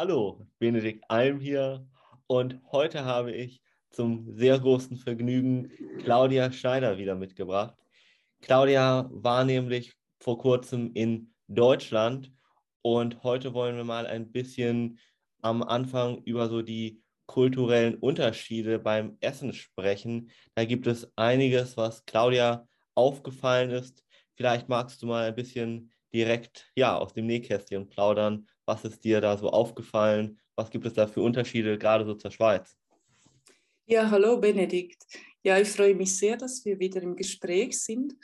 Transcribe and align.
Hallo, 0.00 0.46
Benedikt 0.60 1.04
Alm 1.08 1.40
hier 1.40 1.84
und 2.28 2.60
heute 2.70 3.04
habe 3.04 3.32
ich 3.32 3.60
zum 3.90 4.32
sehr 4.32 4.56
großen 4.60 4.96
Vergnügen 4.96 5.72
Claudia 6.04 6.52
Schneider 6.52 6.98
wieder 6.98 7.16
mitgebracht. 7.16 7.74
Claudia 8.40 9.08
war 9.10 9.44
nämlich 9.44 9.96
vor 10.20 10.38
kurzem 10.38 10.92
in 10.94 11.34
Deutschland 11.48 12.32
und 12.80 13.24
heute 13.24 13.54
wollen 13.54 13.76
wir 13.76 13.82
mal 13.82 14.06
ein 14.06 14.30
bisschen 14.30 15.00
am 15.42 15.64
Anfang 15.64 16.22
über 16.22 16.48
so 16.48 16.62
die 16.62 17.02
kulturellen 17.26 17.96
Unterschiede 17.96 18.78
beim 18.78 19.16
Essen 19.18 19.52
sprechen. 19.52 20.30
Da 20.54 20.64
gibt 20.64 20.86
es 20.86 21.10
einiges, 21.16 21.76
was 21.76 22.04
Claudia 22.04 22.68
aufgefallen 22.94 23.70
ist. 23.70 24.04
Vielleicht 24.36 24.68
magst 24.68 25.02
du 25.02 25.06
mal 25.06 25.24
ein 25.24 25.34
bisschen 25.34 25.90
direkt 26.12 26.70
ja, 26.74 26.96
aus 26.96 27.12
dem 27.12 27.26
Nähkästchen 27.26 27.88
plaudern. 27.88 28.46
Was 28.66 28.84
ist 28.84 29.04
dir 29.04 29.20
da 29.20 29.36
so 29.36 29.50
aufgefallen? 29.50 30.38
Was 30.56 30.70
gibt 30.70 30.86
es 30.86 30.94
da 30.94 31.06
für 31.06 31.22
Unterschiede, 31.22 31.78
gerade 31.78 32.04
so 32.04 32.14
zur 32.14 32.30
Schweiz? 32.30 32.76
Ja, 33.86 34.10
hallo 34.10 34.38
Benedikt. 34.38 35.04
Ja, 35.42 35.58
ich 35.58 35.68
freue 35.68 35.94
mich 35.94 36.16
sehr, 36.16 36.36
dass 36.36 36.64
wir 36.64 36.78
wieder 36.78 37.02
im 37.02 37.16
Gespräch 37.16 37.80
sind. 37.80 38.14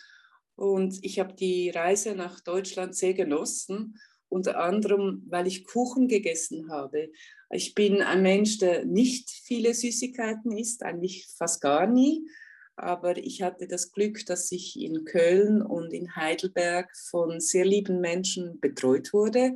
Und 0.57 0.99
ich 1.03 1.19
habe 1.19 1.35
die 1.35 1.71
Reise 1.71 2.15
nach 2.15 2.41
Deutschland 2.41 2.95
sehr 2.95 3.15
genossen, 3.15 3.99
unter 4.29 4.59
anderem, 4.59 5.23
weil 5.29 5.47
ich 5.47 5.65
Kuchen 5.65 6.09
gegessen 6.09 6.71
habe. 6.71 7.11
Ich 7.51 7.75
bin 7.75 8.03
ein 8.03 8.23
Mensch, 8.23 8.59
der 8.59 8.85
nicht 8.85 9.31
viele 9.31 9.73
Süßigkeiten 9.73 10.53
isst, 10.53 10.83
eigentlich 10.83 11.27
fast 11.27 11.61
gar 11.61 11.87
nie. 11.87 12.29
Aber 12.77 13.17
ich 13.17 13.43
hatte 13.43 13.69
das 13.69 13.93
Glück, 13.93 14.27
dass 14.27 14.51
ich 14.51 14.81
in 14.81 15.05
Köln 15.05 15.63
und 15.63 15.93
in 15.93 16.17
Heidelberg 16.17 16.91
von 16.97 17.41
sehr 17.41 17.65
lieben 17.65 18.01
Menschen 18.01 18.61
betreut 18.61 19.13
wurde. 19.13 19.55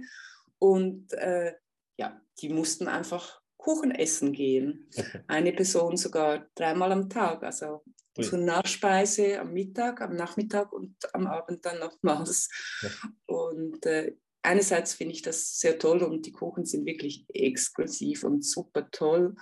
Und 0.58 1.12
äh, 1.14 1.54
ja, 1.96 2.20
die 2.40 2.48
mussten 2.48 2.86
einfach 2.88 3.40
Kuchen 3.56 3.90
essen 3.90 4.32
gehen. 4.32 4.88
Eine 5.26 5.52
Person 5.52 5.96
sogar 5.96 6.46
dreimal 6.54 6.92
am 6.92 7.10
Tag, 7.10 7.42
also 7.42 7.82
Ui. 8.16 8.24
zur 8.24 8.38
Nachspeise 8.38 9.40
am 9.40 9.52
Mittag, 9.52 10.00
am 10.00 10.14
Nachmittag 10.14 10.72
und 10.72 10.96
am 11.12 11.26
Abend 11.26 11.66
dann 11.66 11.80
nochmals. 11.80 12.48
Ja. 12.80 12.88
Und 13.26 13.84
äh, 13.84 14.16
einerseits 14.42 14.94
finde 14.94 15.14
ich 15.14 15.22
das 15.22 15.58
sehr 15.58 15.78
toll 15.78 16.02
und 16.02 16.24
die 16.24 16.32
Kuchen 16.32 16.64
sind 16.64 16.86
wirklich 16.86 17.26
exklusiv 17.28 18.24
und 18.24 18.44
super 18.44 18.88
toll. 18.90 19.34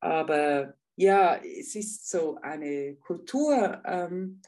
Aber 0.00 0.74
ja, 0.96 1.36
es 1.36 1.74
ist 1.74 2.08
so 2.08 2.36
eine 2.42 2.96
Kultur, 2.96 3.82
ähm, 3.84 4.40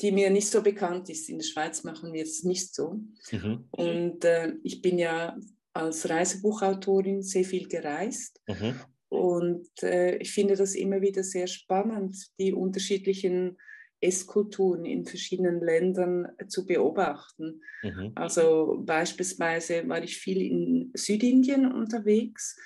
die 0.00 0.12
mir 0.12 0.30
nicht 0.30 0.48
so 0.48 0.62
bekannt 0.62 1.08
ist. 1.10 1.28
In 1.28 1.38
der 1.38 1.44
Schweiz 1.44 1.82
machen 1.84 2.12
wir 2.12 2.22
es 2.22 2.44
nicht 2.44 2.74
so. 2.74 3.00
Mhm. 3.32 3.64
Und 3.70 4.24
äh, 4.24 4.52
ich 4.62 4.80
bin 4.80 4.98
ja 4.98 5.36
als 5.72 6.08
Reisebuchautorin 6.08 7.22
sehr 7.22 7.44
viel 7.44 7.68
gereist. 7.68 8.40
Mhm. 8.46 8.74
Und 9.08 9.82
äh, 9.82 10.16
ich 10.16 10.32
finde 10.32 10.54
das 10.54 10.74
immer 10.74 11.00
wieder 11.00 11.24
sehr 11.24 11.46
spannend, 11.46 12.16
die 12.38 12.52
unterschiedlichen 12.52 13.56
Esskulturen 14.00 14.84
in 14.84 15.04
verschiedenen 15.06 15.60
Ländern 15.60 16.28
zu 16.48 16.66
beobachten. 16.66 17.62
Mhm. 17.82 18.12
Also 18.14 18.82
beispielsweise 18.84 19.88
war 19.88 20.02
ich 20.02 20.18
viel 20.18 20.42
in 20.42 20.92
Südindien 20.94 21.72
unterwegs 21.72 22.56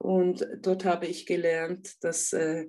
und 0.00 0.46
dort 0.62 0.86
habe 0.86 1.06
ich 1.06 1.26
gelernt, 1.26 2.02
dass 2.02 2.32
äh, 2.32 2.66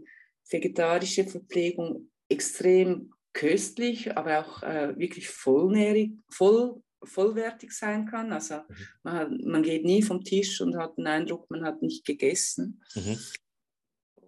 vegetarische 0.49 1.25
Verpflegung 1.25 2.09
extrem 2.27 3.13
köstlich, 3.31 4.17
aber 4.17 4.39
auch 4.39 4.63
äh, 4.63 4.97
wirklich 4.99 5.29
vollnährig, 5.29 6.11
voll, 6.29 6.83
vollwertig 7.01 7.71
sein 7.71 8.05
kann. 8.05 8.33
Also 8.33 8.55
mhm. 8.55 8.75
man, 9.03 9.13
hat, 9.13 9.31
man, 9.31 9.63
geht 9.63 9.85
nie 9.85 10.01
vom 10.01 10.25
Tisch 10.25 10.59
und 10.59 10.75
hat 10.75 10.97
den 10.97 11.07
Eindruck, 11.07 11.49
man 11.49 11.63
hat 11.63 11.81
nicht 11.81 12.03
gegessen. 12.03 12.83
Mhm. 12.95 13.17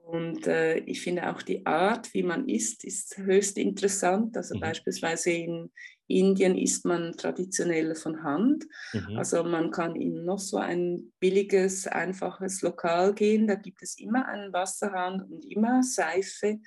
Und 0.05 0.47
äh, 0.47 0.77
ich 0.79 1.01
finde 1.01 1.29
auch 1.29 1.41
die 1.41 1.65
Art, 1.65 2.13
wie 2.13 2.23
man 2.23 2.47
isst, 2.47 2.85
ist 2.85 3.17
höchst 3.17 3.57
interessant. 3.57 4.37
Also 4.37 4.55
mhm. 4.55 4.61
beispielsweise 4.61 5.31
in 5.31 5.71
Indien 6.07 6.57
isst 6.57 6.85
man 6.85 7.13
traditionell 7.13 7.95
von 7.95 8.23
Hand. 8.23 8.65
Mhm. 8.93 9.17
Also 9.17 9.43
man 9.43 9.71
kann 9.71 9.95
in 9.95 10.25
noch 10.25 10.39
so 10.39 10.57
ein 10.57 11.13
billiges, 11.19 11.87
einfaches 11.87 12.61
Lokal 12.61 13.13
gehen. 13.13 13.47
Da 13.47 13.55
gibt 13.55 13.81
es 13.81 13.97
immer 13.97 14.27
einen 14.27 14.51
Wasserhahn 14.53 15.21
und 15.21 15.45
immer 15.45 15.81
Seife. 15.83 16.59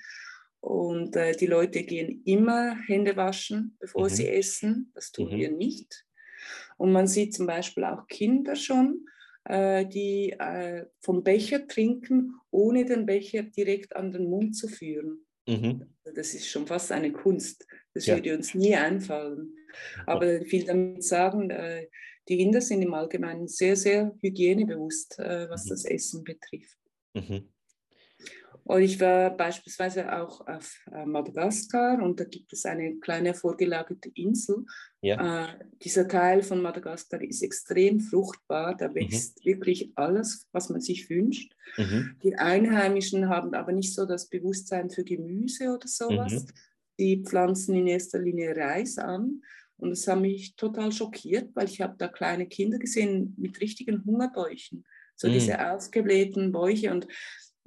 Und 0.59 1.15
äh, 1.15 1.33
die 1.33 1.45
Leute 1.45 1.83
gehen 1.83 2.23
immer 2.25 2.75
Hände 2.87 3.15
waschen, 3.15 3.77
bevor 3.79 4.05
mhm. 4.05 4.09
sie 4.09 4.27
essen. 4.27 4.91
Das 4.95 5.11
tun 5.11 5.29
wir 5.29 5.51
mhm. 5.51 5.57
nicht. 5.57 6.05
Und 6.77 6.91
man 6.91 7.07
sieht 7.07 7.33
zum 7.33 7.47
Beispiel 7.47 7.83
auch 7.83 8.07
Kinder 8.07 8.55
schon, 8.55 9.05
äh, 9.45 9.85
die 9.85 10.31
äh, 10.31 10.85
vom 11.01 11.23
Becher 11.23 11.67
trinken, 11.67 12.33
ohne 12.51 12.85
den 12.85 13.05
Becher 13.05 13.43
direkt 13.43 13.95
an 13.95 14.11
den 14.11 14.29
Mund 14.29 14.55
zu 14.55 14.67
führen. 14.67 15.25
Mhm. 15.47 15.85
Das 16.03 16.33
ist 16.33 16.47
schon 16.47 16.67
fast 16.67 16.91
eine 16.91 17.11
Kunst. 17.11 17.65
Das 17.97 18.05
ja. 18.05 18.15
würde 18.15 18.35
uns 18.35 18.53
nie 18.53 18.75
einfallen. 18.75 19.55
Aber 20.05 20.41
ich 20.41 20.51
will 20.51 20.65
damit 20.65 21.03
sagen, 21.03 21.49
äh, 21.49 21.87
die 22.29 22.41
Inder 22.41 22.61
sind 22.61 22.81
im 22.81 22.93
Allgemeinen 22.93 23.47
sehr, 23.47 23.75
sehr 23.75 24.13
hygienebewusst, 24.21 25.17
was 25.17 25.65
mhm. 25.65 25.69
das 25.69 25.85
Essen 25.85 26.23
betrifft. 26.23 26.77
Mhm. 27.13 27.49
Und 28.67 28.81
ich 28.81 28.99
war 28.99 29.29
beispielsweise 29.35 30.13
auch 30.13 30.45
auf 30.45 30.83
äh, 30.91 31.05
Madagaskar 31.05 32.03
und 32.03 32.19
da 32.19 32.25
gibt 32.25 32.51
es 32.51 32.65
eine 32.65 32.97
kleine 32.99 33.33
vorgelagerte 33.33 34.11
Insel. 34.13 34.65
Ja. 34.99 35.45
Äh, 35.45 35.59
dieser 35.81 36.05
Teil 36.05 36.43
von 36.43 36.61
Madagaskar 36.61 37.21
ist 37.21 37.43
extrem 37.43 38.01
fruchtbar, 38.01 38.75
da 38.75 38.89
mhm. 38.89 38.95
wächst 38.95 39.39
mhm. 39.39 39.49
wirklich 39.49 39.93
alles, 39.95 40.49
was 40.51 40.69
man 40.69 40.81
sich 40.81 41.09
wünscht. 41.09 41.53
Mhm. 41.77 42.17
Die 42.23 42.35
Einheimischen 42.35 43.29
haben 43.29 43.53
aber 43.53 43.71
nicht 43.71 43.93
so 43.93 44.05
das 44.05 44.27
Bewusstsein 44.27 44.89
für 44.89 45.05
Gemüse 45.05 45.69
oder 45.73 45.87
sowas. 45.87 46.33
Mhm. 46.33 46.51
Die 46.99 47.23
pflanzen 47.23 47.75
in 47.75 47.87
erster 47.87 48.19
Linie 48.19 48.55
Reis 48.55 48.97
an. 48.97 49.41
Und 49.77 49.91
das 49.91 50.07
hat 50.07 50.19
mich 50.19 50.55
total 50.55 50.91
schockiert, 50.91 51.55
weil 51.55 51.67
ich 51.67 51.81
habe 51.81 51.95
da 51.97 52.07
kleine 52.07 52.47
Kinder 52.47 52.79
gesehen 52.79 53.35
mit 53.37 53.61
richtigen 53.61 54.03
Hungerbäuchen. 54.05 54.83
So 55.15 55.27
diese 55.27 55.53
mhm. 55.53 55.59
aufgeblähten 55.59 56.51
Bäuche 56.51 56.91
und 56.91 57.07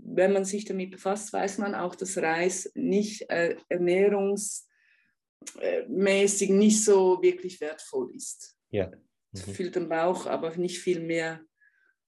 wenn 0.03 0.33
man 0.33 0.45
sich 0.45 0.65
damit 0.65 0.91
befasst, 0.91 1.33
weiß 1.33 1.59
man 1.59 1.75
auch, 1.75 1.95
dass 1.95 2.17
Reis 2.17 2.71
nicht 2.75 3.29
äh, 3.31 3.57
ernährungsmäßig 3.69 6.51
nicht 6.51 6.85
so 6.85 7.23
wirklich 7.23 7.61
wertvoll 7.61 8.15
ist. 8.15 8.57
Ja. 8.71 8.91
Mhm. 9.33 9.39
Füllt 9.39 9.77
den 9.77 9.89
Bauch, 9.89 10.27
aber 10.27 10.57
nicht 10.57 10.79
viel 10.79 11.01
mehr. 11.01 11.41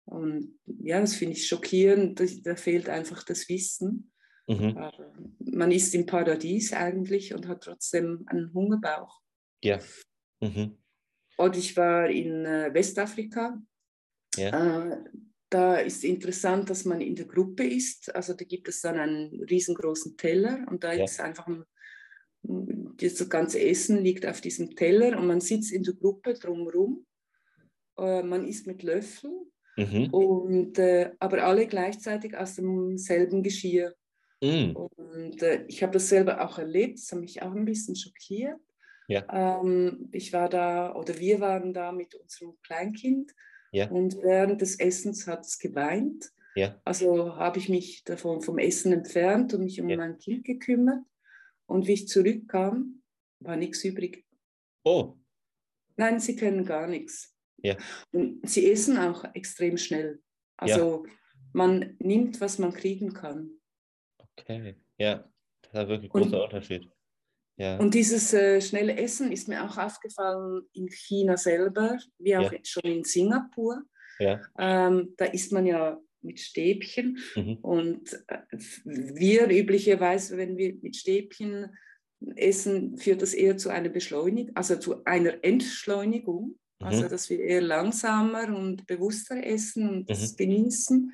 Und 0.06 0.60
ja, 0.66 1.00
das 1.00 1.16
finde 1.16 1.36
ich 1.36 1.48
schockierend. 1.48 2.22
Da 2.44 2.56
fehlt 2.56 2.90
einfach 2.90 3.24
das 3.24 3.48
Wissen. 3.50 4.12
Mhm. 4.48 4.78
man 5.40 5.72
ist 5.72 5.96
im 5.96 6.06
Paradies 6.06 6.72
eigentlich 6.72 7.34
und 7.34 7.48
hat 7.48 7.64
trotzdem 7.64 8.24
einen 8.28 8.54
Hungerbauch. 8.54 9.22
Ja. 9.64 9.80
Mhm. 10.40 10.78
Und 11.38 11.58
ich 11.58 11.76
war 11.76 12.10
in 12.10 12.46
äh, 12.46 12.74
Westafrika. 12.74 13.60
Ja. 14.38 14.92
Äh, 14.92 14.98
da 15.50 15.78
ist 15.78 16.04
interessant, 16.04 16.70
dass 16.70 16.86
man 16.86 17.02
in 17.02 17.16
der 17.16 17.26
Gruppe 17.26 17.66
ist. 17.66 18.14
Also 18.14 18.34
da 18.34 18.46
gibt 18.46 18.68
es 18.68 18.82
dann 18.82 19.00
einen 19.00 19.44
riesengroßen 19.44 20.18
Teller 20.18 20.66
und 20.70 20.84
da 20.84 20.94
ja. 20.94 21.06
ist 21.06 21.20
einfach 21.20 21.48
ein, 21.48 21.64
das 22.44 23.30
ganze 23.30 23.60
Essen 23.60 23.98
liegt 24.04 24.26
auf 24.26 24.42
diesem 24.42 24.76
Teller 24.76 25.18
und 25.18 25.28
man 25.28 25.42
sitzt 25.42 25.72
in 25.72 25.84
der 25.84 25.96
Gruppe 25.96 26.34
drumherum. 26.34 27.06
Äh, 27.98 28.24
man 28.24 28.46
isst 28.46 28.68
mit 28.68 28.84
Löffeln, 28.84 29.52
mhm. 29.78 30.14
und, 30.14 30.80
äh, 30.80 31.12
aber 31.20 31.44
alle 31.44 31.68
gleichzeitig 31.68 32.36
aus 32.36 32.56
demselben 32.56 33.44
Geschirr. 33.44 33.96
Mhm. 34.42 34.76
Und 34.76 35.42
äh, 35.42 35.66
ich 35.68 35.82
habe 35.84 35.94
das 35.94 36.10
selber 36.10 36.46
auch 36.46 36.60
erlebt, 36.60 37.00
das 37.00 37.12
hat 37.12 37.20
mich 37.20 37.42
auch 37.42 37.54
ein 37.54 37.66
bisschen 37.66 37.96
schockiert. 37.96 38.60
Ja. 39.08 39.26
Ähm, 39.62 40.10
ich 40.12 40.34
war 40.34 40.50
da, 40.50 40.96
oder 40.96 41.18
wir 41.20 41.40
waren 41.40 41.74
da 41.74 41.92
mit 41.92 42.16
unserem 42.16 42.58
Kleinkind 42.64 43.32
ja. 43.76 43.90
Und 43.90 44.16
während 44.22 44.62
des 44.62 44.80
Essens 44.80 45.28
hat 45.28 45.42
es 45.42 45.60
geweint. 45.60 46.32
Ja. 46.56 46.80
Also 46.86 47.36
habe 47.36 47.60
ich 47.60 47.68
mich 47.68 48.06
davon 48.06 48.42
vom 48.42 48.58
Essen 48.58 48.94
entfernt 48.94 49.54
und 49.54 49.66
mich 49.66 49.82
um 49.82 49.88
mein 49.88 50.18
Kind 50.18 50.46
gekümmert. 50.46 51.04
Und 51.66 51.86
wie 51.86 51.92
ich 51.92 52.08
zurückkam, 52.08 53.02
war 53.40 53.58
nichts 53.58 53.84
übrig. 53.84 54.26
Oh. 54.86 55.18
Nein, 55.98 56.22
sie 56.22 56.38
können 56.38 56.64
gar 56.64 56.88
nichts. 56.88 57.36
Ja. 57.58 57.76
Und 58.14 58.48
sie 58.50 58.72
essen 58.72 58.98
auch 58.98 59.26
extrem 59.34 59.76
schnell. 59.76 60.22
Also 60.56 61.06
man 61.52 61.98
nimmt, 62.00 62.40
was 62.40 62.60
man 62.60 62.74
kriegen 62.74 63.14
kann. 63.14 63.55
Okay, 64.40 64.76
ja, 64.98 65.30
das 65.62 65.72
ist 65.72 65.80
ein 65.80 65.88
wirklich 65.88 66.12
großer 66.12 66.38
und, 66.38 66.44
Unterschied. 66.44 66.90
Ja. 67.58 67.78
Und 67.78 67.94
dieses 67.94 68.34
äh, 68.34 68.60
schnelle 68.62 68.98
Essen 68.98 69.32
ist 69.32 69.48
mir 69.48 69.64
auch 69.64 69.78
aufgefallen 69.78 70.64
in 70.74 70.90
China 70.90 71.38
selber, 71.38 71.98
wie 72.18 72.36
auch 72.36 72.52
ja. 72.52 72.60
schon 72.64 72.84
in 72.84 73.04
Singapur. 73.04 73.84
Ja. 74.20 74.42
Ähm, 74.58 75.14
da 75.18 75.26
isst 75.26 75.52
man 75.52 75.66
ja 75.66 75.98
mit 76.22 76.40
Stäbchen. 76.40 77.18
Mhm. 77.36 77.58
Und 77.62 78.14
äh, 78.28 78.40
wir 78.84 79.50
üblicherweise, 79.50 80.38
wenn 80.38 80.58
wir 80.58 80.76
mit 80.82 80.98
Stäbchen 80.98 81.78
essen, 82.36 82.98
führt 82.98 83.22
das 83.22 83.34
eher 83.34 83.58
zu 83.58 83.70
einer 83.70 83.90
Beschleunigung, 83.90 84.56
also 84.56 84.76
zu 84.76 85.04
einer 85.06 85.44
Entschleunigung. 85.44 86.58
Also, 86.80 87.04
mhm. 87.04 87.10
dass 87.10 87.30
wir 87.30 87.40
eher 87.40 87.62
langsamer 87.62 88.54
und 88.54 88.86
bewusster 88.86 89.42
essen 89.42 89.88
und 89.88 90.00
mhm. 90.00 90.06
das 90.08 90.36
genießen. 90.36 91.14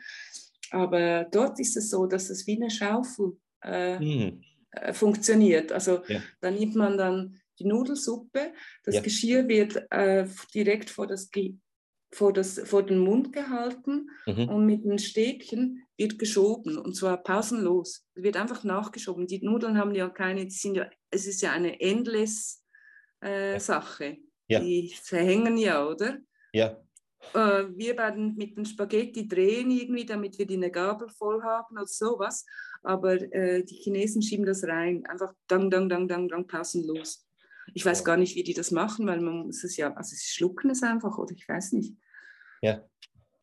Aber 0.71 1.25
dort 1.25 1.59
ist 1.59 1.77
es 1.77 1.89
so, 1.89 2.05
dass 2.05 2.29
es 2.29 2.47
wie 2.47 2.55
eine 2.55 2.71
Schaufel 2.71 3.37
äh, 3.63 3.99
mhm. 3.99 4.41
äh, 4.71 4.93
funktioniert. 4.93 5.71
Also, 5.71 6.01
ja. 6.07 6.21
da 6.39 6.49
nimmt 6.49 6.75
man 6.75 6.97
dann 6.97 7.41
die 7.59 7.65
Nudelsuppe, 7.65 8.53
das 8.83 8.95
ja. 8.95 9.01
Geschirr 9.01 9.47
wird 9.47 9.85
äh, 9.91 10.25
direkt 10.53 10.89
vor 10.89 11.07
das, 11.07 11.29
vor, 12.11 12.33
das, 12.33 12.59
vor 12.59 12.83
den 12.83 12.99
Mund 12.99 13.33
gehalten 13.33 14.09
mhm. 14.25 14.49
und 14.49 14.65
mit 14.65 14.83
den 14.83 14.97
Stäbchen 14.97 15.83
wird 15.97 16.17
geschoben 16.17 16.77
und 16.77 16.95
zwar 16.95 17.21
pausenlos. 17.21 18.07
Es 18.15 18.23
wird 18.23 18.37
einfach 18.37 18.63
nachgeschoben. 18.63 19.27
Die 19.27 19.43
Nudeln 19.45 19.77
haben 19.77 19.93
ja 19.93 20.09
keine, 20.09 20.49
sind 20.49 20.75
ja, 20.75 20.89
es 21.11 21.27
ist 21.27 21.41
ja 21.41 21.51
eine 21.51 21.79
endless 21.79 22.63
äh, 23.19 23.59
Sache. 23.59 24.17
Ja. 24.47 24.59
Die 24.59 24.93
verhängen 25.01 25.57
ja, 25.57 25.85
oder? 25.85 26.17
Ja. 26.53 26.81
Äh, 27.33 27.65
wir 27.75 27.95
beiden 27.95 28.35
mit 28.35 28.57
den 28.57 28.65
Spaghetti 28.65 29.27
drehen 29.27 29.71
irgendwie, 29.71 30.05
damit 30.05 30.37
wir 30.37 30.45
die 30.45 30.55
eine 30.55 30.71
Gabel 30.71 31.07
voll 31.09 31.41
haben 31.43 31.77
oder 31.77 31.87
sowas. 31.87 32.45
Aber 32.83 33.13
äh, 33.13 33.63
die 33.63 33.75
Chinesen 33.75 34.21
schieben 34.21 34.45
das 34.45 34.63
rein, 34.63 35.05
einfach 35.05 35.33
dang, 35.47 35.69
dang, 35.69 35.87
dang, 35.87 36.07
dang, 36.07 36.27
dang, 36.27 36.47
pausenlos. 36.47 37.27
Ich 37.73 37.85
weiß 37.85 38.03
gar 38.03 38.17
nicht, 38.17 38.35
wie 38.35 38.43
die 38.43 38.53
das 38.53 38.71
machen, 38.71 39.07
weil 39.07 39.21
man 39.21 39.45
muss 39.45 39.63
es 39.63 39.77
ja, 39.77 39.93
also 39.93 40.15
sie 40.15 40.27
schlucken 40.27 40.71
es 40.71 40.83
einfach 40.83 41.17
oder 41.17 41.31
ich 41.31 41.47
weiß 41.47 41.73
nicht. 41.73 41.95
Ja. 42.61 42.83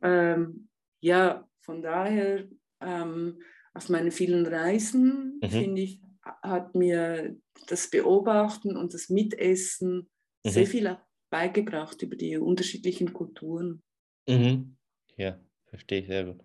Ähm, 0.02 0.68
ja, 1.00 1.48
von 1.60 1.80
daher 1.80 2.46
ähm, 2.80 3.40
auf 3.74 3.88
meinen 3.88 4.10
vielen 4.10 4.46
Reisen 4.46 5.38
mhm. 5.42 5.48
finde 5.48 5.82
ich, 5.82 6.02
hat 6.42 6.74
mir 6.74 7.36
das 7.68 7.88
Beobachten 7.88 8.76
und 8.76 8.92
das 8.92 9.08
Mitessen 9.08 10.10
mhm. 10.44 10.50
sehr 10.50 10.66
viel 10.66 10.98
beigebracht 11.30 12.02
über 12.02 12.16
die 12.16 12.36
unterschiedlichen 12.36 13.12
Kulturen. 13.12 13.82
Mhm. 14.28 14.76
Ja, 15.16 15.38
verstehe 15.66 16.00
ich 16.00 16.06
sehr 16.06 16.24
gut. 16.24 16.44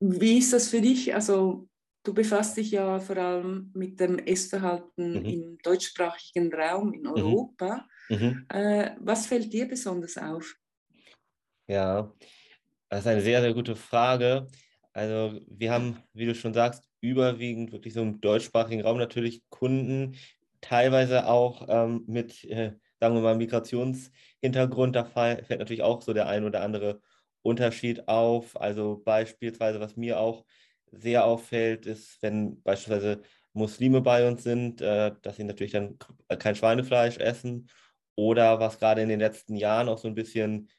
Wie 0.00 0.38
ist 0.38 0.52
das 0.52 0.68
für 0.68 0.80
dich? 0.80 1.14
Also 1.14 1.68
du 2.04 2.14
befasst 2.14 2.56
dich 2.56 2.70
ja 2.70 3.00
vor 3.00 3.16
allem 3.16 3.70
mit 3.74 3.98
dem 3.98 4.18
Essverhalten 4.18 5.12
mhm. 5.12 5.26
im 5.26 5.58
deutschsprachigen 5.62 6.52
Raum 6.52 6.92
in 6.92 7.02
mhm. 7.02 7.08
Europa. 7.08 7.86
Mhm. 8.08 8.46
Äh, 8.48 8.92
was 9.00 9.26
fällt 9.26 9.52
dir 9.52 9.66
besonders 9.66 10.16
auf? 10.16 10.54
Ja, 11.66 12.12
das 12.88 13.00
ist 13.00 13.06
eine 13.06 13.20
sehr, 13.20 13.42
sehr 13.42 13.52
gute 13.52 13.76
Frage. 13.76 14.46
Also 14.92 15.40
wir 15.46 15.70
haben, 15.70 16.02
wie 16.14 16.26
du 16.26 16.34
schon 16.34 16.54
sagst, 16.54 16.88
überwiegend 17.00 17.72
wirklich 17.72 17.94
so 17.94 18.02
im 18.02 18.20
deutschsprachigen 18.20 18.82
Raum 18.82 18.98
natürlich 18.98 19.42
Kunden, 19.50 20.16
teilweise 20.60 21.26
auch 21.26 21.66
ähm, 21.68 22.04
mit, 22.06 22.44
äh, 22.44 22.72
sagen 23.00 23.14
wir 23.14 23.22
mal, 23.22 23.36
Migrationshintergrund. 23.36 24.96
Da 24.96 25.04
fällt 25.04 25.48
natürlich 25.50 25.82
auch 25.82 26.02
so 26.02 26.12
der 26.12 26.28
ein 26.28 26.44
oder 26.44 26.62
andere 26.62 27.00
Unterschied 27.42 28.08
auf. 28.08 28.60
Also 28.60 29.00
beispielsweise, 29.04 29.80
was 29.80 29.96
mir 29.96 30.20
auch 30.20 30.44
sehr 30.90 31.24
auffällt, 31.24 31.86
ist, 31.86 32.22
wenn 32.22 32.62
beispielsweise 32.62 33.22
Muslime 33.52 34.00
bei 34.00 34.26
uns 34.28 34.42
sind, 34.42 34.80
äh, 34.80 35.12
dass 35.22 35.36
sie 35.36 35.44
natürlich 35.44 35.72
dann 35.72 35.98
kein 36.38 36.54
Schweinefleisch 36.56 37.18
essen. 37.18 37.68
Oder 38.14 38.58
was 38.58 38.78
gerade 38.78 39.02
in 39.02 39.08
den 39.08 39.20
letzten 39.20 39.56
Jahren 39.56 39.88
auch 39.88 39.98
so 39.98 40.08
ein 40.08 40.14
bisschen 40.14 40.70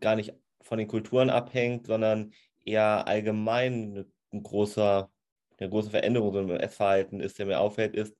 gar 0.00 0.16
nicht 0.16 0.34
von 0.60 0.78
den 0.78 0.88
Kulturen 0.88 1.30
abhängt, 1.30 1.86
sondern 1.86 2.32
eher 2.64 3.06
allgemein 3.06 4.06
ein 4.32 4.42
großer, 4.42 5.10
eine 5.58 5.70
große 5.70 5.90
Veränderung 5.90 6.32
so 6.32 6.40
im 6.40 6.50
Essverhalten 6.50 7.20
ist, 7.20 7.38
der 7.38 7.46
mir 7.46 7.60
auffällt, 7.60 7.94
ist 7.94 8.16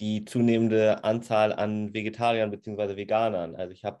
die 0.00 0.24
zunehmende 0.24 1.04
Anzahl 1.04 1.52
an 1.52 1.94
Vegetariern 1.94 2.50
bzw. 2.50 2.96
Veganern. 2.96 3.54
Also 3.56 3.72
ich 3.72 3.84
habe 3.84 4.00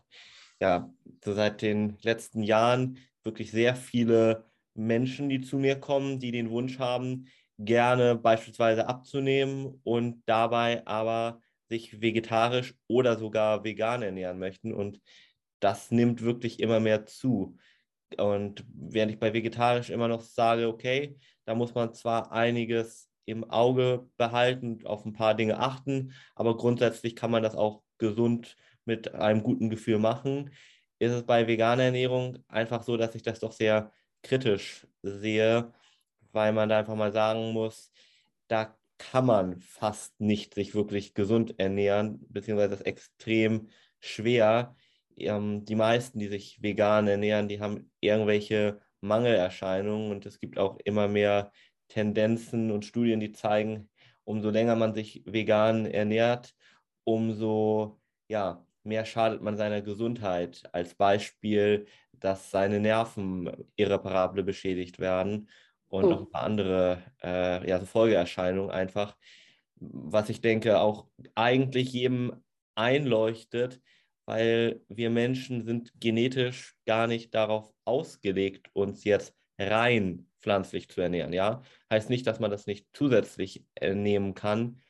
ja 0.60 0.92
so 1.24 1.34
seit 1.34 1.62
den 1.62 1.98
letzten 2.02 2.42
Jahren 2.42 2.98
wirklich 3.22 3.50
sehr 3.50 3.74
viele 3.76 4.44
Menschen, 4.74 5.28
die 5.28 5.40
zu 5.40 5.58
mir 5.58 5.76
kommen, 5.76 6.20
die 6.20 6.32
den 6.32 6.50
Wunsch 6.50 6.78
haben, 6.78 7.26
gerne 7.58 8.16
beispielsweise 8.16 8.88
abzunehmen 8.88 9.80
und 9.84 10.22
dabei 10.26 10.86
aber 10.86 11.40
sich 11.68 12.00
vegetarisch 12.00 12.74
oder 12.86 13.16
sogar 13.16 13.64
vegan 13.64 14.02
ernähren 14.02 14.38
möchten. 14.38 14.72
Und 14.72 15.00
das 15.60 15.90
nimmt 15.90 16.22
wirklich 16.22 16.60
immer 16.60 16.80
mehr 16.80 17.06
zu. 17.06 17.56
Und 18.18 18.64
während 18.68 19.12
ich 19.12 19.18
bei 19.18 19.32
vegetarisch 19.32 19.90
immer 19.90 20.08
noch 20.08 20.20
sage, 20.20 20.68
okay, 20.68 21.18
da 21.44 21.54
muss 21.54 21.74
man 21.74 21.92
zwar 21.94 22.30
einiges 22.30 23.10
im 23.26 23.44
Auge 23.50 24.08
behalten, 24.16 24.86
auf 24.86 25.04
ein 25.04 25.12
paar 25.12 25.34
Dinge 25.34 25.58
achten, 25.58 26.12
aber 26.34 26.56
grundsätzlich 26.56 27.16
kann 27.16 27.30
man 27.30 27.42
das 27.42 27.54
auch 27.54 27.82
gesund 27.98 28.56
mit 28.84 29.14
einem 29.14 29.42
guten 29.42 29.68
Gefühl 29.68 29.98
machen. 29.98 30.50
Ist 30.98 31.12
es 31.12 31.26
bei 31.26 31.46
veganer 31.46 31.84
Ernährung 31.84 32.38
einfach 32.48 32.82
so, 32.82 32.96
dass 32.96 33.14
ich 33.14 33.22
das 33.22 33.40
doch 33.40 33.52
sehr 33.52 33.92
kritisch 34.22 34.86
sehe, 35.02 35.72
weil 36.32 36.52
man 36.52 36.68
da 36.68 36.78
einfach 36.78 36.94
mal 36.94 37.12
sagen 37.12 37.52
muss, 37.52 37.92
da 38.48 38.76
kann 38.98 39.26
man 39.26 39.60
fast 39.60 40.18
nicht 40.20 40.54
sich 40.54 40.74
wirklich 40.74 41.14
gesund 41.14 41.58
ernähren, 41.58 42.24
beziehungsweise 42.28 42.70
das 42.70 42.80
ist 42.80 42.86
extrem 42.86 43.68
schwer. 44.00 44.74
Ähm, 45.16 45.64
die 45.64 45.74
meisten, 45.74 46.18
die 46.18 46.28
sich 46.28 46.62
vegan 46.62 47.08
ernähren, 47.08 47.48
die 47.48 47.60
haben 47.60 47.90
irgendwelche 48.00 48.80
Mangelerscheinungen 49.00 50.10
und 50.10 50.26
es 50.26 50.40
gibt 50.40 50.58
auch 50.58 50.78
immer 50.84 51.08
mehr 51.08 51.52
Tendenzen 51.88 52.70
und 52.70 52.84
Studien, 52.84 53.20
die 53.20 53.32
zeigen, 53.32 53.88
umso 54.24 54.50
länger 54.50 54.76
man 54.76 54.94
sich 54.94 55.22
vegan 55.24 55.86
ernährt, 55.86 56.54
umso 57.04 58.00
ja, 58.28 58.66
mehr 58.82 59.04
schadet 59.04 59.42
man 59.42 59.56
seiner 59.56 59.82
Gesundheit. 59.82 60.62
Als 60.72 60.94
Beispiel, 60.94 61.86
dass 62.12 62.50
seine 62.50 62.80
Nerven 62.80 63.50
irreparable 63.76 64.42
beschädigt 64.42 64.98
werden 64.98 65.48
und 65.88 66.04
oh. 66.04 66.10
noch 66.10 66.20
ein 66.20 66.30
paar 66.30 66.42
andere 66.42 67.02
äh, 67.22 67.68
ja, 67.68 67.78
so 67.78 67.86
Folgeerscheinungen 67.86 68.70
einfach, 68.70 69.16
was 69.76 70.28
ich 70.30 70.40
denke 70.40 70.80
auch 70.80 71.06
eigentlich 71.34 71.92
jedem 71.92 72.42
einleuchtet, 72.74 73.80
weil 74.24 74.82
wir 74.88 75.10
Menschen 75.10 75.64
sind 75.64 75.92
genetisch 76.00 76.76
gar 76.86 77.06
nicht 77.06 77.34
darauf 77.34 77.72
ausgelegt, 77.84 78.70
uns 78.72 79.04
jetzt 79.04 79.34
rein 79.58 80.26
pflanzlich 80.40 80.88
zu 80.88 81.00
ernähren. 81.00 81.32
Ja, 81.32 81.62
heißt 81.90 82.10
nicht, 82.10 82.26
dass 82.26 82.40
man 82.40 82.50
das 82.50 82.66
nicht 82.66 82.86
zusätzlich 82.92 83.64
nehmen 83.80 84.34
kann, 84.34 84.80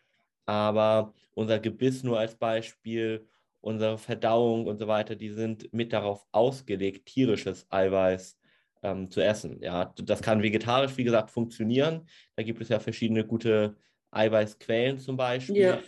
aber 0.44 1.14
unser 1.34 1.58
Gebiss 1.58 2.02
nur 2.02 2.18
als 2.18 2.36
Beispiel, 2.36 3.26
unsere 3.60 3.98
Verdauung 3.98 4.66
und 4.66 4.78
so 4.78 4.86
weiter, 4.86 5.16
die 5.16 5.30
sind 5.30 5.72
mit 5.72 5.92
darauf 5.92 6.24
ausgelegt, 6.30 7.06
tierisches 7.06 7.66
Eiweiß 7.70 8.38
ähm, 8.82 9.10
zu 9.10 9.20
essen. 9.20 9.60
Ja, 9.60 9.92
das 9.96 10.22
kann 10.22 10.42
vegetarisch, 10.42 10.96
wie 10.96 11.04
gesagt, 11.04 11.30
funktionieren. 11.30 12.08
Da 12.36 12.42
gibt 12.42 12.60
es 12.60 12.68
ja 12.68 12.78
verschiedene 12.78 13.24
gute 13.26 13.76
Eiweißquellen 14.12 14.98
zum 14.98 15.16
Beispiel. 15.16 15.56
Ja. 15.56 15.82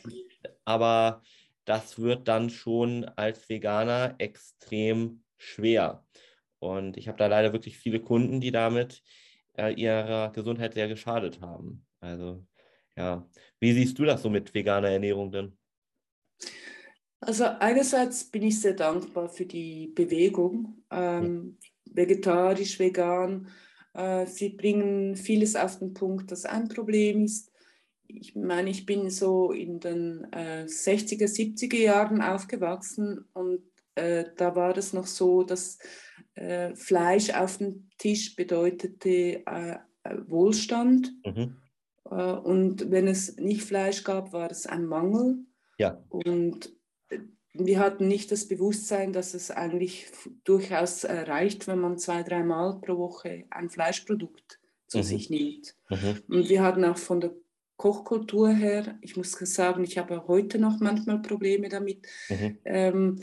Aber 0.64 1.22
das 1.64 1.98
wird 1.98 2.26
dann 2.26 2.50
schon 2.50 3.04
als 3.04 3.48
Veganer 3.48 4.14
extrem 4.18 5.22
schwer. 5.36 6.04
Und 6.58 6.96
ich 6.96 7.08
habe 7.08 7.18
da 7.18 7.26
leider 7.26 7.52
wirklich 7.52 7.78
viele 7.78 8.00
Kunden, 8.00 8.40
die 8.40 8.50
damit 8.50 9.02
äh, 9.56 9.72
ihrer 9.74 10.30
Gesundheit 10.32 10.74
sehr 10.74 10.88
geschadet 10.88 11.40
haben. 11.40 11.86
Also 12.00 12.44
ja, 12.96 13.28
wie 13.60 13.72
siehst 13.72 13.98
du 13.98 14.04
das 14.04 14.22
so 14.22 14.30
mit 14.30 14.54
veganer 14.54 14.88
Ernährung 14.88 15.30
denn? 15.30 15.56
Also 17.20 17.44
einerseits 17.44 18.24
bin 18.24 18.44
ich 18.44 18.60
sehr 18.60 18.74
dankbar 18.74 19.28
für 19.28 19.46
die 19.46 19.88
Bewegung, 19.88 20.84
ähm, 20.90 21.58
vegetarisch, 21.84 22.78
vegan. 22.78 23.48
Äh, 23.94 24.26
sie 24.26 24.50
bringen 24.50 25.16
vieles 25.16 25.56
auf 25.56 25.78
den 25.78 25.94
Punkt, 25.94 26.30
das 26.30 26.44
ein 26.44 26.68
Problem 26.68 27.24
ist 27.24 27.52
ich 28.08 28.34
meine, 28.34 28.70
ich 28.70 28.86
bin 28.86 29.10
so 29.10 29.52
in 29.52 29.80
den 29.80 30.26
äh, 30.32 30.64
60er, 30.64 31.26
70er 31.26 31.76
Jahren 31.76 32.22
aufgewachsen 32.22 33.24
und 33.34 33.62
äh, 33.94 34.24
da 34.36 34.56
war 34.56 34.72
das 34.72 34.92
noch 34.92 35.06
so, 35.06 35.42
dass 35.42 35.78
äh, 36.38 36.76
Fleisch 36.76 37.30
auf 37.30 37.58
dem 37.58 37.88
Tisch 37.98 38.36
bedeutete 38.36 39.42
äh, 39.44 39.76
äh, 40.04 40.16
Wohlstand. 40.28 41.12
Mhm. 41.24 41.56
Äh, 42.10 42.14
und 42.14 42.90
wenn 42.90 43.08
es 43.08 43.36
nicht 43.36 43.62
Fleisch 43.62 44.04
gab, 44.04 44.32
war 44.32 44.50
es 44.50 44.66
ein 44.66 44.86
Mangel. 44.86 45.38
Ja. 45.78 46.02
Und 46.08 46.72
wir 47.54 47.80
hatten 47.80 48.06
nicht 48.06 48.30
das 48.30 48.46
Bewusstsein, 48.46 49.12
dass 49.12 49.34
es 49.34 49.50
eigentlich 49.50 50.06
durchaus 50.44 51.04
reicht, 51.04 51.66
wenn 51.66 51.80
man 51.80 51.98
zwei, 51.98 52.22
dreimal 52.22 52.80
pro 52.80 52.98
Woche 52.98 53.44
ein 53.50 53.68
Fleischprodukt 53.68 54.60
zu 54.86 54.98
mhm. 54.98 55.02
sich 55.02 55.30
nimmt. 55.30 55.74
Mhm. 55.90 56.22
Und 56.28 56.48
wir 56.48 56.62
hatten 56.62 56.84
auch 56.84 56.98
von 56.98 57.20
der 57.20 57.34
Kochkultur 57.76 58.50
her, 58.50 58.98
ich 59.02 59.16
muss 59.16 59.32
sagen, 59.32 59.84
ich 59.84 59.98
habe 59.98 60.26
heute 60.26 60.58
noch 60.58 60.78
manchmal 60.80 61.22
Probleme 61.22 61.68
damit, 61.68 62.06
mhm. 62.28 62.58
ähm, 62.64 63.20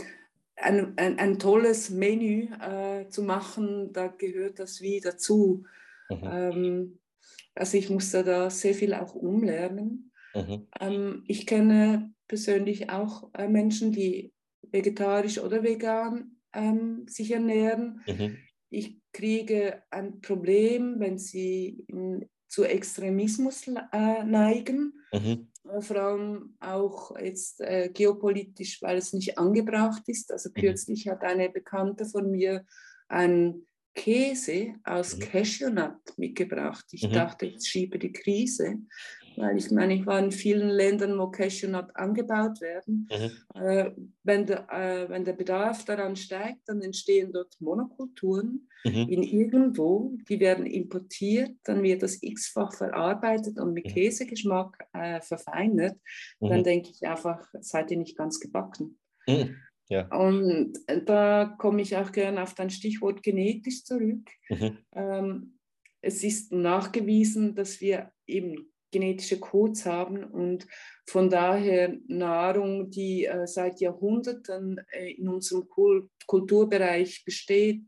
ein, 0.57 0.93
ein, 0.97 1.19
ein, 1.19 1.39
tolles 1.39 1.89
Menü 1.89 2.47
äh, 2.62 3.07
zu 3.09 3.24
machen, 3.24 3.91
da 3.93 4.07
gehört 4.07 4.59
das 4.59 4.81
wie 4.81 5.00
dazu. 5.00 5.65
Mhm. 6.09 6.24
Ähm, 6.24 7.00
also 7.55 7.77
ich 7.77 7.89
musste 7.89 8.24
da 8.24 8.50
sehr 8.50 8.74
viel 8.74 8.93
auch 8.93 9.15
umlernen. 9.15 10.12
Mhm. 10.33 10.67
Ähm, 10.79 11.24
ich 11.27 11.45
kenne 11.45 12.13
persönlich 12.27 12.89
auch 12.89 13.29
äh, 13.33 13.47
Menschen, 13.47 13.91
die 13.91 14.33
vegetarisch 14.71 15.39
oder 15.39 15.63
vegan 15.63 16.38
ähm, 16.53 17.05
sich 17.07 17.31
ernähren. 17.31 18.01
Mhm. 18.07 18.38
Ich 18.69 19.00
kriege 19.13 19.83
ein 19.89 20.21
Problem, 20.21 21.00
wenn 21.00 21.17
sie 21.17 21.85
in, 21.88 22.27
zu 22.47 22.63
Extremismus 22.63 23.67
äh, 23.67 24.24
neigen. 24.24 24.93
Mhm. 25.13 25.47
Äh, 25.72 25.81
vor 25.81 25.98
allem 25.98 26.55
auch 26.60 27.17
jetzt 27.17 27.62
äh, 27.62 27.89
geopolitisch, 27.93 28.81
weil 28.81 28.98
es 28.98 29.13
nicht 29.13 29.38
angebracht 29.38 30.03
ist. 30.07 30.31
Also 30.31 30.50
mhm. 30.50 30.62
kürzlich 30.62 31.07
hat 31.07 31.24
eine 31.24 31.50
Bekannte 31.50 32.05
von 32.05 32.31
mir 32.31 32.65
ein 33.07 33.65
Käse 33.93 34.75
aus 34.84 35.15
mhm. 35.15 35.19
Cashewnut 35.22 36.17
mitgebracht. 36.17 36.86
Ich 36.91 37.07
mhm. 37.07 37.13
dachte, 37.13 37.45
ich 37.45 37.65
schiebe 37.65 37.98
die 37.98 38.12
Krise, 38.12 38.79
weil 39.37 39.57
ich 39.57 39.71
meine, 39.71 39.95
ich 39.95 40.05
war 40.05 40.19
in 40.19 40.31
vielen 40.31 40.69
Ländern, 40.69 41.17
wo 41.17 41.27
Cashewnut 41.27 41.95
angebaut 41.95 42.61
werden. 42.61 43.07
Mhm. 43.11 43.61
Äh, 43.61 43.91
wenn, 44.23 44.45
der, 44.45 44.69
äh, 44.69 45.09
wenn 45.09 45.25
der 45.25 45.33
Bedarf 45.33 45.85
daran 45.85 46.15
steigt, 46.15 46.67
dann 46.67 46.81
entstehen 46.81 47.31
dort 47.31 47.55
Monokulturen 47.59 48.67
mhm. 48.83 49.07
in 49.09 49.23
irgendwo, 49.23 50.17
die 50.29 50.39
werden 50.39 50.65
importiert, 50.65 51.51
dann 51.63 51.83
wird 51.83 52.03
das 52.03 52.21
x-fach 52.21 52.73
verarbeitet 52.73 53.59
und 53.59 53.73
mit 53.73 53.85
mhm. 53.85 53.89
Käsegeschmack 53.89 54.87
äh, 54.93 55.21
verfeinert. 55.21 55.97
Dann 56.39 56.59
mhm. 56.59 56.63
denke 56.63 56.89
ich 56.91 57.05
einfach, 57.07 57.47
seid 57.61 57.91
ihr 57.91 57.97
nicht 57.97 58.17
ganz 58.17 58.39
gebacken. 58.39 58.97
Mhm. 59.27 59.55
Ja. 59.89 60.07
Und 60.07 60.73
da 61.05 61.55
komme 61.59 61.81
ich 61.81 61.95
auch 61.95 62.11
gerne 62.11 62.41
auf 62.41 62.55
dein 62.55 62.69
Stichwort 62.69 63.21
genetisch 63.21 63.83
zurück. 63.83 64.29
Mhm. 64.49 64.77
Ähm, 64.93 65.59
es 66.01 66.23
ist 66.23 66.51
nachgewiesen, 66.51 67.55
dass 67.55 67.81
wir 67.81 68.11
eben 68.27 68.71
genetische 68.95 69.39
Codes 69.39 69.85
haben 69.85 70.23
und 70.23 70.65
von 71.05 71.29
daher 71.29 71.97
Nahrung, 72.07 72.89
die 72.89 73.25
äh, 73.25 73.45
seit 73.45 73.81
Jahrhunderten 73.81 74.79
äh, 74.91 75.11
in 75.11 75.27
unserem 75.27 75.67
Kul 75.67 76.09
Kulturbereich 76.25 77.23
besteht, 77.25 77.81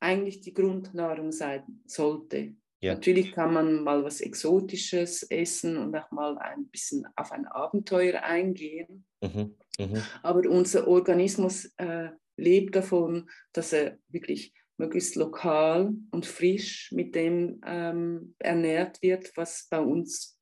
eigentlich 0.00 0.40
die 0.40 0.54
Grundnahrung 0.54 1.30
sein 1.30 1.62
sollte. 1.86 2.54
Ja. 2.80 2.94
Natürlich 2.94 3.32
kann 3.32 3.52
man 3.52 3.84
mal 3.84 4.02
was 4.02 4.20
Exotisches 4.20 5.22
essen 5.24 5.76
und 5.76 5.94
auch 5.94 6.10
mal 6.10 6.36
ein 6.38 6.66
bisschen 6.68 7.06
auf 7.16 7.30
ein 7.30 7.46
Abenteuer 7.46 8.22
eingehen. 8.22 9.04
Mhm. 9.22 9.56
Mhm. 9.78 10.02
Aber 10.22 10.48
unser 10.48 10.88
Organismus 10.88 11.66
äh, 11.76 12.08
lebt 12.36 12.74
davon, 12.74 13.28
dass 13.52 13.72
er 13.72 13.98
wirklich 14.08 14.54
möglichst 14.76 15.16
lokal 15.16 15.92
und 16.10 16.26
frisch 16.26 16.90
mit 16.92 17.14
dem 17.14 17.60
ähm, 17.64 18.34
ernährt 18.38 19.00
wird, 19.02 19.36
was 19.36 19.68
bei 19.70 19.80
uns 19.80 20.38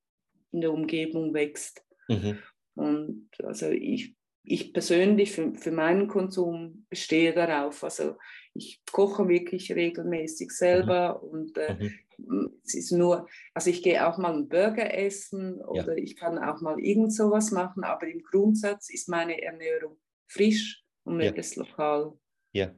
in 0.52 0.60
der 0.60 0.72
Umgebung 0.72 1.34
wächst. 1.34 1.84
Mhm. 2.08 2.38
Und 2.74 3.28
also 3.42 3.68
ich, 3.68 4.16
ich 4.44 4.72
persönlich 4.72 5.32
für, 5.32 5.54
für 5.54 5.72
meinen 5.72 6.08
Konsum 6.08 6.86
bestehe 6.88 7.32
darauf. 7.32 7.84
Also 7.84 8.16
ich 8.54 8.82
koche 8.90 9.28
wirklich 9.28 9.72
regelmäßig 9.72 10.50
selber 10.50 11.20
mhm. 11.22 11.28
und 11.28 11.58
äh, 11.58 11.90
mhm. 12.18 12.60
es 12.64 12.74
ist 12.74 12.92
nur, 12.92 13.28
also 13.54 13.70
ich 13.70 13.82
gehe 13.82 14.06
auch 14.06 14.18
mal 14.18 14.32
einen 14.32 14.48
Burger 14.48 14.94
essen 14.94 15.60
oder 15.60 15.96
ja. 15.96 16.02
ich 16.02 16.16
kann 16.16 16.38
auch 16.38 16.60
mal 16.60 16.78
irgend 16.80 17.14
sowas 17.14 17.50
machen, 17.50 17.84
aber 17.84 18.06
im 18.06 18.22
Grundsatz 18.22 18.90
ist 18.90 19.08
meine 19.08 19.40
Ernährung 19.42 19.98
frisch 20.26 20.84
und 21.04 21.18
möglichst 21.18 21.56
ja. 21.56 21.62
lokal. 21.62 22.12
Ja, 22.52 22.74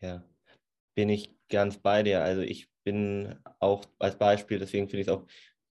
ja, 0.00 0.24
bin 0.94 1.08
ich 1.08 1.34
ganz 1.48 1.78
bei 1.78 2.02
dir. 2.02 2.22
Also 2.22 2.42
ich 2.42 2.68
bin 2.84 3.36
auch 3.58 3.84
als 3.98 4.16
Beispiel, 4.16 4.58
deswegen 4.58 4.88
finde 4.88 5.02
ich 5.02 5.08
es 5.08 5.12
auch 5.12 5.26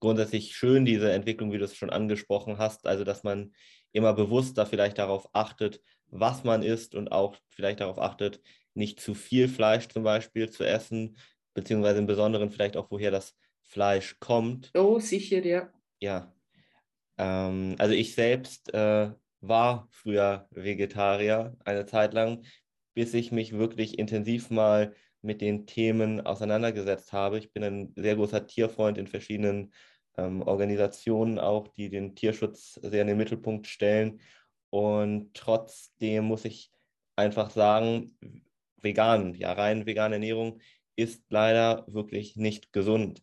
grundsätzlich 0.00 0.54
schön, 0.54 0.84
diese 0.84 1.12
Entwicklung, 1.12 1.52
wie 1.52 1.58
du 1.58 1.64
es 1.64 1.76
schon 1.76 1.90
angesprochen 1.90 2.58
hast, 2.58 2.86
also 2.86 3.04
dass 3.04 3.22
man 3.22 3.54
immer 3.92 4.12
bewusster 4.12 4.66
vielleicht 4.66 4.98
darauf 4.98 5.28
achtet, 5.32 5.80
was 6.08 6.44
man 6.44 6.62
isst 6.62 6.94
und 6.94 7.10
auch 7.12 7.36
vielleicht 7.48 7.80
darauf 7.80 7.98
achtet, 7.98 8.40
nicht 8.74 9.00
zu 9.00 9.14
viel 9.14 9.48
Fleisch 9.48 9.88
zum 9.88 10.02
Beispiel 10.02 10.50
zu 10.50 10.64
essen, 10.64 11.16
beziehungsweise 11.54 12.00
im 12.00 12.06
Besonderen 12.06 12.50
vielleicht 12.50 12.76
auch, 12.76 12.90
woher 12.90 13.10
das 13.10 13.34
Fleisch 13.62 14.16
kommt. 14.20 14.70
Oh, 14.74 14.98
sicher, 14.98 15.44
ja. 15.44 15.72
Ja. 16.00 16.34
Ähm, 17.16 17.76
also 17.78 17.94
ich 17.94 18.14
selbst 18.14 18.74
äh, 18.74 19.10
war 19.40 19.88
früher 19.90 20.48
Vegetarier 20.50 21.56
eine 21.64 21.86
Zeit 21.86 22.14
lang, 22.14 22.44
bis 22.94 23.14
ich 23.14 23.32
mich 23.32 23.52
wirklich 23.52 23.98
intensiv 23.98 24.50
mal 24.50 24.94
mit 25.24 25.40
den 25.40 25.66
Themen 25.66 26.20
auseinandergesetzt 26.20 27.12
habe. 27.12 27.38
Ich 27.38 27.52
bin 27.52 27.64
ein 27.64 27.92
sehr 27.96 28.16
großer 28.16 28.46
Tierfreund 28.46 28.98
in 28.98 29.06
verschiedenen 29.06 29.72
ähm, 30.16 30.42
Organisationen 30.42 31.38
auch, 31.38 31.68
die 31.68 31.88
den 31.88 32.14
Tierschutz 32.14 32.74
sehr 32.74 33.02
in 33.02 33.08
den 33.08 33.16
Mittelpunkt 33.16 33.66
stellen. 33.66 34.20
Und 34.70 35.34
trotzdem 35.34 36.24
muss 36.24 36.44
ich 36.44 36.70
einfach 37.16 37.50
sagen, 37.50 38.16
vegan, 38.76 39.34
ja, 39.34 39.52
rein 39.52 39.86
vegane 39.86 40.16
Ernährung 40.16 40.60
ist 40.96 41.24
leider 41.30 41.84
wirklich 41.88 42.36
nicht 42.36 42.72
gesund. 42.72 43.22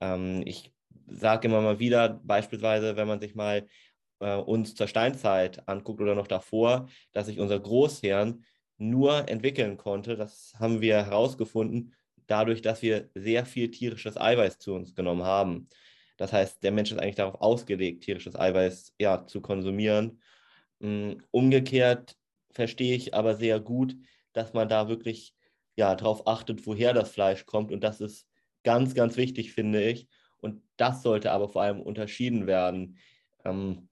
Ähm, 0.00 0.42
ich 0.46 0.72
sage 1.06 1.48
immer 1.48 1.60
mal 1.60 1.78
wieder, 1.78 2.20
beispielsweise, 2.24 2.96
wenn 2.96 3.08
man 3.08 3.20
sich 3.20 3.34
mal 3.34 3.66
äh, 4.20 4.36
uns 4.36 4.74
zur 4.74 4.88
Steinzeit 4.88 5.68
anguckt 5.68 6.00
oder 6.00 6.14
noch 6.14 6.28
davor, 6.28 6.88
dass 7.12 7.26
sich 7.26 7.38
unser 7.38 7.60
Großhirn 7.60 8.44
nur 8.90 9.28
entwickeln 9.28 9.76
konnte. 9.76 10.16
Das 10.16 10.54
haben 10.58 10.80
wir 10.80 11.04
herausgefunden, 11.06 11.94
dadurch, 12.26 12.62
dass 12.62 12.82
wir 12.82 13.08
sehr 13.14 13.46
viel 13.46 13.70
tierisches 13.70 14.16
Eiweiß 14.16 14.58
zu 14.58 14.74
uns 14.74 14.94
genommen 14.94 15.22
haben. 15.24 15.68
Das 16.16 16.32
heißt, 16.32 16.62
der 16.62 16.72
Mensch 16.72 16.92
ist 16.92 16.98
eigentlich 16.98 17.16
darauf 17.16 17.40
ausgelegt, 17.40 18.04
tierisches 18.04 18.36
Eiweiß 18.36 18.94
ja, 18.98 19.26
zu 19.26 19.40
konsumieren. 19.40 20.20
Mm, 20.80 21.12
umgekehrt 21.30 22.16
verstehe 22.50 22.94
ich 22.94 23.14
aber 23.14 23.34
sehr 23.36 23.60
gut, 23.60 23.96
dass 24.32 24.52
man 24.52 24.68
da 24.68 24.88
wirklich 24.88 25.34
ja, 25.76 25.94
darauf 25.94 26.26
achtet, 26.26 26.66
woher 26.66 26.92
das 26.92 27.10
Fleisch 27.10 27.46
kommt. 27.46 27.72
Und 27.72 27.82
das 27.82 28.00
ist 28.00 28.26
ganz, 28.62 28.94
ganz 28.94 29.16
wichtig, 29.16 29.52
finde 29.52 29.82
ich. 29.82 30.08
Und 30.40 30.62
das 30.76 31.02
sollte 31.02 31.32
aber 31.32 31.48
vor 31.48 31.62
allem 31.62 31.80
unterschieden 31.80 32.46
werden. 32.46 32.98
Ähm, 33.44 33.88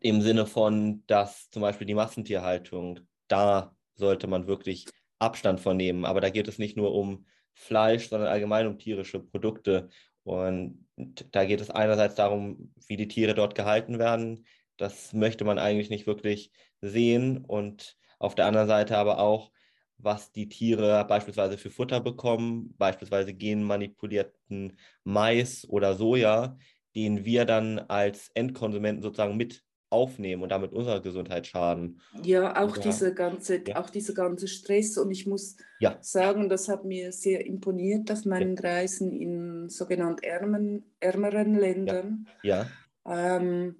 Im 0.00 0.22
Sinne 0.22 0.46
von, 0.46 1.04
dass 1.06 1.50
zum 1.50 1.62
Beispiel 1.62 1.86
die 1.86 1.94
Massentierhaltung, 1.94 3.00
da 3.28 3.74
sollte 3.94 4.26
man 4.26 4.46
wirklich 4.46 4.86
Abstand 5.18 5.60
von 5.60 5.76
nehmen. 5.76 6.04
Aber 6.04 6.20
da 6.20 6.30
geht 6.30 6.48
es 6.48 6.58
nicht 6.58 6.76
nur 6.76 6.94
um 6.94 7.26
Fleisch, 7.52 8.08
sondern 8.08 8.28
allgemein 8.28 8.66
um 8.66 8.78
tierische 8.78 9.20
Produkte. 9.20 9.88
Und 10.24 10.86
da 11.32 11.44
geht 11.44 11.60
es 11.60 11.70
einerseits 11.70 12.14
darum, 12.14 12.72
wie 12.86 12.96
die 12.96 13.08
Tiere 13.08 13.34
dort 13.34 13.54
gehalten 13.54 13.98
werden. 13.98 14.46
Das 14.76 15.12
möchte 15.12 15.44
man 15.44 15.58
eigentlich 15.58 15.90
nicht 15.90 16.06
wirklich 16.06 16.50
sehen. 16.80 17.44
Und 17.44 17.96
auf 18.18 18.34
der 18.34 18.46
anderen 18.46 18.68
Seite 18.68 18.96
aber 18.96 19.18
auch, 19.18 19.50
was 19.98 20.32
die 20.32 20.48
Tiere 20.48 21.04
beispielsweise 21.06 21.56
für 21.56 21.70
Futter 21.70 22.00
bekommen, 22.00 22.74
beispielsweise 22.76 23.32
genmanipulierten 23.32 24.78
Mais 25.04 25.68
oder 25.68 25.94
Soja, 25.94 26.56
den 26.94 27.24
wir 27.24 27.44
dann 27.44 27.78
als 27.78 28.30
Endkonsumenten 28.34 29.02
sozusagen 29.02 29.36
mit 29.36 29.62
aufnehmen 29.90 30.42
und 30.42 30.50
damit 30.50 30.72
unserer 30.72 31.00
Gesundheit 31.00 31.46
schaden. 31.46 32.00
Ja, 32.22 32.62
auch, 32.62 32.76
ja. 32.76 32.82
Diese 32.82 33.14
ganze, 33.14 33.62
ja. 33.66 33.80
auch 33.80 33.90
dieser 33.90 34.14
ganze 34.14 34.48
Stress. 34.48 34.98
Und 34.98 35.10
ich 35.10 35.26
muss 35.26 35.56
ja. 35.78 35.98
sagen, 36.00 36.48
das 36.48 36.68
hat 36.68 36.84
mir 36.84 37.12
sehr 37.12 37.46
imponiert 37.46 38.10
auf 38.10 38.24
meinen 38.24 38.58
Reisen 38.58 39.12
in 39.12 39.68
sogenannten 39.68 40.22
ärmen, 40.22 40.84
ärmeren 41.00 41.54
Ländern, 41.54 42.26
ja. 42.42 42.66
Ähm, 43.06 43.76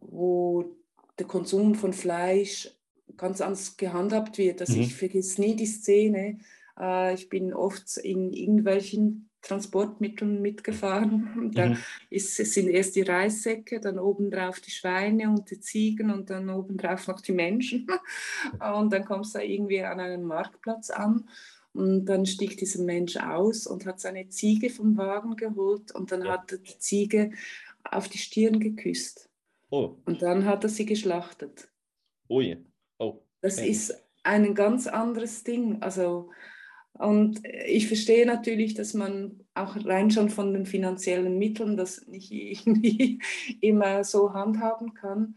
wo 0.00 0.76
der 1.18 1.26
Konsum 1.26 1.74
von 1.74 1.92
Fleisch 1.92 2.70
ganz 3.16 3.40
anders 3.40 3.76
gehandhabt 3.76 4.38
wird. 4.38 4.60
Also 4.60 4.74
mhm. 4.74 4.82
ich 4.82 4.94
vergesse 4.94 5.40
nie 5.40 5.56
die 5.56 5.66
Szene. 5.66 6.38
Äh, 6.78 7.14
ich 7.14 7.28
bin 7.28 7.54
oft 7.54 7.96
in 7.96 8.32
irgendwelchen 8.32 9.30
Transportmitteln 9.46 10.42
mitgefahren. 10.42 11.50
Da 11.56 11.66
mhm. 11.68 11.76
ist, 12.10 12.38
es 12.40 12.54
sind 12.54 12.68
erst 12.68 12.96
die 12.96 13.02
Reissäcke, 13.02 13.80
dann 13.80 13.98
obendrauf 13.98 14.60
die 14.60 14.70
Schweine 14.70 15.30
und 15.30 15.50
die 15.50 15.60
Ziegen 15.60 16.10
und 16.10 16.28
dann 16.28 16.50
obendrauf 16.50 17.06
noch 17.06 17.20
die 17.20 17.32
Menschen. 17.32 17.86
Und 18.60 18.92
dann 18.92 19.04
kommst 19.04 19.34
du 19.34 19.38
irgendwie 19.38 19.82
an 19.82 20.00
einen 20.00 20.24
Marktplatz 20.24 20.90
an. 20.90 21.28
Und 21.72 22.06
dann 22.06 22.26
stieg 22.26 22.56
dieser 22.56 22.82
Mensch 22.82 23.16
aus 23.16 23.66
und 23.66 23.84
hat 23.84 24.00
seine 24.00 24.28
Ziege 24.28 24.70
vom 24.70 24.96
Wagen 24.96 25.36
geholt 25.36 25.92
und 25.92 26.10
dann 26.10 26.24
ja. 26.24 26.32
hat 26.32 26.52
er 26.52 26.58
die 26.58 26.78
Ziege 26.78 27.32
auf 27.84 28.08
die 28.08 28.16
Stirn 28.16 28.60
geküsst. 28.60 29.28
Oh. 29.70 29.96
Und 30.06 30.22
dann 30.22 30.46
hat 30.46 30.64
er 30.64 30.70
sie 30.70 30.86
geschlachtet. 30.86 31.68
Ui. 32.30 32.64
Oh. 32.98 33.20
Das 33.42 33.58
ist 33.58 33.94
ein 34.22 34.54
ganz 34.54 34.86
anderes 34.86 35.44
Ding. 35.44 35.82
Also 35.82 36.30
und 36.98 37.42
ich 37.66 37.88
verstehe 37.88 38.26
natürlich, 38.26 38.74
dass 38.74 38.94
man 38.94 39.40
auch 39.54 39.76
rein 39.84 40.10
schon 40.10 40.30
von 40.30 40.52
den 40.52 40.66
finanziellen 40.66 41.38
Mitteln 41.38 41.76
das 41.76 42.06
nicht 42.06 42.30
irgendwie 42.30 43.20
immer 43.60 44.04
so 44.04 44.32
handhaben 44.32 44.94
kann. 44.94 45.36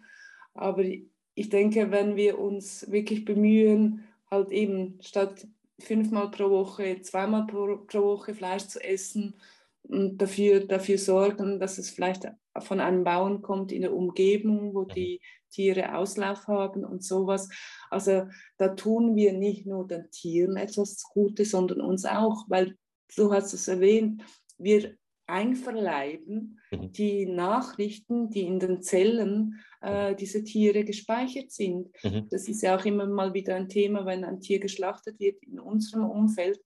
Aber 0.54 0.84
ich 0.84 1.50
denke, 1.50 1.92
wenn 1.92 2.16
wir 2.16 2.40
uns 2.40 2.90
wirklich 2.92 3.26
bemühen, 3.26 4.04
halt 4.30 4.52
eben 4.52 5.00
statt 5.02 5.48
fünfmal 5.80 6.30
pro 6.32 6.50
Woche, 6.50 7.02
zweimal 7.02 7.48
pro, 7.48 7.78
pro 7.78 8.04
Woche 8.04 8.34
Fleisch 8.34 8.68
zu 8.68 8.84
essen 8.84 9.36
dafür, 9.84 10.62
dafür 10.62 10.98
sorgen, 10.98 11.60
dass 11.60 11.78
es 11.78 11.90
vielleicht 11.90 12.28
von 12.60 12.80
einem 12.80 13.04
Bauern 13.04 13.42
kommt 13.42 13.72
in 13.72 13.84
eine 13.86 13.94
Umgebung, 13.94 14.74
wo 14.74 14.82
Mhm. 14.84 14.88
die 14.90 15.22
Tiere 15.52 15.96
Auslauf 15.96 16.48
haben 16.48 16.84
und 16.86 17.04
sowas. 17.04 17.50
Also 17.90 18.28
da 18.58 18.70
tun 18.70 19.16
wir 19.16 19.34
nicht 19.34 19.66
nur 19.66 19.88
den 19.88 20.10
Tieren 20.12 20.58
etwas 20.58 21.02
Gutes, 21.14 21.52
sondern 21.52 21.82
uns 21.82 22.06
auch, 22.06 22.46
weil 22.50 22.76
du 23.16 23.34
hast 23.34 23.54
es 23.54 23.68
erwähnt, 23.68 24.24
wir 24.58 24.96
einverleiben 25.26 26.60
Mhm. 26.72 26.92
die 26.92 27.26
Nachrichten, 27.26 28.30
die 28.30 28.42
in 28.46 28.60
den 28.60 28.82
Zellen 28.82 29.60
äh, 29.82 30.14
dieser 30.16 30.44
Tiere 30.44 30.84
gespeichert 30.84 31.52
sind. 31.52 31.90
Mhm. 32.04 32.28
Das 32.30 32.48
ist 32.48 32.62
ja 32.62 32.78
auch 32.78 32.86
immer 32.86 33.08
mal 33.08 33.34
wieder 33.34 33.56
ein 33.56 33.70
Thema, 33.70 34.06
wenn 34.06 34.24
ein 34.24 34.42
Tier 34.42 34.60
geschlachtet 34.60 35.20
wird 35.20 35.42
in 35.44 35.60
unserem 35.60 36.04
Umfeld, 36.10 36.60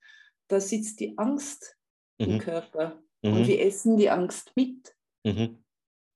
da 0.48 0.60
sitzt 0.60 1.00
die 1.00 1.18
Angst 1.18 1.78
im 2.18 2.34
Mhm. 2.36 2.40
Körper 2.40 3.02
Mhm. 3.24 3.34
und 3.34 3.48
wir 3.48 3.62
essen 3.66 3.98
die 3.98 4.10
Angst 4.10 4.52
mit. 4.56 4.96
Mhm. 5.26 5.64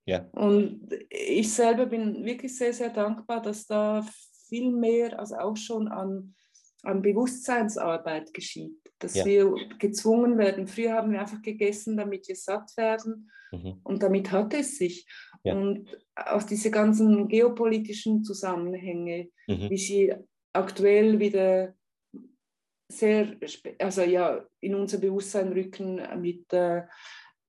Ja. 0.05 0.27
Und 0.31 0.89
ich 1.09 1.51
selber 1.53 1.85
bin 1.85 2.23
wirklich 2.23 2.57
sehr, 2.57 2.73
sehr 2.73 2.89
dankbar, 2.89 3.41
dass 3.41 3.65
da 3.65 4.05
viel 4.47 4.71
mehr, 4.71 5.19
also 5.19 5.35
auch 5.35 5.57
schon 5.57 5.87
an, 5.89 6.33
an 6.83 7.01
Bewusstseinsarbeit 7.01 8.33
geschieht, 8.33 8.77
dass 8.99 9.15
Ja. 9.15 9.25
wir 9.25 9.53
gezwungen 9.79 10.37
werden. 10.37 10.67
Früher 10.67 10.93
haben 10.93 11.11
wir 11.11 11.19
einfach 11.19 11.41
gegessen, 11.41 11.97
damit 11.97 12.27
wir 12.27 12.35
satt 12.35 12.75
werden 12.77 13.29
Mhm. 13.51 13.79
und 13.83 14.03
damit 14.03 14.31
hat 14.31 14.53
es 14.53 14.77
sich. 14.77 15.05
Ja. 15.43 15.55
Und 15.55 15.89
auch 16.15 16.43
diese 16.43 16.71
ganzen 16.71 17.27
geopolitischen 17.27 18.23
Zusammenhänge, 18.23 19.29
Mhm. 19.47 19.69
wie 19.69 19.77
sie 19.77 20.13
aktuell 20.53 21.19
wieder 21.19 21.73
sehr, 22.89 23.35
also 23.79 24.01
ja, 24.01 24.45
in 24.59 24.75
unser 24.75 24.97
Bewusstsein 24.99 25.51
rücken 25.51 26.01
mit, 26.21 26.51
äh, 26.53 26.83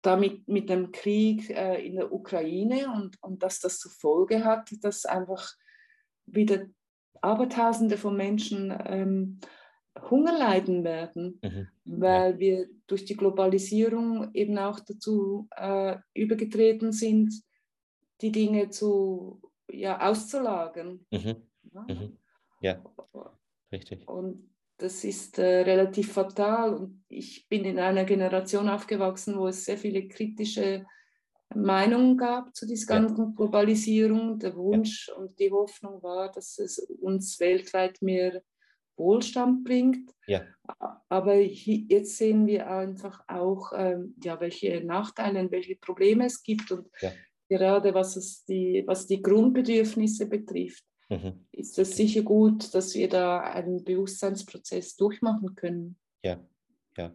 damit, 0.03 0.49
mit 0.49 0.69
dem 0.69 0.91
Krieg 0.93 1.51
äh, 1.51 1.87
in 1.87 1.97
der 1.97 2.13
Ukraine 2.13 2.93
und, 2.95 3.23
und 3.23 3.43
dass 3.43 3.61
das 3.61 3.79
zur 3.79 3.93
Folge 3.93 4.45
hat, 4.45 4.71
dass 4.83 5.05
einfach 5.05 5.53
wieder 6.27 6.67
Abertausende 7.21 7.97
von 7.97 8.17
Menschen 8.17 8.77
ähm, 8.87 9.41
Hunger 10.11 10.39
leiden 10.39 10.85
werden, 10.85 11.41
Mhm. 11.43 11.69
weil 11.85 12.39
wir 12.39 12.69
durch 12.87 13.05
die 13.05 13.17
Globalisierung 13.17 14.33
eben 14.35 14.57
auch 14.59 14.79
dazu 14.81 15.49
äh, 15.57 15.97
übergetreten 16.15 16.93
sind, 16.93 17.35
die 18.21 18.31
Dinge 18.31 18.71
zu, 18.71 19.43
ja, 19.71 20.01
auszulagern. 20.09 21.05
Mhm. 21.11 21.37
Ja. 21.73 21.87
Mhm. 21.89 22.19
Ja, 22.61 22.85
richtig. 23.73 24.07
Und 24.09 24.49
das 24.79 25.05
ist 25.05 25.39
äh, 25.39 25.63
relativ 25.63 26.13
fatal. 26.13 26.75
Und 26.75 27.05
ich 27.09 27.47
bin 27.49 27.65
in 27.65 27.79
einer 27.79 28.05
Generation 28.05 28.69
aufgewachsen, 28.69 29.37
wo 29.39 29.49
es 29.49 29.65
sehr 29.65 29.77
viele 29.79 30.09
kritische 30.09 30.87
Meinungen 31.55 32.17
gab 32.17 32.55
zu 32.55 32.67
dieser 32.67 32.95
Ja. 32.95 33.01
ganzen 33.01 33.35
Globalisierung. 33.35 34.39
Der 34.39 34.55
Wunsch 34.57 35.11
und 35.17 35.39
die 35.39 35.51
Hoffnung 35.51 36.03
war, 36.03 36.31
dass 36.31 36.59
es 36.59 36.79
uns 37.01 37.39
weltweit 37.41 38.01
mehr 38.03 38.43
Wohlstand 38.97 39.65
bringt. 39.65 40.11
Ja. 40.27 40.43
Aber 41.09 41.35
hi- 41.35 41.87
jetzt 41.89 42.17
sehen 42.17 42.47
wir 42.47 42.69
einfach 42.71 43.23
auch, 43.29 43.73
ähm, 43.75 44.15
ja, 44.23 44.41
welche 44.41 44.85
Nachteile 44.85 45.41
und 45.41 45.51
welche 45.53 45.77
Probleme 45.77 46.27
es 46.27 46.43
gibt. 46.43 46.71
Und 46.71 46.89
Ja. 47.01 47.13
gerade 47.49 47.95
was, 47.95 48.17
es 48.17 48.45
die, 48.45 48.85
was 48.87 49.07
die 49.07 49.23
Grundbedürfnisse 49.23 50.27
betrifft, 50.29 50.85
Mhm. 51.09 51.47
ist 51.53 51.79
es 51.79 51.97
sicher 51.97 52.23
gut, 52.23 52.75
dass 52.75 52.95
wir 52.95 53.09
da 53.09 53.41
einen 53.41 53.83
Bewusstseinsprozess 53.83 54.97
durchmachen 54.97 55.55
können. 55.55 55.99
Ja, 56.23 56.39
ja. 56.97 57.13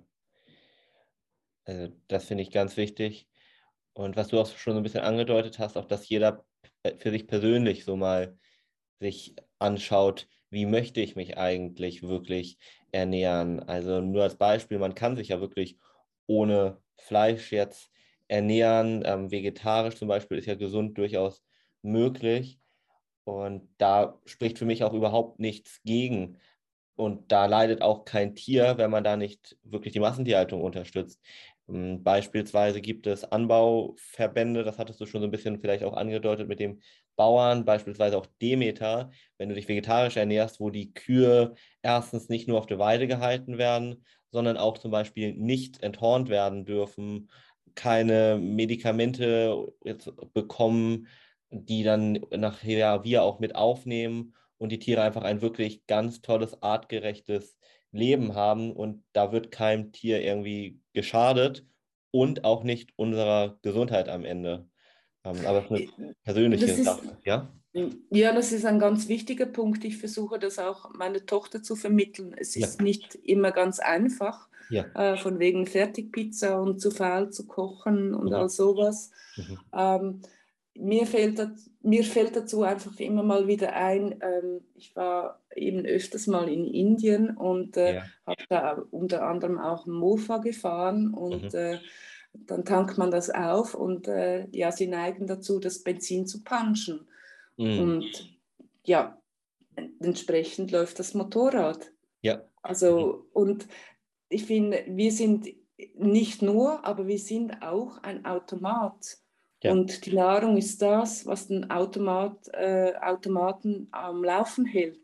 Also 1.65 1.93
das 2.07 2.25
finde 2.25 2.43
ich 2.43 2.51
ganz 2.51 2.75
wichtig. 2.75 3.27
Und 3.93 4.15
was 4.15 4.29
du 4.29 4.39
auch 4.39 4.47
schon 4.47 4.73
so 4.73 4.79
ein 4.79 4.83
bisschen 4.83 5.03
angedeutet 5.03 5.59
hast, 5.59 5.77
auch 5.77 5.85
dass 5.85 6.09
jeder 6.09 6.43
für 6.97 7.11
sich 7.11 7.27
persönlich 7.27 7.85
so 7.85 7.95
mal 7.95 8.37
sich 8.99 9.35
anschaut, 9.59 10.27
wie 10.49 10.65
möchte 10.65 11.01
ich 11.01 11.15
mich 11.15 11.37
eigentlich 11.37 12.03
wirklich 12.03 12.57
ernähren. 12.91 13.59
Also 13.59 14.01
nur 14.01 14.23
als 14.23 14.35
Beispiel, 14.35 14.79
man 14.79 14.95
kann 14.95 15.15
sich 15.15 15.29
ja 15.29 15.41
wirklich 15.41 15.77
ohne 16.27 16.81
Fleisch 16.97 17.51
jetzt 17.51 17.91
ernähren. 18.27 19.03
Ähm, 19.05 19.31
vegetarisch 19.31 19.95
zum 19.95 20.07
Beispiel 20.07 20.37
ist 20.37 20.45
ja 20.45 20.55
gesund 20.55 20.97
durchaus 20.97 21.43
möglich. 21.81 22.59
Und 23.23 23.69
da 23.77 24.19
spricht 24.25 24.59
für 24.59 24.65
mich 24.65 24.83
auch 24.83 24.93
überhaupt 24.93 25.39
nichts 25.39 25.81
gegen. 25.83 26.37
Und 26.95 27.31
da 27.31 27.45
leidet 27.45 27.81
auch 27.81 28.05
kein 28.05 28.35
Tier, 28.35 28.77
wenn 28.77 28.91
man 28.91 29.03
da 29.03 29.17
nicht 29.17 29.57
wirklich 29.63 29.93
die 29.93 29.99
Massentierhaltung 29.99 30.61
unterstützt. 30.61 31.19
Ähm, 31.69 32.03
Beispielsweise 32.03 32.81
gibt 32.81 33.07
es 33.07 33.23
Anbauverbände, 33.23 34.63
das 34.63 34.77
hattest 34.77 34.99
du 35.01 35.05
schon 35.05 35.21
so 35.21 35.27
ein 35.27 35.31
bisschen 35.31 35.59
vielleicht 35.59 35.83
auch 35.83 35.95
angedeutet 35.95 36.47
mit 36.47 36.59
dem 36.59 36.81
Bauern, 37.15 37.65
beispielsweise 37.65 38.17
auch 38.17 38.25
Demeter, 38.41 39.11
wenn 39.37 39.49
du 39.49 39.55
dich 39.55 39.67
vegetarisch 39.67 40.17
ernährst, 40.17 40.59
wo 40.59 40.69
die 40.69 40.93
Kühe 40.93 41.53
erstens 41.81 42.29
nicht 42.29 42.47
nur 42.47 42.57
auf 42.57 42.65
der 42.65 42.79
Weide 42.79 43.07
gehalten 43.07 43.57
werden, 43.57 44.03
sondern 44.31 44.57
auch 44.57 44.77
zum 44.79 44.91
Beispiel 44.91 45.33
nicht 45.33 45.83
enthornt 45.83 46.29
werden 46.29 46.65
dürfen, 46.65 47.29
keine 47.75 48.37
Medikamente 48.37 49.73
bekommen, 50.33 51.07
die 51.53 51.83
dann 51.83 52.19
nachher 52.35 53.03
wir 53.03 53.23
auch 53.23 53.39
mit 53.39 53.55
aufnehmen 53.55 54.33
und 54.57 54.71
die 54.71 54.79
Tiere 54.79 55.01
einfach 55.01 55.23
ein 55.23 55.41
wirklich 55.41 55.85
ganz 55.87 56.21
tolles, 56.21 56.61
artgerechtes 56.61 57.57
Leben 57.91 58.33
haben 58.35 58.71
und 58.73 59.03
da 59.13 59.31
wird 59.31 59.51
keinem 59.51 59.91
Tier 59.91 60.21
irgendwie 60.21 60.79
geschadet 60.93 61.65
und 62.11 62.43
auch 62.43 62.63
nicht 62.63 62.91
unserer 62.95 63.57
Gesundheit 63.61 64.09
am 64.09 64.25
Ende. 64.25 64.67
Ähm, 65.23 65.37
aber 65.45 65.59
es 65.59 65.71
ist 65.81 65.97
eine 65.97 66.15
persönliche 66.23 66.65
Das 66.67 66.77
ist- 66.77 66.85
Sache, 66.85 67.17
ja? 67.23 67.51
Ja, 68.11 68.33
das 68.33 68.51
ist 68.51 68.65
ein 68.65 68.77
ganz 68.77 69.07
wichtiger 69.07 69.47
Punkt. 69.47 69.83
Ich 69.83 69.97
versuche 69.97 70.37
das 70.37 70.59
auch 70.59 70.93
meiner 70.93 71.25
Tochter 71.25 71.63
zu 71.63 71.75
vermitteln. 71.75 72.35
Es 72.37 72.53
Ja. 72.53 72.67
ist 72.67 72.81
nicht 72.81 73.15
immer 73.15 73.51
ganz 73.51 73.79
einfach, 73.79 74.47
Ja. 74.69 74.85
äh, 74.93 75.17
von 75.17 75.39
wegen 75.39 75.65
Fertigpizza 75.65 76.59
und 76.59 76.79
zu 76.79 76.91
faul 76.91 77.31
zu 77.31 77.47
kochen 77.47 78.13
und 78.13 78.27
Mhm. 78.27 78.33
all 78.33 78.49
sowas. 78.49 79.09
Mhm. 79.37 79.59
Ähm, 79.73 80.21
mir, 80.75 81.05
fällt 81.05 81.39
dat, 81.39 81.51
mir 81.81 82.03
fällt 82.03 82.35
dazu 82.35 82.63
einfach 82.63 82.99
immer 82.99 83.23
mal 83.23 83.47
wieder 83.47 83.73
ein, 83.73 84.19
ähm, 84.21 84.61
ich 84.75 84.95
war 84.95 85.41
eben 85.55 85.85
öfters 85.85 86.27
mal 86.27 86.49
in 86.49 86.65
Indien 86.65 87.35
und 87.37 87.77
äh, 87.77 87.95
Ja. 87.95 88.03
habe 88.25 88.43
da 88.49 88.83
unter 88.91 89.23
anderem 89.27 89.59
auch 89.59 89.85
Mofa 89.85 90.37
gefahren 90.39 91.13
und 91.13 91.53
Mhm. 91.53 91.59
äh, 91.59 91.79
dann 92.33 92.65
tankt 92.65 92.97
man 92.97 93.11
das 93.11 93.29
auf 93.29 93.75
und 93.75 94.07
äh, 94.07 94.47
ja, 94.51 94.71
sie 94.71 94.87
neigen 94.87 95.27
dazu, 95.27 95.59
das 95.59 95.83
Benzin 95.83 96.25
zu 96.25 96.43
punchen. 96.43 97.07
Mhm. 97.57 97.79
Und 97.79 98.39
ja, 98.85 99.21
entsprechend 99.99 100.71
läuft 100.71 100.97
das 100.99 101.13
Motorrad. 101.13 101.91
Ja. 102.21 102.43
Also, 102.63 103.27
und 103.33 103.67
ich 104.29 104.45
finde, 104.45 104.83
wir 104.87 105.11
sind 105.11 105.47
nicht 105.95 106.41
nur, 106.41 106.83
aber 106.85 107.07
wir 107.07 107.19
sind 107.19 107.61
auch 107.61 107.97
ein 108.03 108.25
Automat. 108.25 109.17
Ja. 109.63 109.71
Und 109.71 110.05
die 110.05 110.13
Nahrung 110.13 110.57
ist 110.57 110.81
das, 110.81 111.25
was 111.25 111.47
den 111.47 111.71
Automat, 111.71 112.49
äh, 112.53 112.93
Automaten 113.01 113.87
am 113.91 114.23
Laufen 114.23 114.65
hält. 114.65 114.99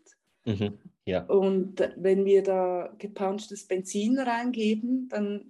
Mhm. 0.46 0.78
Ja. 1.06 1.24
Und 1.26 1.82
wenn 1.96 2.26
wir 2.26 2.44
da 2.44 2.94
gepunchtes 2.98 3.66
Benzin 3.66 4.20
reingeben, 4.20 5.08
dann 5.10 5.46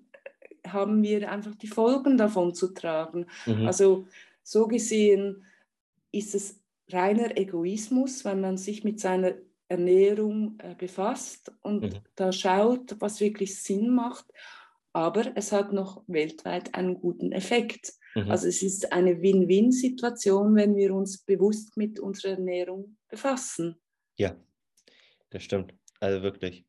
haben 0.66 1.02
wir 1.04 1.32
einfach 1.32 1.56
die 1.56 1.68
Folgen 1.68 2.18
davon 2.18 2.54
zu 2.54 2.74
tragen. 2.74 3.26
Mhm. 3.46 3.66
Also 3.66 4.08
so 4.44 4.68
gesehen 4.68 5.44
ist 6.12 6.36
es 6.36 6.60
reiner 6.92 7.36
Egoismus, 7.38 8.24
wenn 8.26 8.42
man 8.42 8.58
sich 8.58 8.84
mit 8.84 9.00
seiner 9.00 9.34
Ernährung 9.68 10.58
äh, 10.60 10.76
befasst 10.76 11.52
und 11.62 11.82
Mhm. 11.82 12.00
da 12.16 12.32
schaut, 12.32 12.96
was 13.00 13.20
wirklich 13.20 13.62
Sinn 13.62 13.90
macht. 13.90 14.26
Aber 14.94 15.36
es 15.36 15.52
hat 15.52 15.74
noch 15.74 16.04
weltweit 16.08 16.74
einen 16.76 17.00
guten 17.00 17.32
Effekt. 17.32 17.94
Mhm. 18.16 18.32
Also 18.32 18.48
es 18.48 18.62
ist 18.62 18.92
eine 18.92 19.22
Win-Win-Situation, 19.22 20.56
wenn 20.56 20.76
wir 20.76 20.94
uns 20.94 21.20
bewusst 21.20 21.78
mit 21.78 22.00
unserer 22.00 22.32
Ernährung 22.34 22.98
befassen. 23.08 23.76
Ja, 24.18 24.36
das 25.30 25.44
stimmt. 25.44 25.74
Also 26.00 26.22
wirklich. 26.24 26.66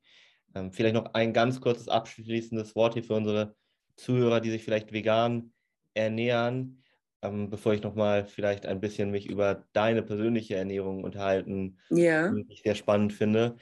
Ähm, 0.54 0.72
vielleicht 0.72 0.94
noch 0.94 1.14
ein 1.14 1.32
ganz 1.32 1.60
kurzes 1.60 1.88
abschließendes 1.88 2.74
Wort 2.74 2.94
hier 2.94 3.04
für 3.04 3.14
unsere 3.14 3.54
Zuhörer, 3.96 4.40
die 4.40 4.50
sich 4.50 4.64
vielleicht 4.64 4.92
vegan 4.92 5.52
ernähren, 5.94 6.82
ähm, 7.22 7.50
bevor 7.50 7.74
ich 7.74 7.82
nochmal 7.82 8.24
vielleicht 8.26 8.66
ein 8.66 8.80
bisschen 8.80 9.10
mich 9.10 9.28
über 9.28 9.66
deine 9.72 10.02
persönliche 10.02 10.56
Ernährung 10.56 11.04
unterhalten 11.04 11.78
Ja. 11.90 12.30
die 12.32 12.46
ich 12.52 12.62
sehr 12.62 12.74
spannend 12.74 13.12
finde. 13.12 13.56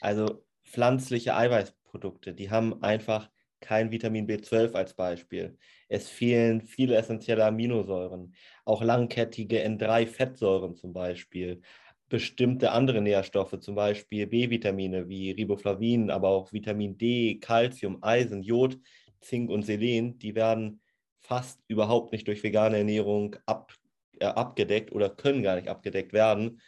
Also 0.00 0.44
pflanzliche 0.64 1.34
Eiweißprodukte, 1.34 2.32
die 2.32 2.50
haben 2.50 2.82
einfach 2.82 3.28
kein 3.60 3.90
Vitamin 3.92 4.26
B12 4.26 4.74
als 4.74 4.94
Beispiel. 4.94 5.58
Es 5.88 6.08
fehlen 6.08 6.60
viele 6.62 6.96
essentielle 6.96 7.44
Aminosäuren, 7.44 8.34
auch 8.64 8.82
langkettige 8.82 9.62
N3-Fettsäuren 9.62 10.76
zum 10.76 10.92
Beispiel, 10.92 11.60
bestimmte 12.08 12.72
andere 12.72 13.00
Nährstoffe, 13.00 13.58
zum 13.60 13.74
Beispiel 13.76 14.26
B-Vitamine 14.26 15.08
wie 15.08 15.30
Riboflavin, 15.30 16.10
aber 16.10 16.28
auch 16.28 16.52
Vitamin 16.52 16.98
D, 16.98 17.38
Calcium, 17.40 17.98
Eisen, 18.02 18.42
Jod, 18.42 18.78
Zink 19.20 19.50
und 19.50 19.62
Selen, 19.64 20.18
die 20.18 20.34
werden 20.34 20.80
fast 21.20 21.60
überhaupt 21.68 22.12
nicht 22.12 22.26
durch 22.26 22.42
vegane 22.42 22.78
Ernährung 22.78 23.36
ab, 23.46 23.72
äh, 24.18 24.24
abgedeckt 24.26 24.92
oder 24.92 25.10
können 25.10 25.42
gar 25.42 25.56
nicht 25.56 25.68
abgedeckt 25.68 26.12
werden. 26.12 26.60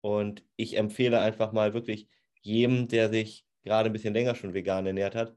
Und 0.00 0.44
ich 0.56 0.76
empfehle 0.76 1.20
einfach 1.20 1.52
mal 1.52 1.74
wirklich 1.74 2.08
jedem, 2.42 2.88
der 2.88 3.08
sich 3.10 3.46
gerade 3.64 3.88
ein 3.90 3.92
bisschen 3.92 4.14
länger 4.14 4.34
schon 4.34 4.54
vegan 4.54 4.86
ernährt 4.86 5.14
hat, 5.14 5.34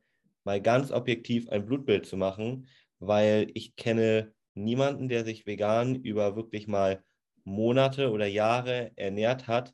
mal 0.48 0.62
ganz 0.62 0.92
objektiv 0.92 1.50
ein 1.50 1.66
Blutbild 1.66 2.06
zu 2.06 2.16
machen, 2.16 2.70
weil 3.00 3.52
ich 3.54 3.76
kenne 3.76 4.34
niemanden, 4.54 5.10
der 5.10 5.26
sich 5.26 5.46
vegan 5.46 5.96
über 5.96 6.38
wirklich 6.38 6.68
mal 6.68 7.04
Monate 7.44 8.12
oder 8.12 8.28
Jahre 8.28 8.92
ernährt 8.96 9.48
hat, 9.48 9.74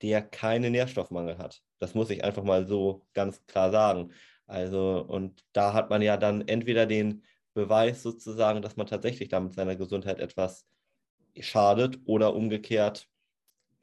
der 0.00 0.22
keinen 0.22 0.72
Nährstoffmangel 0.72 1.36
hat. 1.36 1.60
Das 1.80 1.94
muss 1.94 2.08
ich 2.08 2.24
einfach 2.24 2.44
mal 2.44 2.66
so 2.66 3.06
ganz 3.12 3.44
klar 3.46 3.70
sagen. 3.70 4.10
Also, 4.46 5.04
und 5.06 5.44
da 5.52 5.74
hat 5.74 5.90
man 5.90 6.00
ja 6.00 6.16
dann 6.16 6.48
entweder 6.48 6.86
den 6.86 7.22
Beweis 7.52 8.02
sozusagen, 8.02 8.62
dass 8.62 8.76
man 8.76 8.86
tatsächlich 8.86 9.28
damit 9.28 9.52
seiner 9.52 9.76
Gesundheit 9.76 10.18
etwas 10.18 10.66
schadet 11.38 11.98
oder 12.06 12.34
umgekehrt 12.34 13.06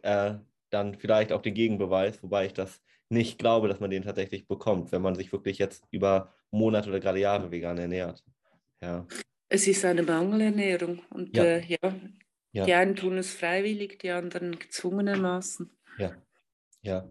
äh, 0.02 0.36
dann 0.72 0.96
vielleicht 0.96 1.32
auch 1.32 1.44
den 1.44 1.54
Gegenbeweis, 1.54 2.24
wobei 2.24 2.48
ich 2.48 2.54
das 2.54 2.82
nicht 3.14 3.40
glaube, 3.40 3.68
dass 3.68 3.80
man 3.80 3.90
den 3.90 4.04
tatsächlich 4.04 4.48
bekommt, 4.48 4.92
wenn 4.92 5.02
man 5.02 5.16
sich 5.16 5.32
wirklich 5.32 5.58
jetzt 5.58 5.86
über 5.92 6.34
Monate 6.52 6.90
oder 6.90 7.00
gerade 7.00 7.20
Jahre 7.20 7.52
vegan 7.52 7.78
ernährt. 7.78 8.24
Ja. 8.82 9.08
Es 9.50 9.68
ist 9.68 9.86
eine 9.86 10.04
Mangelernährung 10.04 11.02
und 11.10 11.36
ja. 11.36 11.44
Äh, 11.44 11.66
ja, 11.68 11.96
ja. 12.52 12.66
die 12.66 12.74
einen 12.74 12.96
tun 12.96 13.18
es 13.18 13.34
freiwillig, 13.34 14.00
die 14.00 14.12
anderen 14.12 14.58
gezwungenermaßen. 14.58 15.72
Ja, 15.98 16.14
ja. 16.82 17.10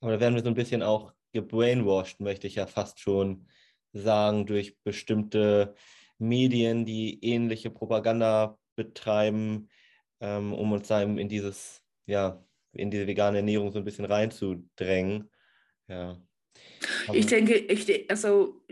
Aber 0.00 0.12
da 0.12 0.20
werden 0.20 0.34
wir 0.34 0.42
so 0.42 0.48
ein 0.48 0.54
bisschen 0.54 0.82
auch 0.82 1.12
gebrainwashed, 1.32 2.20
möchte 2.20 2.46
ich 2.46 2.56
ja 2.56 2.66
fast 2.66 3.00
schon 3.00 3.46
sagen, 3.92 4.46
durch 4.46 4.78
bestimmte 4.82 5.74
Medien, 6.18 6.84
die 6.84 7.24
ähnliche 7.24 7.70
Propaganda 7.70 8.58
betreiben, 8.76 9.68
ähm, 10.20 10.52
um 10.52 10.72
uns 10.72 10.90
in 10.90 11.28
dieses, 11.28 11.82
ja, 12.06 12.44
in 12.74 12.90
diese 12.90 13.06
vegane 13.06 13.38
Ernährung 13.38 13.70
so 13.72 13.78
ein 13.78 13.84
bisschen 13.84 14.04
reinzudrängen. 14.04 15.30
Ja. 15.88 16.20
Aber 17.06 17.16
ich 17.16 17.26
denke, 17.26 17.54
ich, 17.54 18.10
also 18.10 18.62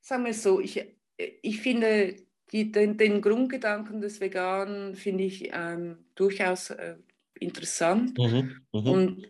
sagen 0.00 0.24
wir 0.24 0.30
es 0.30 0.42
so, 0.42 0.60
ich, 0.60 0.84
ich 1.16 1.60
finde 1.60 2.16
die, 2.52 2.72
den, 2.72 2.96
den, 2.96 3.20
Grundgedanken 3.20 4.00
des 4.00 4.20
Veganen 4.20 4.94
finde 4.94 5.24
ich 5.24 5.50
ähm, 5.52 5.98
durchaus 6.14 6.70
äh, 6.70 6.96
interessant. 7.38 8.16
Mhm, 8.18 8.62
mh. 8.72 8.90
Und 8.90 9.28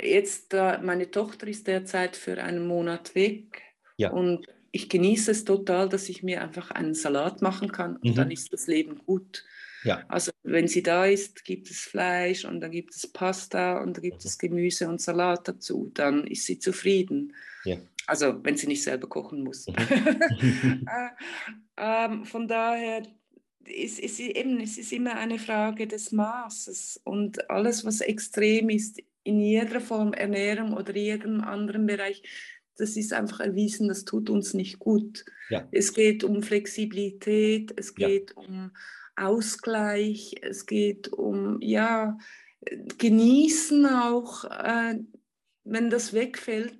jetzt, 0.00 0.54
äh, 0.54 0.78
meine 0.78 1.10
Tochter 1.10 1.48
ist 1.48 1.66
derzeit 1.66 2.16
für 2.16 2.42
einen 2.42 2.66
Monat 2.66 3.14
weg 3.14 3.62
ja. 3.96 4.10
und 4.10 4.46
ich 4.72 4.88
genieße 4.88 5.32
es 5.32 5.44
total, 5.44 5.88
dass 5.88 6.08
ich 6.08 6.22
mir 6.22 6.42
einfach 6.42 6.70
einen 6.70 6.94
Salat 6.94 7.42
machen 7.42 7.72
kann 7.72 7.96
und 7.96 8.10
mhm. 8.10 8.14
dann 8.14 8.30
ist 8.30 8.52
das 8.52 8.66
Leben 8.66 8.98
gut. 8.98 9.44
Ja. 9.84 10.04
Also 10.08 10.32
wenn 10.42 10.68
sie 10.68 10.82
da 10.82 11.06
ist, 11.06 11.44
gibt 11.44 11.70
es 11.70 11.80
Fleisch 11.80 12.44
und 12.44 12.60
dann 12.60 12.70
gibt 12.70 12.94
es 12.94 13.06
Pasta 13.06 13.78
und 13.78 13.96
dann 13.96 14.02
gibt 14.02 14.24
mhm. 14.24 14.28
es 14.28 14.38
Gemüse 14.38 14.88
und 14.88 15.00
Salat 15.00 15.48
dazu. 15.48 15.90
Dann 15.94 16.26
ist 16.26 16.46
sie 16.46 16.58
zufrieden. 16.58 17.34
Ja. 17.64 17.76
Also 18.06 18.42
wenn 18.42 18.56
sie 18.56 18.66
nicht 18.66 18.82
selber 18.82 19.08
kochen 19.08 19.42
muss. 19.42 19.66
Mhm. 19.68 20.86
äh, 20.86 21.08
ähm, 21.76 22.24
von 22.24 22.48
daher 22.48 23.02
ist, 23.64 23.98
ist 23.98 24.20
eben, 24.20 24.60
es 24.60 24.78
ist 24.78 24.92
immer 24.92 25.16
eine 25.16 25.38
Frage 25.38 25.86
des 25.86 26.12
Maßes 26.12 27.00
und 27.04 27.50
alles, 27.50 27.84
was 27.84 28.00
extrem 28.00 28.68
ist, 28.68 29.00
in 29.22 29.40
jeder 29.40 29.80
Form 29.80 30.12
Ernährung 30.12 30.72
oder 30.72 30.96
jedem 30.96 31.40
anderen 31.42 31.86
Bereich, 31.86 32.22
das 32.76 32.96
ist 32.96 33.12
einfach 33.12 33.40
erwiesen, 33.40 33.88
das 33.88 34.04
tut 34.04 34.30
uns 34.30 34.54
nicht 34.54 34.78
gut. 34.78 35.24
Ja. 35.50 35.68
Es 35.70 35.92
geht 35.92 36.24
um 36.24 36.42
Flexibilität, 36.42 37.72
es 37.76 37.94
geht 37.94 38.30
ja. 38.30 38.36
um 38.36 38.70
Ausgleich, 39.20 40.34
es 40.42 40.66
geht 40.66 41.12
um 41.12 41.60
ja, 41.60 42.18
genießen 42.98 43.86
auch, 43.86 44.44
äh, 44.44 44.98
wenn 45.64 45.90
das 45.90 46.12
wegfällt 46.12 46.74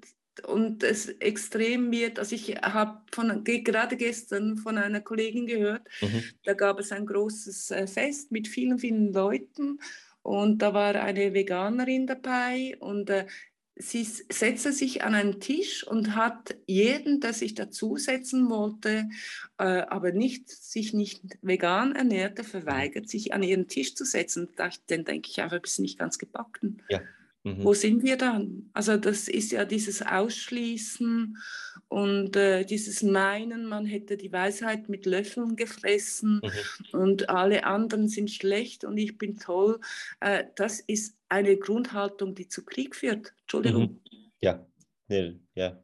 und 0.46 0.83
es 0.83 1.09
extrem 1.09 1.90
wird. 1.90 2.18
Also 2.18 2.35
ich 2.35 2.57
habe 2.57 3.03
gerade 3.44 3.96
gestern 3.96 4.57
von 4.57 4.79
einer 4.79 5.00
Kollegin 5.00 5.46
gehört, 5.46 5.87
mhm. 6.00 6.22
da 6.44 6.55
gab 6.55 6.79
es 6.79 6.92
ein 6.92 7.07
großes 7.07 7.70
äh, 7.70 7.87
Fest 7.87 8.33
mit 8.33 8.48
vielen, 8.48 8.79
vielen 8.79 9.12
Leuten 9.12 9.79
und 10.22 10.59
da 10.59 10.74
war 10.74 10.94
eine 10.94 11.33
Veganerin 11.33 12.07
dabei 12.07 12.76
und 12.81 13.11
äh, 13.11 13.26
sie 13.80 14.04
setzte 14.04 14.72
sich 14.72 15.02
an 15.02 15.14
einen 15.14 15.40
Tisch 15.40 15.86
und 15.86 16.14
hat 16.14 16.56
jeden, 16.66 17.20
der 17.20 17.32
sich 17.32 17.54
dazusetzen 17.54 18.50
wollte, 18.50 19.08
äh, 19.58 19.64
aber 19.64 20.12
nicht, 20.12 20.48
sich 20.48 20.92
nicht 20.92 21.22
vegan 21.42 21.96
ernährte, 21.96 22.44
verweigert, 22.44 23.08
sich 23.08 23.32
an 23.32 23.42
ihren 23.42 23.68
Tisch 23.68 23.94
zu 23.94 24.04
setzen. 24.04 24.48
Da, 24.56 24.70
dann 24.88 25.04
denke 25.04 25.30
ich 25.30 25.40
einfach, 25.40 25.60
bist 25.60 25.80
nicht 25.80 25.98
ganz 25.98 26.18
gebacken. 26.18 26.82
Ja. 26.88 27.00
Mhm. 27.42 27.64
Wo 27.64 27.72
sind 27.72 28.03
wir 28.03 28.16
dann? 28.16 28.70
Also 28.74 28.96
das 28.96 29.29
ist 29.29 29.53
ja 29.53 29.64
dieses 29.64 30.03
Ausschließen 30.03 31.37
und 31.88 32.37
äh, 32.37 32.64
dieses 32.64 33.03
Meinen, 33.03 33.66
man 33.66 33.87
hätte 33.87 34.16
die 34.16 34.33
Weisheit 34.33 34.88
mit 34.88 35.07
Löffeln 35.07 35.57
gefressen 35.57 36.42
mhm. 36.42 37.00
und 37.00 37.31
alle 37.31 37.64
anderen 37.64 38.09
sind 38.09 38.31
schlecht 38.31 38.85
und 38.85 38.98
ich 38.98 39.16
bin 39.16 39.38
toll. 39.38 39.81
Äh, 40.20 40.44
das 40.55 40.81
ist 40.81 41.16
eine 41.29 41.57
Grundhaltung, 41.57 42.35
die 42.35 42.48
zu 42.48 42.64
Krieg 42.64 42.94
führt. 42.94 43.35
Entschuldigung. 43.42 43.83
Mhm. 43.83 44.00
Ja, 44.42 44.66
nee, 45.09 45.40
ja, 45.55 45.83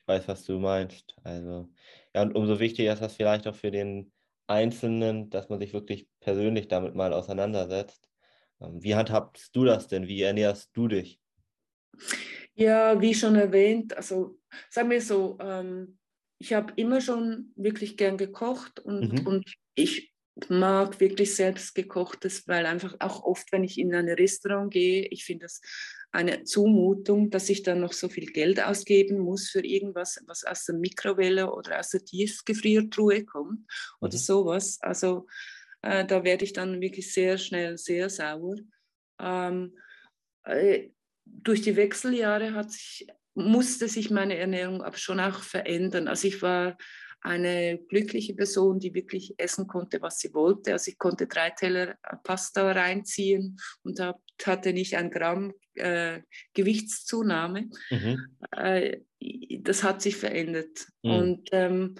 ich 0.00 0.08
weiß, 0.08 0.26
was 0.28 0.44
du 0.44 0.58
meinst. 0.58 1.14
Also, 1.22 1.68
ja, 2.14 2.22
und 2.22 2.34
umso 2.34 2.60
wichtiger 2.60 2.94
ist 2.94 3.02
das 3.02 3.14
vielleicht 3.14 3.46
auch 3.46 3.54
für 3.54 3.70
den 3.70 4.10
Einzelnen, 4.46 5.28
dass 5.30 5.48
man 5.50 5.58
sich 5.58 5.72
wirklich 5.74 6.08
persönlich 6.20 6.68
damit 6.68 6.94
mal 6.94 7.12
auseinandersetzt. 7.12 8.08
Ähm, 8.64 8.82
wie 8.82 8.94
handhabst 8.94 9.54
du 9.54 9.64
das 9.64 9.88
denn? 9.88 10.06
Wie 10.06 10.22
ernährst 10.22 10.70
du 10.74 10.88
dich? 10.88 11.20
Ja, 12.54 13.00
wie 13.00 13.14
schon 13.14 13.34
erwähnt, 13.34 13.96
also 13.96 14.38
sagen 14.70 14.90
wir 14.90 15.00
so, 15.00 15.38
ähm, 15.40 15.98
ich 16.38 16.52
habe 16.52 16.72
immer 16.76 17.00
schon 17.00 17.52
wirklich 17.56 17.96
gern 17.96 18.16
gekocht 18.16 18.80
und, 18.80 19.12
mhm. 19.12 19.26
und 19.26 19.54
ich 19.74 20.12
mag 20.48 21.00
wirklich 21.00 21.34
selbst 21.34 21.74
gekochtes, 21.74 22.46
weil 22.48 22.66
einfach 22.66 22.96
auch 23.00 23.22
oft, 23.22 23.50
wenn 23.52 23.64
ich 23.64 23.78
in 23.78 23.94
ein 23.94 24.08
Restaurant 24.08 24.72
gehe, 24.72 25.06
ich 25.06 25.24
finde 25.24 25.46
das 25.46 25.60
eine 26.10 26.44
Zumutung, 26.44 27.30
dass 27.30 27.48
ich 27.48 27.62
dann 27.62 27.80
noch 27.80 27.92
so 27.92 28.08
viel 28.08 28.26
Geld 28.26 28.62
ausgeben 28.62 29.18
muss 29.18 29.48
für 29.48 29.64
irgendwas, 29.64 30.22
was 30.26 30.44
aus 30.44 30.64
der 30.64 30.76
Mikrowelle 30.76 31.52
oder 31.52 31.80
aus 31.80 31.90
der 31.90 32.04
Tiefgefriertruhe 32.04 33.24
kommt 33.24 33.60
mhm. 33.60 33.66
oder 34.00 34.16
sowas. 34.16 34.78
Also 34.80 35.26
äh, 35.84 36.06
da 36.06 36.24
werde 36.24 36.44
ich 36.44 36.52
dann 36.52 36.80
wirklich 36.80 37.12
sehr 37.12 37.38
schnell 37.38 37.78
sehr 37.78 38.08
sauer. 38.08 38.56
Ähm, 39.20 39.76
äh, 40.44 40.90
durch 41.24 41.62
die 41.62 41.76
Wechseljahre 41.76 42.54
hat 42.54 42.70
sich, 42.70 43.06
musste 43.34 43.88
sich 43.88 44.10
meine 44.10 44.36
Ernährung 44.36 44.82
aber 44.82 44.96
schon 44.96 45.20
auch 45.20 45.42
verändern. 45.42 46.08
Also 46.08 46.28
ich 46.28 46.42
war 46.42 46.76
eine 47.20 47.78
glückliche 47.88 48.34
Person, 48.34 48.78
die 48.78 48.92
wirklich 48.94 49.34
essen 49.38 49.66
konnte, 49.66 50.02
was 50.02 50.18
sie 50.18 50.34
wollte. 50.34 50.72
Also 50.72 50.90
ich 50.90 50.98
konnte 50.98 51.26
drei 51.26 51.50
Teller 51.50 51.96
Pasta 52.22 52.70
reinziehen 52.70 53.58
und 53.82 53.98
hab, 53.98 54.20
hatte 54.44 54.74
nicht 54.74 54.94
ein 54.94 55.10
Gramm 55.10 55.54
äh, 55.74 56.20
Gewichtszunahme. 56.52 57.70
Mhm. 57.90 58.36
Äh, 58.50 59.00
das 59.60 59.82
hat 59.82 60.02
sich 60.02 60.16
verändert. 60.16 60.86
Mhm. 61.02 61.10
Und 61.10 61.48
ähm, 61.52 61.94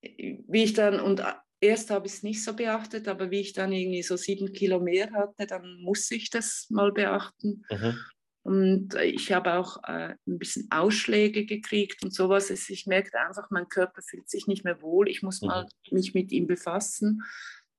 wie 0.00 0.64
ich 0.64 0.72
dann, 0.72 1.00
und 1.00 1.22
erst 1.60 1.90
habe 1.90 2.06
ich 2.06 2.14
es 2.14 2.22
nicht 2.22 2.44
so 2.44 2.54
beachtet, 2.54 3.08
aber 3.08 3.30
wie 3.30 3.40
ich 3.40 3.52
dann 3.52 3.72
irgendwie 3.72 4.02
so 4.02 4.16
sieben 4.16 4.52
Kilo 4.52 4.80
mehr 4.80 5.10
hatte, 5.12 5.46
dann 5.46 5.80
muss 5.80 6.10
ich 6.10 6.30
das 6.30 6.66
mal 6.70 6.92
beachten. 6.92 7.64
Mhm. 7.70 7.98
Und 8.42 8.94
ich 9.02 9.32
habe 9.32 9.54
auch 9.54 9.82
äh, 9.88 10.14
ein 10.26 10.38
bisschen 10.38 10.68
Ausschläge 10.70 11.46
gekriegt 11.46 12.04
und 12.04 12.14
sowas. 12.14 12.48
Ich 12.50 12.86
merkte 12.86 13.18
einfach, 13.18 13.50
mein 13.50 13.68
Körper 13.68 14.02
fühlt 14.02 14.30
sich 14.30 14.46
nicht 14.46 14.62
mehr 14.62 14.80
wohl. 14.82 15.08
Ich 15.08 15.22
muss 15.22 15.42
mhm. 15.42 15.48
mal 15.48 15.68
mich 15.90 16.14
mit 16.14 16.30
ihm 16.30 16.46
befassen. 16.46 17.24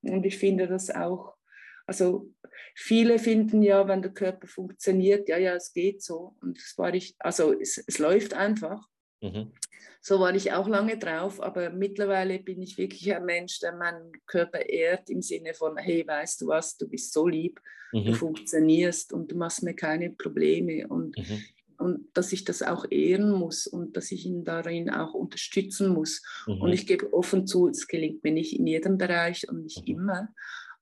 Und 0.02 0.26
ich 0.26 0.38
finde 0.38 0.68
das 0.68 0.90
auch, 0.90 1.38
also 1.86 2.34
viele 2.76 3.18
finden 3.18 3.64
ja, 3.64 3.88
wenn 3.88 4.02
der 4.02 4.14
Körper 4.14 4.46
funktioniert, 4.48 5.30
ja, 5.30 5.38
ja, 5.38 5.56
es 5.56 5.72
geht 5.72 6.04
so. 6.04 6.36
Und 6.42 6.58
das 6.58 6.78
war 6.78 6.94
ich, 6.94 7.16
also 7.20 7.58
es, 7.58 7.78
es 7.78 7.98
läuft 7.98 8.34
einfach. 8.34 8.86
Mhm. 9.22 9.54
So 10.02 10.20
war 10.20 10.34
ich 10.34 10.54
auch 10.54 10.68
lange 10.68 10.98
drauf, 10.98 11.42
aber 11.42 11.70
mittlerweile 11.70 12.40
bin 12.40 12.62
ich 12.62 12.78
wirklich 12.78 13.14
ein 13.14 13.26
Mensch, 13.26 13.60
der 13.60 13.74
meinen 13.74 14.12
Körper 14.26 14.60
ehrt 14.60 15.10
im 15.10 15.22
Sinne 15.22 15.54
von, 15.54 15.78
hey, 15.78 16.06
weißt 16.08 16.42
du 16.42 16.48
was, 16.48 16.78
du 16.78 16.88
bist 16.88 17.14
so 17.14 17.28
lieb, 17.28 17.60
mhm. 17.92 18.06
du 18.06 18.14
funktionierst 18.14 19.14
und 19.14 19.32
du 19.32 19.36
machst 19.36 19.64
mir 19.64 19.74
keine 19.74 20.12
Probleme 20.12 20.88
und, 20.88 21.18
mhm. 21.18 21.44
und 21.78 22.08
dass 22.14 22.32
ich 22.32 22.46
das 22.46 22.62
auch 22.62 22.86
ehren 22.90 23.32
muss 23.32 23.68
und 23.68 23.98
dass 23.98 24.12
ich 24.12 24.26
ihn 24.26 24.44
darin 24.44 24.90
auch 24.90 25.14
unterstützen 25.14 25.90
muss. 25.90 26.24
Mhm. 26.48 26.62
Und 26.62 26.74
ich 26.74 26.88
gebe 26.88 27.12
offen 27.14 27.46
zu, 27.46 27.68
es 27.68 27.88
gelingt 27.88 28.24
mir 28.24 28.32
nicht 28.32 28.58
in 28.58 28.68
jedem 28.68 28.98
Bereich 28.98 29.50
und 29.50 29.64
nicht 29.64 29.88
mhm. 29.88 29.96
immer, 29.96 30.30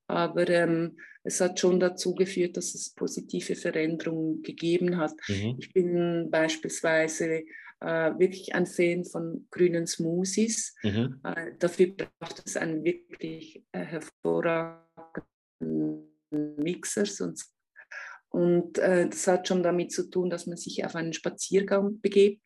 aber 0.08 0.48
ähm, 0.50 0.98
es 1.24 1.42
hat 1.42 1.60
schon 1.60 1.80
dazu 1.80 2.14
geführt, 2.14 2.56
dass 2.56 2.76
es 2.76 2.92
positive 2.92 3.56
Veränderungen 3.56 4.44
gegeben 4.44 4.98
hat. 4.98 5.14
Mhm. 5.28 5.56
Ich 5.58 5.74
bin 5.74 6.30
beispielsweise 6.30 7.44
äh, 7.80 8.18
wirklich 8.18 8.56
ein 8.56 8.66
Fan 8.66 9.06
von 9.06 9.48
grünen 9.52 9.88
Smoothies. 9.88 10.76
Mhm. 10.84 11.20
Äh, 11.24 11.52
dafür 11.60 11.94
braucht 12.20 12.44
es 12.46 12.58
einen 12.58 12.84
wirklich 12.84 13.64
äh, 13.72 13.80
hervorragenden 13.80 16.10
Mixer. 16.58 17.06
Sonst, 17.06 17.54
und 18.30 18.78
äh, 18.80 19.10
das 19.10 19.28
hat 19.28 19.48
schon 19.48 19.64
damit 19.64 19.92
zu 19.92 20.10
tun, 20.10 20.30
dass 20.30 20.48
man 20.48 20.58
sich 20.58 20.86
auf 20.86 20.96
einen 20.96 21.14
Spaziergang 21.14 22.02
begebt. 22.02 22.42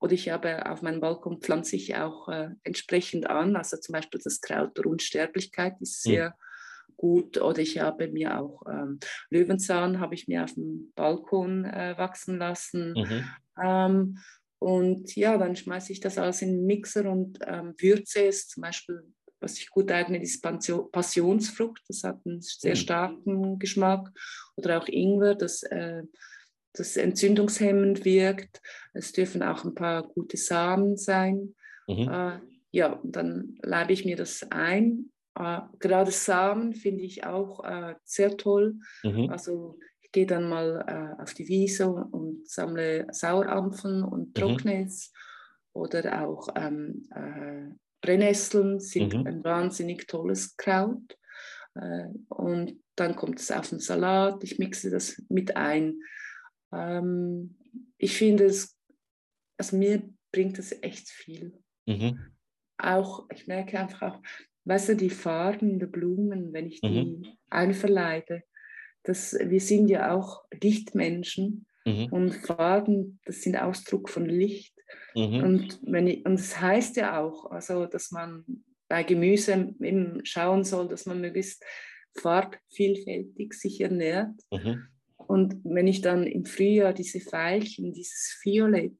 Oder 0.00 0.12
ich 0.12 0.28
habe 0.28 0.70
auf 0.70 0.82
meinem 0.82 1.00
Balkon 1.00 1.40
pflanze 1.40 1.76
ich 1.76 1.96
auch 1.96 2.28
äh, 2.28 2.50
entsprechend 2.62 3.28
an. 3.28 3.56
Also 3.56 3.78
zum 3.78 3.94
Beispiel 3.94 4.20
das 4.22 4.40
Kraut 4.40 4.76
der 4.76 4.86
Unsterblichkeit 4.86 5.80
ist 5.80 6.06
mhm. 6.06 6.10
sehr 6.10 6.28
mhm 6.30 6.34
gut. 6.96 7.40
Oder 7.40 7.58
ich 7.58 7.78
habe 7.78 8.08
mir 8.08 8.40
auch 8.40 8.62
ähm, 8.68 8.98
Löwenzahn 9.30 10.00
habe 10.00 10.14
ich 10.14 10.28
mir 10.28 10.44
auf 10.44 10.54
dem 10.54 10.92
Balkon 10.94 11.64
äh, 11.64 11.96
wachsen 11.98 12.38
lassen. 12.38 12.92
Mhm. 12.92 13.24
Ähm, 13.62 14.18
und 14.64 15.14
ja, 15.14 15.36
dann 15.36 15.56
schmeiße 15.56 15.92
ich 15.92 16.00
das 16.00 16.16
alles 16.16 16.40
in 16.40 16.56
den 16.56 16.64
Mixer 16.64 17.04
und 17.04 17.38
ähm, 17.46 17.74
würze 17.78 18.24
es. 18.24 18.48
Zum 18.48 18.62
Beispiel, 18.62 19.02
was 19.38 19.56
sich 19.56 19.68
gut 19.68 19.92
eignet, 19.92 20.22
ist 20.22 20.42
Passionsfrucht. 20.42 21.82
Das 21.86 22.02
hat 22.02 22.24
einen 22.24 22.40
sehr 22.40 22.70
mhm. 22.70 22.76
starken 22.76 23.58
Geschmack. 23.58 24.10
Oder 24.56 24.78
auch 24.78 24.88
Ingwer, 24.88 25.34
das, 25.34 25.64
äh, 25.64 26.04
das 26.72 26.96
entzündungshemmend 26.96 28.06
wirkt. 28.06 28.62
Es 28.94 29.12
dürfen 29.12 29.42
auch 29.42 29.66
ein 29.66 29.74
paar 29.74 30.08
gute 30.08 30.38
Samen 30.38 30.96
sein. 30.96 31.54
Mhm. 31.86 32.08
Äh, 32.08 32.40
ja, 32.70 32.98
dann 33.04 33.58
leibe 33.60 33.92
ich 33.92 34.06
mir 34.06 34.16
das 34.16 34.50
ein 34.50 35.12
äh, 35.38 35.60
gerade 35.80 36.10
Samen 36.10 36.74
finde 36.74 37.02
ich 37.02 37.24
auch 37.24 37.64
äh, 37.64 37.96
sehr 38.04 38.36
toll. 38.36 38.76
Mhm. 39.02 39.30
Also 39.30 39.78
ich 39.80 39.93
gehe 40.14 40.26
dann 40.26 40.48
mal 40.48 40.84
äh, 40.86 41.20
auf 41.20 41.34
die 41.34 41.48
Wiese 41.48 41.88
und 41.88 42.48
sammle 42.48 43.08
Saurampfen 43.10 44.04
und 44.04 44.28
mhm. 44.28 44.34
trockne 44.34 44.84
es. 44.86 45.12
Mhm. 45.12 45.80
Oder 45.80 46.24
auch 46.24 46.48
ähm, 46.54 47.08
äh, 47.10 47.74
Brennnesseln 48.00 48.78
sind 48.78 49.12
mhm. 49.12 49.26
ein 49.26 49.44
wahnsinnig 49.44 50.06
tolles 50.06 50.56
Kraut. 50.56 51.18
Äh, 51.74 52.06
und 52.28 52.80
dann 52.94 53.16
kommt 53.16 53.40
es 53.40 53.50
auf 53.50 53.70
den 53.70 53.80
Salat. 53.80 54.44
Ich 54.44 54.60
mixe 54.60 54.88
das 54.88 55.20
mit 55.28 55.56
ein. 55.56 55.98
Ähm, 56.72 57.56
ich 57.98 58.16
finde 58.16 58.44
es, 58.44 58.78
also 59.58 59.76
mir 59.76 60.08
bringt 60.30 60.60
es 60.60 60.80
echt 60.80 61.08
viel. 61.08 61.58
Mhm. 61.86 62.20
Auch, 62.78 63.26
ich 63.32 63.48
merke 63.48 63.80
einfach 63.80 64.02
auch, 64.02 64.22
weißt 64.64 64.90
du, 64.90 64.96
die 64.96 65.10
Farben 65.10 65.80
der 65.80 65.88
Blumen, 65.88 66.52
wenn 66.52 66.68
ich 66.68 66.80
die 66.80 67.04
mhm. 67.04 67.26
einverleibe, 67.50 68.44
das, 69.04 69.36
wir 69.38 69.60
sind 69.60 69.88
ja 69.88 70.14
auch 70.14 70.44
Lichtmenschen 70.62 71.66
mhm. 71.84 72.06
und 72.10 72.32
Farben, 72.32 73.20
das 73.24 73.42
sind 73.42 73.56
Ausdruck 73.56 74.08
von 74.08 74.26
Licht. 74.26 74.74
Mhm. 75.14 75.44
Und, 75.44 75.80
wenn 75.82 76.06
ich, 76.08 76.24
und 76.24 76.38
das 76.38 76.60
heißt 76.60 76.96
ja 76.96 77.20
auch, 77.20 77.50
also, 77.50 77.86
dass 77.86 78.10
man 78.10 78.44
bei 78.88 79.02
Gemüse 79.02 79.74
eben 79.80 80.24
schauen 80.24 80.64
soll, 80.64 80.88
dass 80.88 81.06
man 81.06 81.20
möglichst 81.20 81.64
farbvielfältig 82.16 83.54
sich 83.54 83.80
ernährt. 83.80 84.34
Mhm. 84.50 84.86
Und 85.16 85.60
wenn 85.64 85.86
ich 85.86 86.00
dann 86.00 86.26
im 86.26 86.44
Frühjahr 86.44 86.92
diese 86.92 87.20
Veilchen, 87.20 87.92
dieses 87.92 88.38
Violett, 88.42 88.92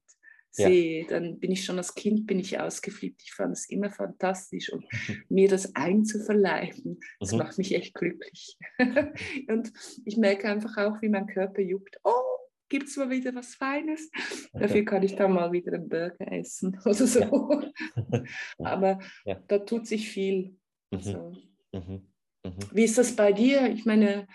sehe, 0.55 1.01
ja. 1.01 1.07
dann 1.07 1.39
bin 1.39 1.51
ich 1.51 1.65
schon 1.65 1.77
als 1.77 1.95
Kind 1.95 2.27
bin 2.27 2.39
ich 2.39 2.59
ausgeflippt. 2.59 3.21
Ich 3.23 3.33
fand 3.33 3.53
es 3.53 3.69
immer 3.69 3.89
fantastisch 3.89 4.71
und 4.71 4.85
mir 5.29 5.49
das 5.49 5.75
einzuverleiben, 5.75 6.99
das 7.19 7.31
mhm. 7.31 7.39
macht 7.39 7.57
mich 7.57 7.75
echt 7.75 7.93
glücklich. 7.93 8.57
und 9.47 9.71
ich 10.05 10.17
merke 10.17 10.49
einfach 10.49 10.77
auch, 10.77 11.01
wie 11.01 11.09
mein 11.09 11.27
Körper 11.27 11.61
juckt. 11.61 11.99
Oh, 12.03 12.35
gibt 12.69 12.87
es 12.87 12.97
mal 12.97 13.09
wieder 13.09 13.35
was 13.35 13.55
Feines? 13.55 14.09
Dafür 14.53 14.85
kann 14.85 15.03
ich 15.03 15.15
dann 15.15 15.33
mal 15.33 15.51
wieder 15.51 15.73
einen 15.73 15.89
Burger 15.89 16.31
essen 16.31 16.79
oder 16.85 16.93
so. 16.93 17.19
Ja. 17.19 18.23
Aber 18.59 18.99
ja. 19.25 19.41
da 19.47 19.59
tut 19.59 19.87
sich 19.87 20.09
viel. 20.09 20.57
Mhm. 20.91 20.97
Also, 20.97 21.31
mhm. 21.73 22.07
Mhm. 22.45 22.59
Wie 22.71 22.83
ist 22.83 22.97
das 22.97 23.15
bei 23.15 23.33
dir? 23.33 23.69
Ich 23.69 23.85
meine, 23.85 24.27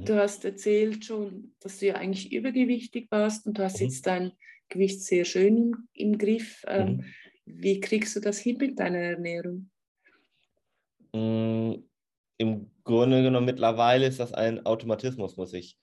du 0.00 0.16
hast 0.16 0.44
erzählt 0.44 1.04
schon, 1.04 1.54
dass 1.60 1.78
du 1.78 1.86
ja 1.86 1.94
eigentlich 1.96 2.32
übergewichtig 2.32 3.08
warst 3.10 3.46
und 3.46 3.58
du 3.58 3.62
hast 3.62 3.80
jetzt 3.80 4.06
dein 4.06 4.32
Gewicht 4.68 5.02
sehr 5.02 5.24
schön 5.24 5.56
im, 5.56 5.88
im 5.92 6.18
Griff. 6.18 6.64
Ähm, 6.66 6.88
mhm. 6.88 7.04
Wie 7.44 7.80
kriegst 7.80 8.16
du 8.16 8.20
das 8.20 8.38
hin 8.38 8.56
mit 8.58 8.78
deiner 8.78 8.98
Ernährung? 8.98 9.70
Mm, 11.12 11.74
Im 12.38 12.70
Grunde 12.84 13.22
genommen 13.22 13.46
mittlerweile 13.46 14.06
ist 14.06 14.20
das 14.20 14.32
ein 14.32 14.64
Automatismus, 14.64 15.36
muss 15.36 15.52
ich 15.52 15.78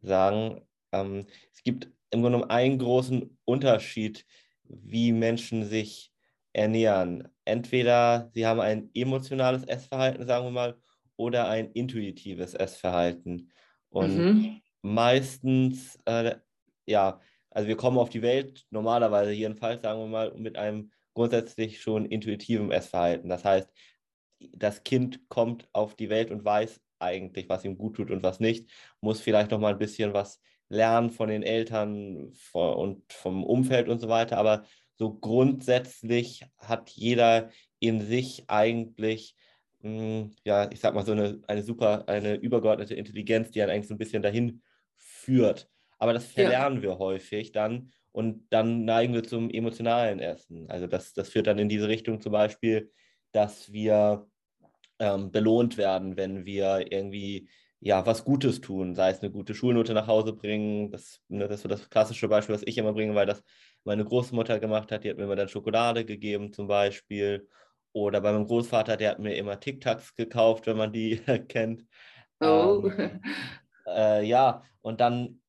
sagen. 0.00 0.60
Ähm, 0.92 1.26
es 1.52 1.62
gibt 1.62 1.84
im 2.10 2.22
Grunde 2.22 2.38
genommen 2.38 2.50
einen 2.50 2.78
großen 2.78 3.38
Unterschied, 3.44 4.26
wie 4.64 5.12
Menschen 5.12 5.64
sich 5.64 6.12
ernähren. 6.52 7.28
Entweder 7.44 8.30
sie 8.34 8.46
haben 8.46 8.60
ein 8.60 8.90
emotionales 8.94 9.64
Essverhalten, 9.64 10.26
sagen 10.26 10.46
wir 10.46 10.50
mal, 10.50 10.81
oder 11.22 11.48
ein 11.48 11.70
intuitives 11.70 12.54
Essverhalten. 12.54 13.52
Und 13.90 14.16
mhm. 14.18 14.60
meistens, 14.82 15.96
äh, 16.04 16.34
ja, 16.86 17.20
also 17.50 17.68
wir 17.68 17.76
kommen 17.76 17.98
auf 17.98 18.10
die 18.10 18.22
Welt 18.22 18.64
normalerweise 18.70 19.30
jedenfalls, 19.32 19.82
sagen 19.82 20.00
wir 20.00 20.08
mal, 20.08 20.34
mit 20.34 20.56
einem 20.56 20.90
grundsätzlich 21.14 21.80
schon 21.80 22.06
intuitiven 22.06 22.72
Essverhalten. 22.72 23.28
Das 23.28 23.44
heißt, 23.44 23.70
das 24.52 24.82
Kind 24.82 25.28
kommt 25.28 25.68
auf 25.72 25.94
die 25.94 26.08
Welt 26.10 26.32
und 26.32 26.44
weiß 26.44 26.80
eigentlich, 26.98 27.48
was 27.48 27.64
ihm 27.64 27.78
gut 27.78 27.96
tut 27.96 28.10
und 28.10 28.24
was 28.24 28.40
nicht, 28.40 28.68
muss 29.00 29.20
vielleicht 29.20 29.52
noch 29.52 29.60
mal 29.60 29.72
ein 29.72 29.78
bisschen 29.78 30.12
was 30.12 30.40
lernen 30.68 31.10
von 31.10 31.28
den 31.28 31.42
Eltern 31.42 32.32
und 32.52 33.12
vom 33.12 33.44
Umfeld 33.44 33.88
und 33.88 34.00
so 34.00 34.08
weiter, 34.08 34.38
aber 34.38 34.64
so 34.96 35.14
grundsätzlich 35.14 36.44
hat 36.58 36.90
jeder 36.90 37.50
in 37.78 38.00
sich 38.00 38.44
eigentlich, 38.48 39.36
ja, 39.82 40.70
ich 40.70 40.80
sag 40.80 40.94
mal, 40.94 41.04
so 41.04 41.12
eine, 41.12 41.40
eine 41.48 41.62
super, 41.62 42.08
eine 42.08 42.34
übergeordnete 42.36 42.94
Intelligenz, 42.94 43.50
die 43.50 43.62
einen 43.62 43.70
eigentlich 43.70 43.88
so 43.88 43.94
ein 43.94 43.98
bisschen 43.98 44.22
dahin 44.22 44.62
führt. 44.96 45.68
Aber 45.98 46.12
das 46.12 46.26
verlernen 46.26 46.78
ja. 46.78 46.82
wir 46.82 46.98
häufig 46.98 47.52
dann 47.52 47.92
und 48.12 48.46
dann 48.50 48.84
neigen 48.84 49.14
wir 49.14 49.22
zum 49.24 49.50
emotionalen 49.50 50.20
Essen. 50.20 50.68
Also 50.68 50.86
das, 50.86 51.14
das 51.14 51.30
führt 51.30 51.46
dann 51.46 51.58
in 51.58 51.68
diese 51.68 51.88
Richtung 51.88 52.20
zum 52.20 52.32
Beispiel, 52.32 52.90
dass 53.32 53.72
wir 53.72 54.26
ähm, 54.98 55.32
belohnt 55.32 55.76
werden, 55.76 56.16
wenn 56.16 56.44
wir 56.44 56.92
irgendwie 56.92 57.48
ja, 57.84 58.06
was 58.06 58.24
Gutes 58.24 58.60
tun, 58.60 58.94
sei 58.94 59.10
es 59.10 59.20
eine 59.20 59.32
gute 59.32 59.54
Schulnote 59.56 59.92
nach 59.92 60.06
Hause 60.06 60.32
bringen. 60.34 60.92
Das, 60.92 61.20
ne, 61.28 61.48
das 61.48 61.56
ist 61.56 61.62
so 61.62 61.68
das 61.68 61.90
klassische 61.90 62.28
Beispiel, 62.28 62.54
was 62.54 62.62
ich 62.64 62.78
immer 62.78 62.92
bringe, 62.92 63.16
weil 63.16 63.26
das 63.26 63.42
meine 63.82 64.04
Großmutter 64.04 64.60
gemacht 64.60 64.92
hat. 64.92 65.02
Die 65.02 65.10
hat 65.10 65.16
mir 65.16 65.24
immer 65.24 65.34
dann 65.34 65.48
Schokolade 65.48 66.04
gegeben 66.04 66.52
zum 66.52 66.68
Beispiel. 66.68 67.48
Oder 67.92 68.20
bei 68.20 68.32
meinem 68.32 68.46
Großvater, 68.46 68.96
der 68.96 69.10
hat 69.10 69.18
mir 69.18 69.34
immer 69.36 69.60
Tic-Tacs 69.60 70.14
gekauft, 70.14 70.66
wenn 70.66 70.76
man 70.76 70.92
die 70.92 71.16
kennt. 71.48 71.84
Oh. 72.40 72.90
Ähm, 72.96 73.20
äh, 73.86 74.24
ja, 74.24 74.62
und 74.80 75.00
dann 75.00 75.40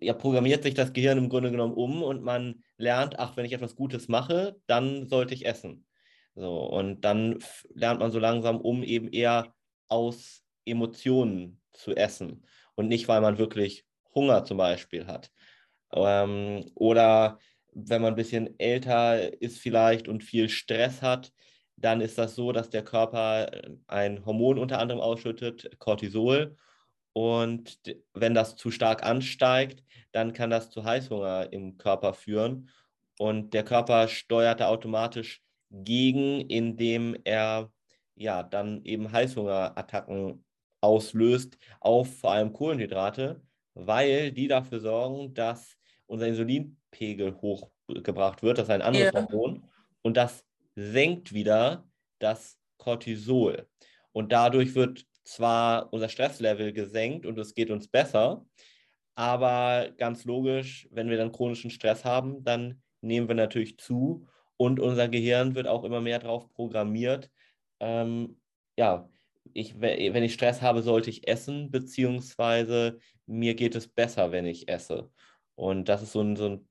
ja, 0.00 0.14
programmiert 0.14 0.62
sich 0.62 0.74
das 0.74 0.92
Gehirn 0.92 1.18
im 1.18 1.28
Grunde 1.28 1.50
genommen 1.50 1.74
um 1.74 2.02
und 2.02 2.22
man 2.22 2.62
lernt, 2.76 3.18
ach, 3.18 3.36
wenn 3.36 3.44
ich 3.44 3.52
etwas 3.52 3.76
Gutes 3.76 4.08
mache, 4.08 4.56
dann 4.66 5.08
sollte 5.08 5.34
ich 5.34 5.46
essen. 5.46 5.86
So, 6.34 6.62
und 6.64 7.02
dann 7.02 7.38
lernt 7.74 8.00
man 8.00 8.10
so 8.10 8.18
langsam 8.18 8.60
um, 8.60 8.82
eben 8.82 9.08
eher 9.08 9.54
aus 9.88 10.44
Emotionen 10.64 11.60
zu 11.72 11.94
essen 11.96 12.44
und 12.74 12.88
nicht, 12.88 13.08
weil 13.08 13.20
man 13.20 13.38
wirklich 13.38 13.84
Hunger 14.14 14.44
zum 14.44 14.56
Beispiel 14.56 15.06
hat. 15.06 15.30
Ähm, 15.92 16.70
oder 16.74 17.38
wenn 17.72 18.02
man 18.02 18.12
ein 18.12 18.16
bisschen 18.16 18.58
älter 18.58 19.40
ist 19.40 19.58
vielleicht 19.58 20.08
und 20.08 20.22
viel 20.22 20.48
Stress 20.48 21.02
hat, 21.02 21.32
dann 21.80 22.00
ist 22.00 22.18
das 22.18 22.34
so, 22.34 22.52
dass 22.52 22.70
der 22.70 22.84
Körper 22.84 23.50
ein 23.86 24.24
Hormon 24.26 24.58
unter 24.58 24.78
anderem 24.80 25.00
ausschüttet, 25.00 25.78
Cortisol. 25.78 26.56
Und 27.12 27.80
wenn 28.14 28.34
das 28.34 28.56
zu 28.56 28.70
stark 28.70 29.04
ansteigt, 29.04 29.82
dann 30.12 30.32
kann 30.32 30.50
das 30.50 30.70
zu 30.70 30.84
Heißhunger 30.84 31.52
im 31.52 31.78
Körper 31.78 32.14
führen. 32.14 32.70
Und 33.18 33.54
der 33.54 33.64
Körper 33.64 34.08
steuert 34.08 34.60
da 34.60 34.68
automatisch 34.68 35.42
gegen, 35.70 36.40
indem 36.42 37.16
er 37.24 37.70
ja 38.14 38.42
dann 38.42 38.84
eben 38.84 39.12
Heißhungerattacken 39.12 40.44
auslöst 40.80 41.58
auf 41.80 42.18
vor 42.18 42.32
allem 42.32 42.52
Kohlenhydrate, 42.52 43.40
weil 43.74 44.32
die 44.32 44.48
dafür 44.48 44.80
sorgen, 44.80 45.34
dass 45.34 45.76
unser 46.06 46.26
Insulinpegel 46.26 47.36
hochgebracht 47.40 48.42
wird. 48.42 48.58
Das 48.58 48.64
ist 48.64 48.70
ein 48.70 48.82
anderes 48.82 49.12
ja. 49.12 49.28
Hormon. 49.28 49.64
Und 50.02 50.16
das 50.16 50.44
senkt 50.78 51.32
wieder 51.32 51.88
das 52.20 52.58
Cortisol. 52.76 53.66
Und 54.12 54.32
dadurch 54.32 54.74
wird 54.74 55.04
zwar 55.24 55.92
unser 55.92 56.08
Stresslevel 56.08 56.72
gesenkt 56.72 57.26
und 57.26 57.38
es 57.38 57.54
geht 57.54 57.70
uns 57.70 57.88
besser, 57.88 58.46
aber 59.14 59.90
ganz 59.96 60.24
logisch, 60.24 60.88
wenn 60.92 61.10
wir 61.10 61.16
dann 61.16 61.32
chronischen 61.32 61.70
Stress 61.70 62.04
haben, 62.04 62.44
dann 62.44 62.80
nehmen 63.00 63.26
wir 63.26 63.34
natürlich 63.34 63.78
zu 63.78 64.28
und 64.56 64.78
unser 64.78 65.08
Gehirn 65.08 65.56
wird 65.56 65.66
auch 65.66 65.84
immer 65.84 66.00
mehr 66.00 66.20
darauf 66.20 66.48
programmiert. 66.52 67.28
Ähm, 67.80 68.40
ja, 68.76 69.08
ich, 69.54 69.80
wenn 69.80 70.22
ich 70.22 70.34
Stress 70.34 70.62
habe, 70.62 70.82
sollte 70.82 71.10
ich 71.10 71.26
essen, 71.26 71.70
beziehungsweise 71.72 72.98
mir 73.26 73.54
geht 73.54 73.74
es 73.74 73.88
besser, 73.88 74.30
wenn 74.30 74.46
ich 74.46 74.68
esse. 74.68 75.10
Und 75.56 75.88
das 75.88 76.02
ist 76.02 76.12
so 76.12 76.20
ein, 76.20 76.36
so 76.36 76.46
ein 76.46 76.68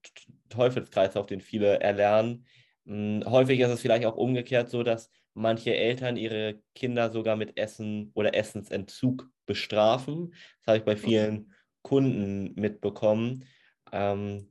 Teufelskreis, 0.48 1.18
auf 1.18 1.26
den 1.26 1.42
viele 1.42 1.82
erlernen. 1.82 2.46
Hm, 2.88 3.24
häufig 3.26 3.60
ist 3.60 3.70
es 3.70 3.82
vielleicht 3.82 4.06
auch 4.06 4.16
umgekehrt 4.16 4.70
so, 4.70 4.82
dass 4.82 5.12
manche 5.34 5.76
Eltern 5.76 6.18
ihre 6.18 6.62
Kinder 6.74 7.12
sogar 7.12 7.36
mit 7.36 7.58
Essen 7.58 8.12
oder 8.14 8.34
Essensentzug 8.34 9.30
bestrafen. 9.46 10.34
Das 10.60 10.68
habe 10.68 10.78
ich 10.80 10.84
bei 10.86 10.96
vielen 10.96 11.54
Kunden 11.82 12.54
mitbekommen. 12.56 13.46
Ähm, 13.92 14.50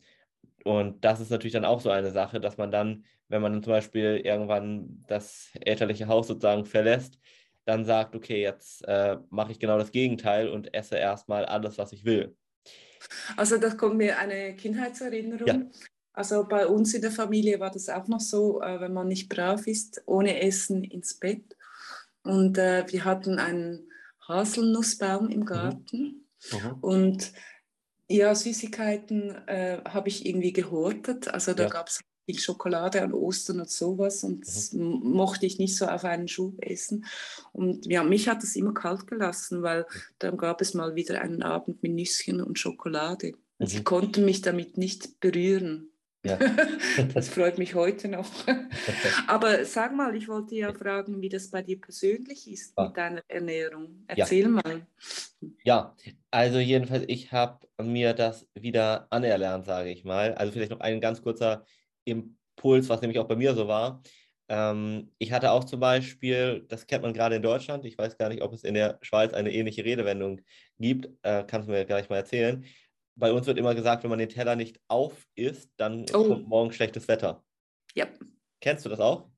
und 0.65 1.05
das 1.05 1.21
ist 1.21 1.31
natürlich 1.31 1.53
dann 1.55 1.65
auch 1.65 1.81
so 1.81 1.91
eine 1.91 2.11
Sache, 2.11 2.41
dass 2.41 2.57
man 2.57 2.71
dann, 2.71 3.05
wenn 3.29 3.43
man 3.43 3.53
dann 3.53 3.63
zum 3.63 3.73
Beispiel 3.73 4.21
irgendwann 4.23 5.03
das 5.09 5.51
elterliche 5.61 6.09
Haus 6.09 6.29
sozusagen 6.29 6.67
verlässt, 6.67 7.19
dann 7.65 7.85
sagt, 7.85 8.15
okay, 8.15 8.41
jetzt 8.43 8.87
äh, 8.87 9.17
mache 9.31 9.53
ich 9.53 9.59
genau 9.59 9.79
das 9.79 9.93
Gegenteil 9.93 10.49
und 10.49 10.73
esse 10.75 10.97
erstmal 10.97 11.45
alles, 11.45 11.79
was 11.79 11.93
ich 11.93 12.05
will. 12.05 12.37
Also 13.37 13.59
das 13.59 13.77
kommt 13.77 13.97
mir 13.97 14.19
eine 14.19 14.55
Kindheitserinnerung. 14.55 15.47
Ja. 15.47 15.61
Also 16.17 16.45
bei 16.49 16.67
uns 16.67 16.95
in 16.95 17.03
der 17.03 17.13
Familie 17.13 17.61
war 17.61 17.71
das 17.71 17.91
auch 17.91 18.09
noch 18.09 18.21
so, 18.21 18.63
äh, 18.63 18.81
wenn 18.81 18.95
man 18.95 19.07
nicht 19.07 19.29
brav 19.29 19.67
ist, 19.67 20.03
ohne 20.07 20.41
Essen 20.41 20.83
ins 20.83 21.13
Bett. 21.15 21.45
Und 22.23 22.57
äh, 22.57 22.87
wir 22.89 23.05
hatten 23.05 23.39
einen 23.39 23.91
Haselnussbaum 24.27 25.29
im 25.29 25.41
mhm. 25.41 25.45
Garten. 25.45 26.27
Mhm. 26.51 26.79
Und 26.81 27.33
ja, 28.09 28.35
Süßigkeiten 28.35 29.47
äh, 29.47 29.83
habe 29.85 30.09
ich 30.09 30.25
irgendwie 30.25 30.55
gehortet. 30.55 31.29
Also 31.29 31.53
da 31.53 31.65
ja. 31.65 31.69
gab 31.69 31.89
es 31.89 32.01
viel 32.25 32.39
Schokolade 32.39 33.03
an 33.03 33.13
Ostern 33.13 33.61
und 33.61 33.71
sowas 33.71 34.25
und 34.25 34.39
mhm. 34.39 34.41
das 34.41 34.73
mochte 34.73 35.45
ich 35.45 35.59
nicht 35.59 35.77
so 35.77 35.87
auf 35.87 36.05
einen 36.05 36.29
Schub 36.29 36.65
essen. 36.65 37.05
Und 37.53 37.85
ja, 37.85 38.03
mich 38.03 38.27
hat 38.27 38.43
das 38.43 38.57
immer 38.57 38.73
kalt 38.73 39.07
gelassen, 39.07 39.63
weil 39.63 39.85
dann 40.19 40.39
gab 40.39 40.63
es 40.63 40.73
mal 40.73 40.95
wieder 40.95 41.21
einen 41.21 41.43
Abend 41.43 41.83
mit 41.83 41.93
Nüsschen 41.93 42.41
und 42.41 42.59
Schokolade. 42.59 43.35
Mhm. 43.59 43.67
sie 43.67 43.85
konnten 43.85 44.25
mich 44.25 44.41
damit 44.41 44.79
nicht 44.79 45.21
berühren. 45.21 45.91
Ja. 46.27 46.39
das 47.15 47.29
freut 47.29 47.59
mich 47.59 47.75
heute 47.75 48.09
noch. 48.09 48.29
Aber 49.27 49.65
sag 49.65 49.95
mal, 49.95 50.15
ich 50.15 50.29
wollte 50.29 50.55
ja 50.55 50.73
fragen, 50.73 51.21
wie 51.21 51.29
das 51.29 51.51
bei 51.51 51.63
dir 51.63 51.81
persönlich 51.81 52.51
ist 52.51 52.75
ja. 52.77 52.87
mit 52.87 52.97
deiner 52.97 53.23
Ernährung. 53.29 54.05
Erzähl 54.07 54.43
ja. 54.43 54.49
mal. 54.49 54.87
Ja, 55.65 55.95
also 56.31 56.59
jedenfalls, 56.59 57.05
ich 57.09 57.33
habe 57.33 57.67
mir 57.83 58.15
das 58.15 58.47
wieder 58.55 59.07
anerlernt, 59.11 59.67
sage 59.67 59.91
ich 59.91 60.05
mal. 60.05 60.35
Also 60.35 60.53
vielleicht 60.53 60.73
noch 60.73 60.81
ein 60.81 61.01
ganz 61.01 61.23
kurzer 61.23 61.65
Impuls, 62.05 62.89
was 62.89 63.01
nämlich 63.01 63.19
auch 63.19 63.29
bei 63.29 63.37
mir 63.37 63.55
so 63.55 63.69
war. 63.69 64.03
Ähm, 64.49 65.13
ich 65.19 65.33
hatte 65.33 65.51
auch 65.51 65.65
zum 65.65 65.81
Beispiel, 65.81 66.65
das 66.69 66.87
kennt 66.87 67.03
man 67.03 67.13
gerade 67.13 67.37
in 67.37 67.43
Deutschland, 67.43 67.85
ich 67.85 67.99
weiß 67.99 68.17
gar 68.17 68.29
nicht, 68.29 68.43
ob 68.43 68.53
es 68.53 68.63
in 68.63 68.75
der 68.75 68.99
Schweiz 69.03 69.35
eine 69.35 69.53
ähnliche 69.53 69.85
Redewendung 69.85 70.41
gibt, 70.79 71.09
äh, 71.23 71.43
kannst 71.45 71.69
du 71.69 71.73
mir 71.73 71.85
gleich 71.85 72.09
mal 72.09 72.17
erzählen 72.17 72.65
bei 73.17 73.33
uns 73.33 73.47
wird 73.47 73.59
immer 73.59 73.75
gesagt, 73.75 74.03
wenn 74.03 74.11
man 74.11 74.19
den 74.19 74.29
Teller 74.29 74.57
nicht 74.57 74.81
auf 74.89 75.27
isst, 75.35 75.71
dann 75.77 76.05
oh. 76.13 76.29
kommt 76.29 76.49
morgen 76.49 76.73
schlechtes 76.73 77.09
Wetter. 77.09 77.45
Ja. 77.95 78.07
Kennst 78.61 78.85
du 78.85 78.89
das 78.89 79.01
auch? 79.01 79.29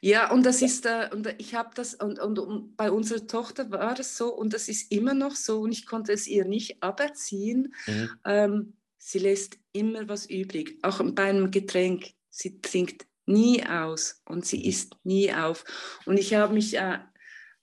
Ja, 0.00 0.32
und 0.32 0.44
das 0.44 0.62
ist, 0.62 0.86
äh, 0.86 1.08
und 1.12 1.34
ich 1.38 1.54
habe 1.54 1.70
das, 1.74 1.94
und, 1.94 2.18
und, 2.18 2.38
und, 2.38 2.76
bei 2.76 2.90
unserer 2.90 3.26
Tochter 3.26 3.70
war 3.70 3.98
es 3.98 4.16
so, 4.16 4.34
und 4.34 4.54
das 4.54 4.68
ist 4.68 4.90
immer 4.90 5.14
noch 5.14 5.36
so, 5.36 5.60
und 5.60 5.72
ich 5.72 5.86
konnte 5.86 6.12
es 6.12 6.26
ihr 6.26 6.46
nicht 6.46 6.82
aberziehen. 6.82 7.74
Mhm. 7.86 8.10
Ähm, 8.24 8.76
sie 8.98 9.18
lässt 9.18 9.58
immer 9.72 10.08
was 10.08 10.26
übrig, 10.26 10.78
auch 10.82 11.02
bei 11.12 11.24
einem 11.24 11.50
Getränk. 11.50 12.12
Sie 12.30 12.60
trinkt 12.60 13.06
nie 13.26 13.64
aus 13.64 14.22
und 14.24 14.46
sie 14.46 14.58
mhm. 14.58 14.64
isst 14.64 14.96
nie 15.04 15.32
auf. 15.32 15.64
Und 16.06 16.18
ich 16.18 16.34
habe 16.34 16.54
mich 16.54 16.76
äh, 16.76 16.98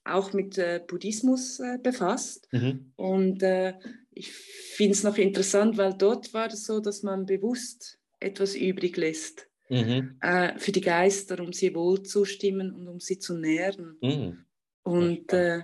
auch 0.04 0.32
mit 0.32 0.58
äh, 0.58 0.80
Buddhismus 0.86 1.60
äh, 1.60 1.78
befasst. 1.82 2.48
Mhm. 2.52 2.92
Und 2.96 3.42
äh, 3.42 3.74
ich 4.12 4.32
finde 4.32 4.92
es 4.92 5.02
noch 5.02 5.16
interessant, 5.16 5.76
weil 5.76 5.94
dort 5.94 6.32
war 6.34 6.48
es 6.48 6.64
so, 6.64 6.80
dass 6.80 7.02
man 7.02 7.26
bewusst 7.26 7.98
etwas 8.18 8.54
übrig 8.54 8.96
lässt 8.96 9.48
mhm. 9.68 10.16
äh, 10.20 10.58
für 10.58 10.72
die 10.72 10.80
Geister, 10.80 11.40
um 11.40 11.52
sie 11.52 11.74
wohlzustimmen 11.74 12.72
und 12.72 12.88
um 12.88 13.00
sie 13.00 13.18
zu 13.18 13.36
nähren. 13.36 13.96
Mhm. 14.02 14.44
Und 14.82 15.32
äh, 15.32 15.62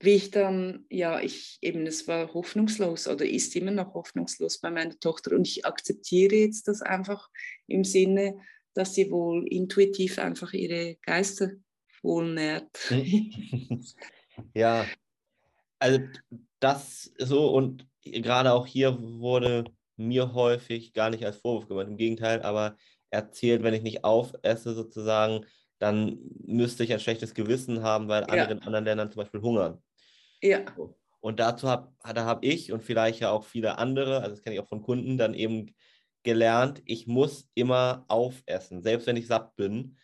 wie 0.00 0.14
ich 0.14 0.30
dann, 0.30 0.84
ja, 0.90 1.20
ich 1.20 1.58
eben, 1.62 1.86
es 1.86 2.06
war 2.06 2.32
hoffnungslos 2.34 3.08
oder 3.08 3.24
ist 3.24 3.56
immer 3.56 3.70
noch 3.70 3.94
hoffnungslos 3.94 4.58
bei 4.58 4.70
meiner 4.70 4.98
Tochter 4.98 5.34
und 5.34 5.46
ich 5.46 5.64
akzeptiere 5.64 6.36
jetzt 6.36 6.68
das 6.68 6.82
einfach 6.82 7.30
im 7.66 7.84
Sinne, 7.84 8.38
dass 8.74 8.94
sie 8.94 9.10
wohl 9.10 9.46
intuitiv 9.48 10.18
einfach 10.18 10.52
ihre 10.52 10.96
Geister 11.02 11.50
wohl 12.02 12.32
nährt. 12.34 12.78
Mhm. 12.90 13.84
ja, 14.54 14.86
also 15.78 16.00
das 16.60 17.12
so 17.18 17.48
und 17.50 17.86
gerade 18.04 18.52
auch 18.52 18.66
hier 18.66 18.98
wurde 19.00 19.64
mir 19.96 20.32
häufig 20.34 20.92
gar 20.92 21.10
nicht 21.10 21.24
als 21.24 21.38
Vorwurf 21.38 21.68
gemacht, 21.68 21.88
im 21.88 21.96
Gegenteil, 21.96 22.42
aber 22.42 22.76
erzählt, 23.10 23.62
wenn 23.62 23.74
ich 23.74 23.82
nicht 23.82 24.04
aufesse 24.04 24.74
sozusagen, 24.74 25.44
dann 25.78 26.18
müsste 26.44 26.84
ich 26.84 26.92
ein 26.92 27.00
schlechtes 27.00 27.34
Gewissen 27.34 27.82
haben, 27.82 28.08
weil 28.08 28.24
andere 28.24 28.52
in 28.52 28.62
anderen 28.62 28.84
Ländern 28.84 29.10
zum 29.10 29.22
Beispiel 29.22 29.40
hungern. 29.40 29.82
Ja. 30.42 30.60
Und 31.20 31.40
dazu 31.40 31.68
habe 31.68 31.92
da 32.14 32.24
hab 32.24 32.44
ich 32.44 32.72
und 32.72 32.82
vielleicht 32.82 33.20
ja 33.20 33.30
auch 33.30 33.44
viele 33.44 33.78
andere, 33.78 34.20
also 34.20 34.30
das 34.30 34.42
kenne 34.42 34.54
ich 34.54 34.60
auch 34.60 34.68
von 34.68 34.82
Kunden, 34.82 35.18
dann 35.18 35.34
eben 35.34 35.74
gelernt, 36.22 36.82
ich 36.84 37.06
muss 37.06 37.48
immer 37.54 38.04
aufessen, 38.08 38.82
selbst 38.82 39.06
wenn 39.06 39.16
ich 39.16 39.26
satt 39.26 39.56
bin. 39.56 39.96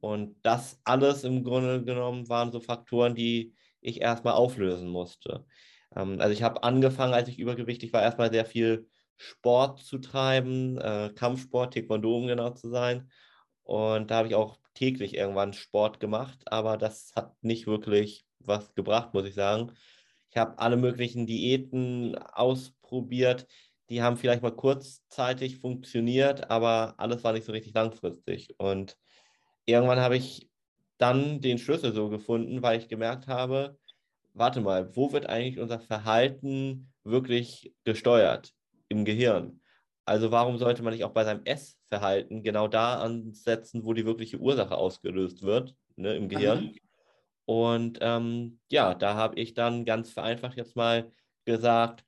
Und 0.00 0.36
das 0.42 0.80
alles 0.84 1.24
im 1.24 1.44
Grunde 1.44 1.82
genommen 1.82 2.28
waren 2.28 2.52
so 2.52 2.60
Faktoren, 2.60 3.14
die 3.14 3.54
ich 3.80 4.00
erstmal 4.00 4.34
auflösen 4.34 4.88
musste. 4.88 5.46
Ähm, 5.96 6.20
also 6.20 6.32
ich 6.32 6.42
habe 6.42 6.62
angefangen, 6.62 7.14
als 7.14 7.28
ich 7.28 7.38
übergewichtig 7.38 7.92
war, 7.92 8.02
erstmal 8.02 8.32
sehr 8.32 8.44
viel 8.44 8.88
Sport 9.16 9.80
zu 9.80 9.98
treiben, 9.98 10.78
äh, 10.78 11.10
Kampfsport, 11.14 11.74
Taekwondo, 11.74 12.16
um 12.16 12.26
genau 12.26 12.50
zu 12.50 12.68
sein. 12.68 13.10
Und 13.62 14.10
da 14.10 14.16
habe 14.16 14.28
ich 14.28 14.34
auch 14.34 14.58
täglich 14.74 15.14
irgendwann 15.14 15.52
Sport 15.52 16.00
gemacht, 16.00 16.40
aber 16.46 16.76
das 16.76 17.12
hat 17.14 17.34
nicht 17.42 17.66
wirklich 17.66 18.26
was 18.40 18.74
gebracht, 18.74 19.14
muss 19.14 19.26
ich 19.26 19.34
sagen. 19.34 19.72
Ich 20.30 20.36
habe 20.36 20.58
alle 20.58 20.76
möglichen 20.76 21.26
Diäten 21.26 22.16
ausprobiert, 22.18 23.46
die 23.88 24.02
haben 24.02 24.16
vielleicht 24.16 24.42
mal 24.42 24.54
kurzzeitig 24.54 25.58
funktioniert, 25.58 26.50
aber 26.50 26.94
alles 26.98 27.22
war 27.22 27.32
nicht 27.32 27.44
so 27.44 27.52
richtig 27.52 27.74
langfristig. 27.74 28.54
Und 28.58 28.96
irgendwann 29.64 30.00
habe 30.00 30.16
ich 30.16 30.50
dann 30.98 31.40
den 31.40 31.58
Schlüssel 31.58 31.92
so 31.92 32.08
gefunden, 32.08 32.62
weil 32.62 32.78
ich 32.78 32.88
gemerkt 32.88 33.28
habe, 33.28 33.78
warte 34.34 34.60
mal, 34.60 34.94
wo 34.94 35.12
wird 35.12 35.26
eigentlich 35.26 35.58
unser 35.58 35.80
Verhalten 35.80 36.92
wirklich 37.04 37.74
gesteuert? 37.84 38.52
Im 38.88 39.04
Gehirn. 39.04 39.60
Also 40.04 40.30
warum 40.30 40.58
sollte 40.58 40.82
man 40.82 40.92
nicht 40.92 41.04
auch 41.04 41.12
bei 41.12 41.24
seinem 41.24 41.44
Essverhalten 41.44 42.42
genau 42.42 42.68
da 42.68 43.00
ansetzen, 43.00 43.84
wo 43.84 43.94
die 43.94 44.04
wirkliche 44.04 44.38
Ursache 44.38 44.76
ausgelöst 44.76 45.42
wird, 45.42 45.74
ne, 45.96 46.14
im 46.14 46.28
Gehirn? 46.28 46.58
Aha. 46.58 46.72
Und 47.46 47.98
ähm, 48.02 48.60
ja, 48.70 48.94
da 48.94 49.14
habe 49.14 49.40
ich 49.40 49.54
dann 49.54 49.84
ganz 49.84 50.10
vereinfacht 50.10 50.56
jetzt 50.56 50.76
mal 50.76 51.12
gesagt, 51.44 52.04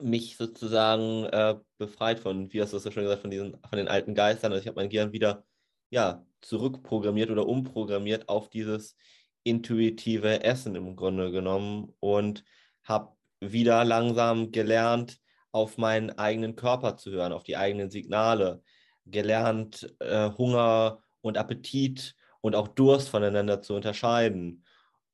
mich 0.00 0.36
sozusagen 0.36 1.24
äh, 1.24 1.56
befreit 1.78 2.18
von, 2.18 2.52
wie 2.52 2.60
hast 2.60 2.72
du 2.72 2.76
es 2.76 2.84
ja 2.84 2.90
schon 2.90 3.04
gesagt, 3.04 3.22
von 3.22 3.30
diesen, 3.30 3.56
von 3.68 3.78
den 3.78 3.88
alten 3.88 4.14
Geistern. 4.14 4.52
Also 4.52 4.62
ich 4.62 4.68
habe 4.68 4.80
mein 4.80 4.90
Gehirn 4.90 5.12
wieder 5.12 5.44
ja, 5.90 6.26
zurückprogrammiert 6.40 7.30
oder 7.30 7.46
umprogrammiert 7.46 8.28
auf 8.28 8.48
dieses 8.50 8.96
intuitive 9.44 10.42
Essen 10.42 10.74
im 10.74 10.96
Grunde 10.96 11.30
genommen 11.30 11.92
und 12.00 12.44
habe 12.82 13.14
wieder 13.40 13.84
langsam 13.84 14.50
gelernt, 14.50 15.20
auf 15.52 15.78
meinen 15.78 16.10
eigenen 16.18 16.56
Körper 16.56 16.96
zu 16.96 17.12
hören, 17.12 17.32
auf 17.32 17.44
die 17.44 17.56
eigenen 17.56 17.90
Signale, 17.90 18.62
gelernt, 19.06 19.94
äh, 20.00 20.30
Hunger 20.36 21.02
und 21.20 21.38
Appetit 21.38 22.16
und 22.40 22.56
auch 22.56 22.68
Durst 22.68 23.08
voneinander 23.08 23.62
zu 23.62 23.74
unterscheiden. 23.74 24.64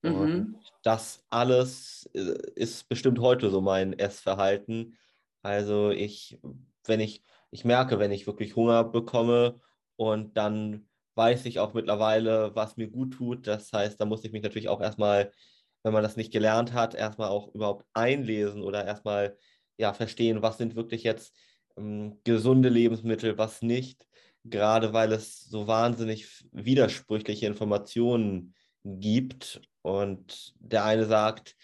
Mhm. 0.02 0.14
Und 0.14 0.56
das 0.82 1.24
alles 1.28 2.08
äh, 2.14 2.34
ist 2.54 2.88
bestimmt 2.88 3.18
heute 3.18 3.50
so 3.50 3.60
mein 3.60 3.98
Essverhalten. 3.98 4.96
Also 5.42 5.90
ich, 5.90 6.38
wenn 6.86 7.00
ich, 7.00 7.22
ich 7.50 7.64
merke, 7.64 7.98
wenn 7.98 8.12
ich 8.12 8.26
wirklich 8.26 8.56
Hunger 8.56 8.84
bekomme 8.84 9.60
und 9.96 10.36
dann 10.36 10.88
weiß 11.20 11.44
ich 11.44 11.58
auch 11.58 11.74
mittlerweile, 11.74 12.54
was 12.54 12.78
mir 12.78 12.88
gut 12.88 13.12
tut. 13.12 13.46
Das 13.46 13.70
heißt, 13.74 14.00
da 14.00 14.06
muss 14.06 14.24
ich 14.24 14.32
mich 14.32 14.42
natürlich 14.42 14.70
auch 14.70 14.80
erstmal, 14.80 15.32
wenn 15.82 15.92
man 15.92 16.02
das 16.02 16.16
nicht 16.16 16.32
gelernt 16.32 16.72
hat, 16.72 16.94
erstmal 16.94 17.28
auch 17.28 17.54
überhaupt 17.54 17.84
einlesen 17.92 18.62
oder 18.62 18.86
erstmal 18.86 19.36
ja, 19.76 19.92
verstehen, 19.92 20.40
was 20.40 20.56
sind 20.56 20.76
wirklich 20.76 21.02
jetzt 21.02 21.34
ähm, 21.76 22.18
gesunde 22.24 22.70
Lebensmittel, 22.70 23.36
was 23.36 23.60
nicht. 23.60 24.06
Gerade 24.44 24.94
weil 24.94 25.12
es 25.12 25.40
so 25.40 25.66
wahnsinnig 25.66 26.26
widersprüchliche 26.52 27.46
Informationen 27.46 28.54
gibt. 28.82 29.60
Und 29.82 30.54
der 30.58 30.86
eine 30.86 31.04
sagt, 31.04 31.54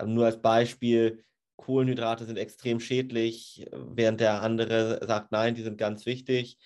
ähm, 0.00 0.14
nur 0.14 0.26
als 0.26 0.42
Beispiel, 0.42 1.24
Kohlenhydrate 1.54 2.24
sind 2.24 2.36
extrem 2.36 2.80
schädlich, 2.80 3.64
während 3.70 4.20
der 4.20 4.42
andere 4.42 4.98
sagt, 5.06 5.30
nein, 5.30 5.54
die 5.54 5.62
sind 5.62 5.78
ganz 5.78 6.04
wichtig. 6.04 6.58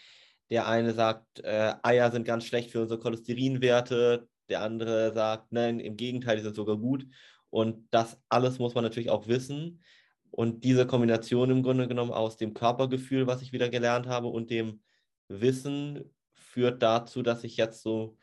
Der 0.50 0.66
eine 0.66 0.94
sagt, 0.94 1.40
äh, 1.40 1.74
Eier 1.82 2.10
sind 2.10 2.24
ganz 2.24 2.44
schlecht 2.46 2.70
für 2.70 2.80
unsere 2.82 3.00
Cholesterinwerte. 3.00 4.28
Der 4.48 4.62
andere 4.62 5.12
sagt, 5.12 5.52
nein, 5.52 5.80
im 5.80 5.96
Gegenteil, 5.96 6.36
die 6.36 6.42
sind 6.42 6.56
sogar 6.56 6.76
gut. 6.78 7.06
Und 7.50 7.86
das 7.90 8.18
alles 8.28 8.58
muss 8.58 8.74
man 8.74 8.84
natürlich 8.84 9.10
auch 9.10 9.28
wissen, 9.28 9.82
Und 10.30 10.64
diese 10.64 10.86
Kombination 10.86 11.50
im 11.50 11.62
Grunde 11.62 11.88
genommen 11.88 12.12
aus 12.12 12.36
dem 12.36 12.54
Körpergefühl, 12.54 13.26
was 13.26 13.42
ich 13.42 13.52
wieder 13.52 13.68
gelernt 13.70 14.06
habe, 14.06 14.28
und 14.28 14.50
dem 14.50 14.82
Wissen 15.28 16.14
führt 16.34 16.82
dazu, 16.82 17.22
dass 17.22 17.44
ich 17.44 17.56
jetzt 17.56 17.82
so 17.82 18.16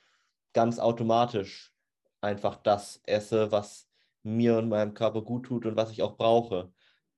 ganz 0.53 0.79
automatisch 0.79 1.73
einfach 2.21 2.57
das 2.57 3.01
esse, 3.05 3.51
was 3.51 3.87
mir 4.23 4.57
und 4.57 4.69
meinem 4.69 4.93
Körper 4.93 5.21
gut 5.23 5.45
tut 5.47 5.65
und 5.65 5.75
was 5.75 5.91
ich 5.91 6.01
auch 6.01 6.17
brauche. 6.17 6.71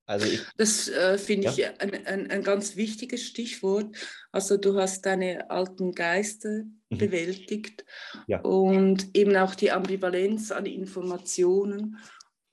Also 0.08 0.26
ich, 0.26 0.40
das 0.56 0.88
äh, 0.88 1.18
finde 1.18 1.48
ja? 1.48 1.52
ich 1.52 1.82
ein, 1.82 2.06
ein, 2.06 2.30
ein, 2.30 2.42
ganz 2.42 2.76
wichtiges 2.76 3.26
Stichwort. 3.26 3.94
Also 4.32 4.56
du 4.56 4.74
hast 4.80 5.04
deine 5.04 5.50
alten 5.50 5.92
Geister 5.92 6.62
mhm. 6.88 6.96
bewältigt 6.96 7.84
ja. 8.26 8.40
und 8.40 9.14
eben 9.14 9.36
auch 9.36 9.54
die 9.54 9.70
Ambivalenz 9.70 10.50
an 10.50 10.64
Informationen. 10.64 11.98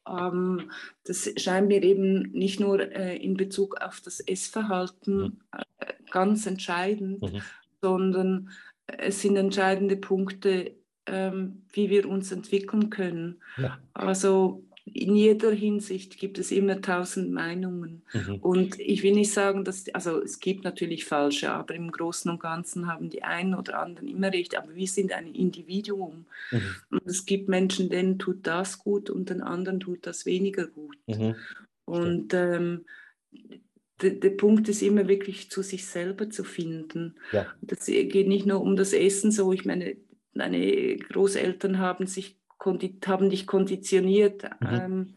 Ähm, 0.06 0.70
das 1.06 1.32
scheint 1.38 1.70
mir 1.70 1.82
eben 1.82 2.30
nicht 2.34 2.60
nur 2.60 2.92
äh, 2.92 3.16
in 3.16 3.38
Bezug 3.38 3.80
auf 3.80 4.02
das 4.02 4.20
Essverhalten 4.20 5.16
mhm. 5.16 5.38
äh, 5.80 5.94
ganz 6.12 6.46
entscheidend, 6.46 7.22
mhm. 7.22 7.42
sondern 7.82 8.50
es 8.86 9.22
sind 9.22 9.38
entscheidende 9.38 9.96
Punkte, 9.96 10.76
ähm, 11.06 11.64
wie 11.72 11.90
wir 11.90 12.10
uns 12.10 12.34
entwickeln 12.34 12.90
können. 12.90 13.42
Ja. 13.56 13.80
Also 13.94 14.66
in 14.96 15.14
jeder 15.14 15.52
Hinsicht 15.52 16.18
gibt 16.18 16.40
es 16.40 16.52
immer 16.52 16.80
tausend 16.82 17.30
Meinungen. 17.32 18.04
Mhm. 18.14 18.36
Und 18.36 18.80
ich 18.80 19.04
will 19.04 19.14
nicht 19.14 19.34
sagen, 19.34 19.66
dass, 19.66 19.94
also 19.94 20.22
es 20.22 20.40
gibt 20.40 20.64
natürlich 20.64 21.04
falsche, 21.04 21.52
aber 21.52 21.76
im 21.76 21.92
Großen 21.92 22.32
und 22.32 22.40
Ganzen 22.40 22.88
haben 22.88 23.10
die 23.10 23.22
einen 23.22 23.56
oder 23.56 23.80
anderen 23.80 24.08
immer 24.08 24.32
recht. 24.32 24.58
Aber 24.58 24.74
wir 24.74 24.88
sind 24.88 25.12
ein 25.12 25.28
Individuum. 25.28 26.28
Mhm. 26.50 26.76
Und 26.92 27.06
es 27.06 27.26
gibt 27.26 27.50
Menschen, 27.50 27.90
denen 27.90 28.20
tut 28.20 28.48
das 28.48 28.80
gut 28.80 29.10
und 29.10 29.30
den 29.30 29.42
anderen 29.42 29.82
tut 29.82 30.08
das 30.08 30.26
weniger 30.26 30.66
gut. 30.66 30.98
Mhm. 31.08 31.36
Und 31.84 32.34
ähm, 32.34 32.86
der, 34.02 34.30
Punkt 34.30 34.70
ist 34.70 34.82
immer 34.82 35.10
wirklich 35.10 35.52
zu 35.52 35.62
sich 35.62 35.86
selber 35.86 36.30
zu 36.30 36.46
finden. 36.46 37.16
Ja. 37.34 37.48
Das 37.62 37.86
geht 37.86 38.28
nicht 38.30 38.46
nur 38.46 38.62
um 38.62 38.78
das 38.78 38.94
Essen 38.94 39.32
so. 39.32 39.52
Ich 39.52 39.66
meine, 39.66 39.98
deine 40.34 40.96
Großeltern 40.96 41.80
haben 41.80 42.08
sich 42.08 42.38
haben 43.06 43.30
dich 43.30 43.48
konditioniert 43.48 44.44
mhm. 44.60 44.68
ähm, 44.70 45.14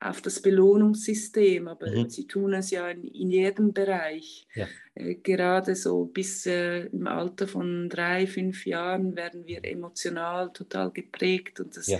auf 0.00 0.22
das 0.22 0.40
Belohnungssystem, 0.40 1.68
aber 1.68 1.90
mhm. 1.90 2.08
sie 2.08 2.26
tun 2.26 2.54
es 2.54 2.70
ja 2.70 2.88
in, 2.88 3.04
in 3.04 3.30
jedem 3.30 3.72
Bereich. 3.74 4.46
Ja. 4.54 4.66
Äh, 4.94 5.16
gerade 5.16 5.74
so 5.76 6.06
bis 6.06 6.46
äh, 6.46 6.86
im 6.86 7.06
Alter 7.06 7.46
von 7.46 7.88
drei, 7.90 8.26
fünf 8.26 8.64
Jahren 8.66 9.14
werden 9.14 9.46
wir 9.46 9.64
emotional 9.64 10.52
total 10.52 10.90
geprägt 10.90 11.60
und 11.60 11.76
das 11.76 11.86
ja. 11.88 11.98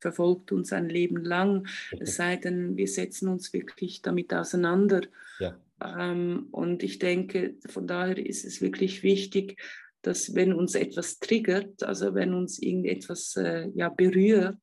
verfolgt 0.00 0.50
uns 0.50 0.72
ein 0.72 0.88
Leben 0.88 1.24
lang, 1.24 1.68
es 2.00 2.16
sei 2.16 2.36
denn, 2.36 2.76
wir 2.76 2.88
setzen 2.88 3.28
uns 3.28 3.52
wirklich 3.52 4.02
damit 4.02 4.34
auseinander. 4.34 5.02
Ja. 5.38 5.56
Ähm, 5.84 6.48
und 6.50 6.82
ich 6.82 6.98
denke, 6.98 7.54
von 7.66 7.86
daher 7.86 8.18
ist 8.18 8.44
es 8.44 8.60
wirklich 8.60 9.02
wichtig, 9.02 9.56
dass 10.02 10.34
wenn 10.34 10.52
uns 10.52 10.74
etwas 10.74 11.18
triggert, 11.18 11.82
also 11.82 12.14
wenn 12.14 12.34
uns 12.34 12.60
irgendetwas 12.60 13.36
äh, 13.36 13.68
ja, 13.74 13.88
berührt, 13.88 14.60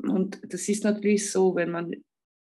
mhm. 0.00 0.10
und 0.10 0.40
das 0.52 0.68
ist 0.68 0.84
natürlich 0.84 1.30
so, 1.30 1.54
wenn 1.54 1.70
man 1.70 1.92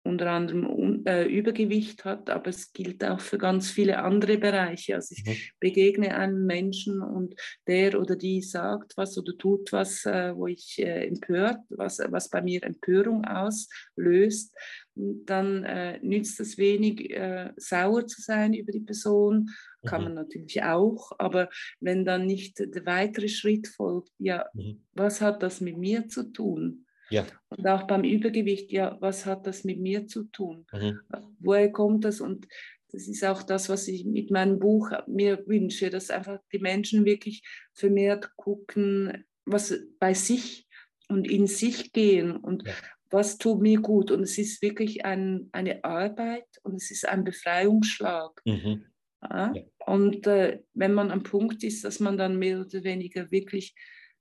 unter 0.04 0.30
anderem 0.30 1.04
äh, 1.06 1.26
Übergewicht 1.26 2.04
hat, 2.04 2.28
aber 2.28 2.48
es 2.48 2.72
gilt 2.72 3.04
auch 3.04 3.20
für 3.20 3.38
ganz 3.38 3.70
viele 3.70 4.02
andere 4.02 4.36
Bereiche. 4.36 4.96
Also 4.96 5.14
ich 5.16 5.24
mhm. 5.24 5.36
begegne 5.60 6.16
einem 6.16 6.44
Menschen 6.44 7.00
und 7.00 7.34
der 7.68 8.00
oder 8.00 8.16
die 8.16 8.42
sagt 8.42 8.96
was 8.96 9.16
oder 9.16 9.36
tut 9.38 9.72
was, 9.72 10.04
äh, 10.04 10.34
wo 10.34 10.48
ich 10.48 10.78
äh, 10.80 11.06
empört, 11.06 11.58
was, 11.68 12.00
was 12.08 12.28
bei 12.28 12.42
mir 12.42 12.64
Empörung 12.64 13.24
auslöst, 13.24 14.54
dann 14.94 15.64
äh, 15.64 16.00
nützt 16.02 16.40
es 16.40 16.58
wenig, 16.58 17.10
äh, 17.10 17.52
sauer 17.56 18.06
zu 18.06 18.20
sein 18.20 18.54
über 18.54 18.72
die 18.72 18.80
Person. 18.80 19.50
Kann 19.84 20.02
mhm. 20.02 20.08
man 20.08 20.14
natürlich 20.14 20.62
auch, 20.62 21.12
aber 21.18 21.48
wenn 21.80 22.04
dann 22.04 22.26
nicht 22.26 22.58
der 22.58 22.86
weitere 22.86 23.28
Schritt 23.28 23.68
folgt, 23.68 24.12
ja, 24.18 24.46
mhm. 24.54 24.82
was 24.92 25.20
hat 25.20 25.42
das 25.42 25.60
mit 25.60 25.76
mir 25.76 26.08
zu 26.08 26.32
tun? 26.32 26.86
Ja. 27.10 27.26
Und 27.48 27.66
auch 27.66 27.86
beim 27.86 28.04
Übergewicht, 28.04 28.72
ja, 28.72 28.96
was 29.00 29.26
hat 29.26 29.46
das 29.46 29.64
mit 29.64 29.78
mir 29.80 30.06
zu 30.06 30.24
tun? 30.24 30.66
Mhm. 30.72 31.00
Woher 31.40 31.70
kommt 31.70 32.04
das? 32.04 32.20
Und 32.20 32.46
das 32.90 33.08
ist 33.08 33.24
auch 33.24 33.42
das, 33.42 33.68
was 33.68 33.88
ich 33.88 34.04
mit 34.04 34.30
meinem 34.30 34.58
Buch 34.58 34.90
mir 35.06 35.46
wünsche, 35.46 35.90
dass 35.90 36.10
einfach 36.10 36.38
die 36.52 36.58
Menschen 36.58 37.04
wirklich 37.04 37.42
vermehrt 37.72 38.34
gucken, 38.36 39.24
was 39.44 39.74
bei 39.98 40.14
sich 40.14 40.66
und 41.08 41.28
in 41.28 41.46
sich 41.46 41.92
gehen 41.92 42.36
und 42.36 42.66
ja. 42.66 42.72
was 43.10 43.38
tut 43.38 43.60
mir 43.60 43.80
gut. 43.80 44.10
Und 44.10 44.22
es 44.22 44.38
ist 44.38 44.62
wirklich 44.62 45.04
ein, 45.04 45.48
eine 45.52 45.84
Arbeit 45.84 46.46
und 46.62 46.76
es 46.76 46.90
ist 46.90 47.08
ein 47.08 47.24
Befreiungsschlag. 47.24 48.40
Mhm. 48.44 48.86
Ja? 49.22 49.52
Und 49.86 50.26
äh, 50.26 50.60
wenn 50.74 50.94
man 50.94 51.10
am 51.10 51.22
Punkt 51.22 51.62
ist, 51.64 51.84
dass 51.84 52.00
man 52.00 52.16
dann 52.16 52.38
mehr 52.38 52.60
oder 52.60 52.84
weniger 52.84 53.30
wirklich 53.30 53.74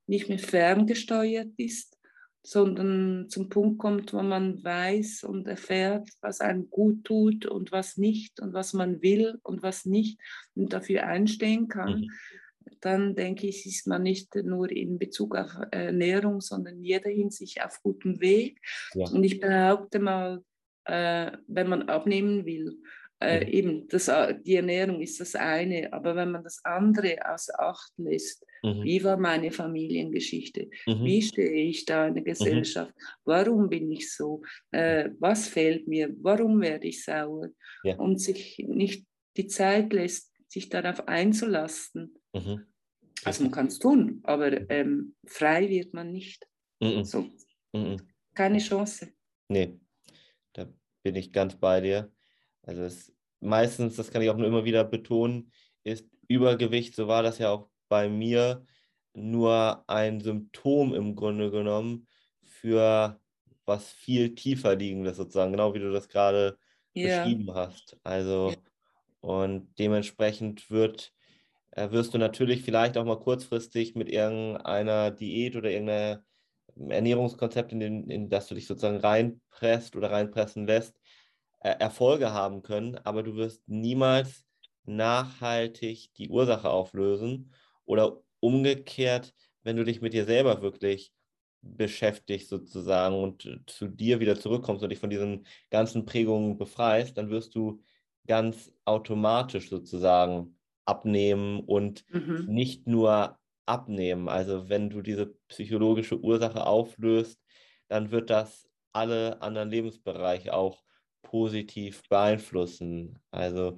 nicht 0.08 0.30
mehr 0.30 0.40
ferngesteuert 0.40 1.54
ist, 1.58 1.98
sondern 2.44 3.30
zum 3.30 3.50
Punkt 3.50 3.78
kommt, 3.78 4.14
wo 4.14 4.22
man 4.22 4.64
weiß 4.64 5.24
und 5.24 5.48
erfährt, 5.48 6.10
was 6.22 6.42
einem 6.42 6.70
gut 6.70 7.04
tut 7.04 7.46
und 7.46 7.72
was 7.72 7.98
nicht 7.98 8.40
und 8.40 8.54
was 8.54 8.74
man 8.74 9.02
will 9.02 9.40
und 9.44 9.62
was 9.62 9.86
nicht 9.86 10.20
und 10.56 10.74
dafür 10.74 11.06
einstehen 11.06 11.68
kann, 11.68 12.02
mhm. 12.02 12.12
dann 12.82 13.16
denke 13.16 13.48
ich, 13.48 13.66
ist 13.68 13.86
man 13.86 14.02
nicht 14.02 14.34
nur 14.36 14.72
in 14.72 14.98
Bezug 14.98 15.36
auf 15.36 15.52
Ernährung, 15.70 16.42
sondern 16.42 16.78
in 16.78 16.84
jeder 16.84 17.12
Hinsicht 17.12 17.64
auf 17.64 17.80
gutem 17.84 18.20
Weg. 18.22 18.60
Ja. 18.96 19.08
Und 19.08 19.24
ich 19.24 19.40
behaupte 19.40 20.00
mal, 20.00 20.44
äh, 20.86 21.32
wenn 21.48 21.70
man 21.70 21.90
abnehmen 21.90 22.46
will, 22.46 22.80
äh, 23.22 23.46
mhm. 23.46 23.52
eben, 23.52 23.88
das, 23.88 24.08
äh, 24.08 24.36
die 24.42 24.56
Ernährung 24.56 25.00
ist 25.00 25.20
das 25.20 25.36
eine, 25.36 25.94
aber 25.94 26.16
wenn 26.16 26.32
man 26.32 26.44
das 26.44 26.60
andere 26.64 27.18
außer 27.24 27.60
Acht 27.60 27.92
lässt, 27.98 28.44
mhm. 28.64 28.84
wie 28.84 29.04
war 29.04 29.18
meine 29.18 29.52
Familiengeschichte, 29.52 30.70
mhm. 30.88 31.04
wie 31.04 31.22
stehe 31.22 31.70
ich 31.70 31.86
da 31.86 32.08
in 32.08 32.16
der 32.16 32.24
mhm. 32.24 32.28
Gesellschaft, 32.28 32.94
warum 33.24 33.70
bin 33.70 33.92
ich 33.92 34.12
so, 34.12 34.42
äh, 34.72 35.10
was 35.20 35.48
fehlt 35.48 35.88
mir, 35.88 36.14
warum 36.22 36.60
werde 36.62 36.88
ich 36.88 37.04
sauer 37.04 37.50
ja. 37.84 37.96
und 37.98 38.20
sich 38.20 38.58
nicht 38.68 39.06
die 39.38 39.48
Zeit 39.48 39.94
lässt, 39.94 40.32
sich 40.48 40.70
darauf 40.70 41.08
einzulassen. 41.08 42.16
Mhm. 42.34 42.66
Also 43.24 43.44
man 43.44 43.52
kann 43.52 43.68
es 43.68 43.78
tun, 43.78 44.20
aber 44.24 44.50
mhm. 44.50 44.66
ähm, 44.70 45.16
frei 45.28 45.70
wird 45.70 45.94
man 45.94 46.12
nicht. 46.12 46.48
So. 47.04 47.30
Keine 48.34 48.58
Chance. 48.58 49.14
Nee, 49.48 49.80
da 50.54 50.68
bin 51.04 51.16
ich 51.16 51.32
ganz 51.32 51.56
bei 51.56 51.80
dir. 51.80 52.12
Also 52.64 52.84
es, 52.84 53.14
meistens, 53.40 53.96
das 53.96 54.12
kann 54.12 54.22
ich 54.22 54.30
auch 54.30 54.38
nur 54.38 54.48
immer 54.48 54.66
wieder 54.66 54.84
betonen, 54.84 55.52
ist 55.84 56.08
Übergewicht, 56.28 56.96
so 56.96 57.08
war 57.08 57.24
das 57.24 57.38
ja 57.40 57.52
auch 57.52 57.70
bei 57.90 58.08
mir, 58.08 58.66
nur 59.14 59.84
ein 59.88 60.22
Symptom 60.22 60.94
im 60.94 61.16
Grunde 61.16 61.52
genommen 61.52 62.08
für 62.44 63.20
was 63.66 63.92
viel 63.92 64.36
tiefer 64.36 64.76
liegendes 64.76 65.18
sozusagen, 65.18 65.52
genau 65.52 65.74
wie 65.74 65.80
du 65.80 65.92
das 65.92 66.08
gerade 66.08 66.58
ja. 66.94 67.24
beschrieben 67.24 67.54
hast. 67.54 67.98
Also 68.04 68.54
und 69.22 69.68
dementsprechend 69.78 70.70
wird, 70.70 71.14
äh, 71.72 71.92
wirst 71.92 72.14
du 72.14 72.18
natürlich 72.18 72.64
vielleicht 72.64 72.98
auch 72.98 73.06
mal 73.06 73.20
kurzfristig 73.20 73.96
mit 73.96 74.10
irgendeiner 74.10 75.12
Diät 75.12 75.56
oder 75.56 75.70
irgendeinem 75.70 76.24
Ernährungskonzept, 76.76 77.72
in, 77.72 77.80
den, 77.80 78.10
in 78.10 78.30
das 78.30 78.48
du 78.48 78.56
dich 78.56 78.66
sozusagen 78.66 78.98
reinpresst 78.98 79.96
oder 79.96 80.12
reinpressen 80.12 80.66
lässt, 80.66 81.00
Erfolge 81.70 82.34
haben 82.34 82.64
können, 82.64 82.98
aber 82.98 83.24
du 83.24 83.36
wirst 83.36 83.68
niemals 83.68 84.46
nachhaltig 84.86 86.14
die 86.18 86.30
Ursache 86.30 86.70
auflösen 86.70 87.54
oder 87.86 88.22
umgekehrt, 88.40 89.34
wenn 89.64 89.78
du 89.78 89.86
dich 89.86 90.02
mit 90.02 90.14
dir 90.14 90.26
selber 90.26 90.62
wirklich 90.62 91.14
beschäftigst 91.62 92.50
sozusagen 92.50 93.16
und 93.16 93.64
zu 93.68 93.88
dir 93.88 94.20
wieder 94.20 94.40
zurückkommst 94.40 94.84
und 94.84 94.90
dich 94.90 95.00
von 95.00 95.12
diesen 95.12 95.46
ganzen 95.70 96.06
Prägungen 96.06 96.58
befreist, 96.58 97.18
dann 97.18 97.30
wirst 97.30 97.54
du 97.54 97.84
ganz 98.26 98.74
automatisch 98.86 99.70
sozusagen 99.70 100.58
abnehmen 100.86 101.60
und 101.60 102.04
mhm. 102.10 102.46
nicht 102.48 102.88
nur 102.88 103.38
abnehmen. 103.68 104.28
Also 104.28 104.70
wenn 104.70 104.90
du 104.90 105.02
diese 105.02 105.36
psychologische 105.48 106.20
Ursache 106.20 106.66
auflöst, 106.66 107.40
dann 107.88 108.10
wird 108.10 108.32
das 108.32 108.68
alle 108.92 109.42
anderen 109.42 109.70
Lebensbereiche 109.70 110.54
auch 110.54 110.84
positiv 111.32 112.04
beeinflussen. 112.10 113.18
Also 113.32 113.78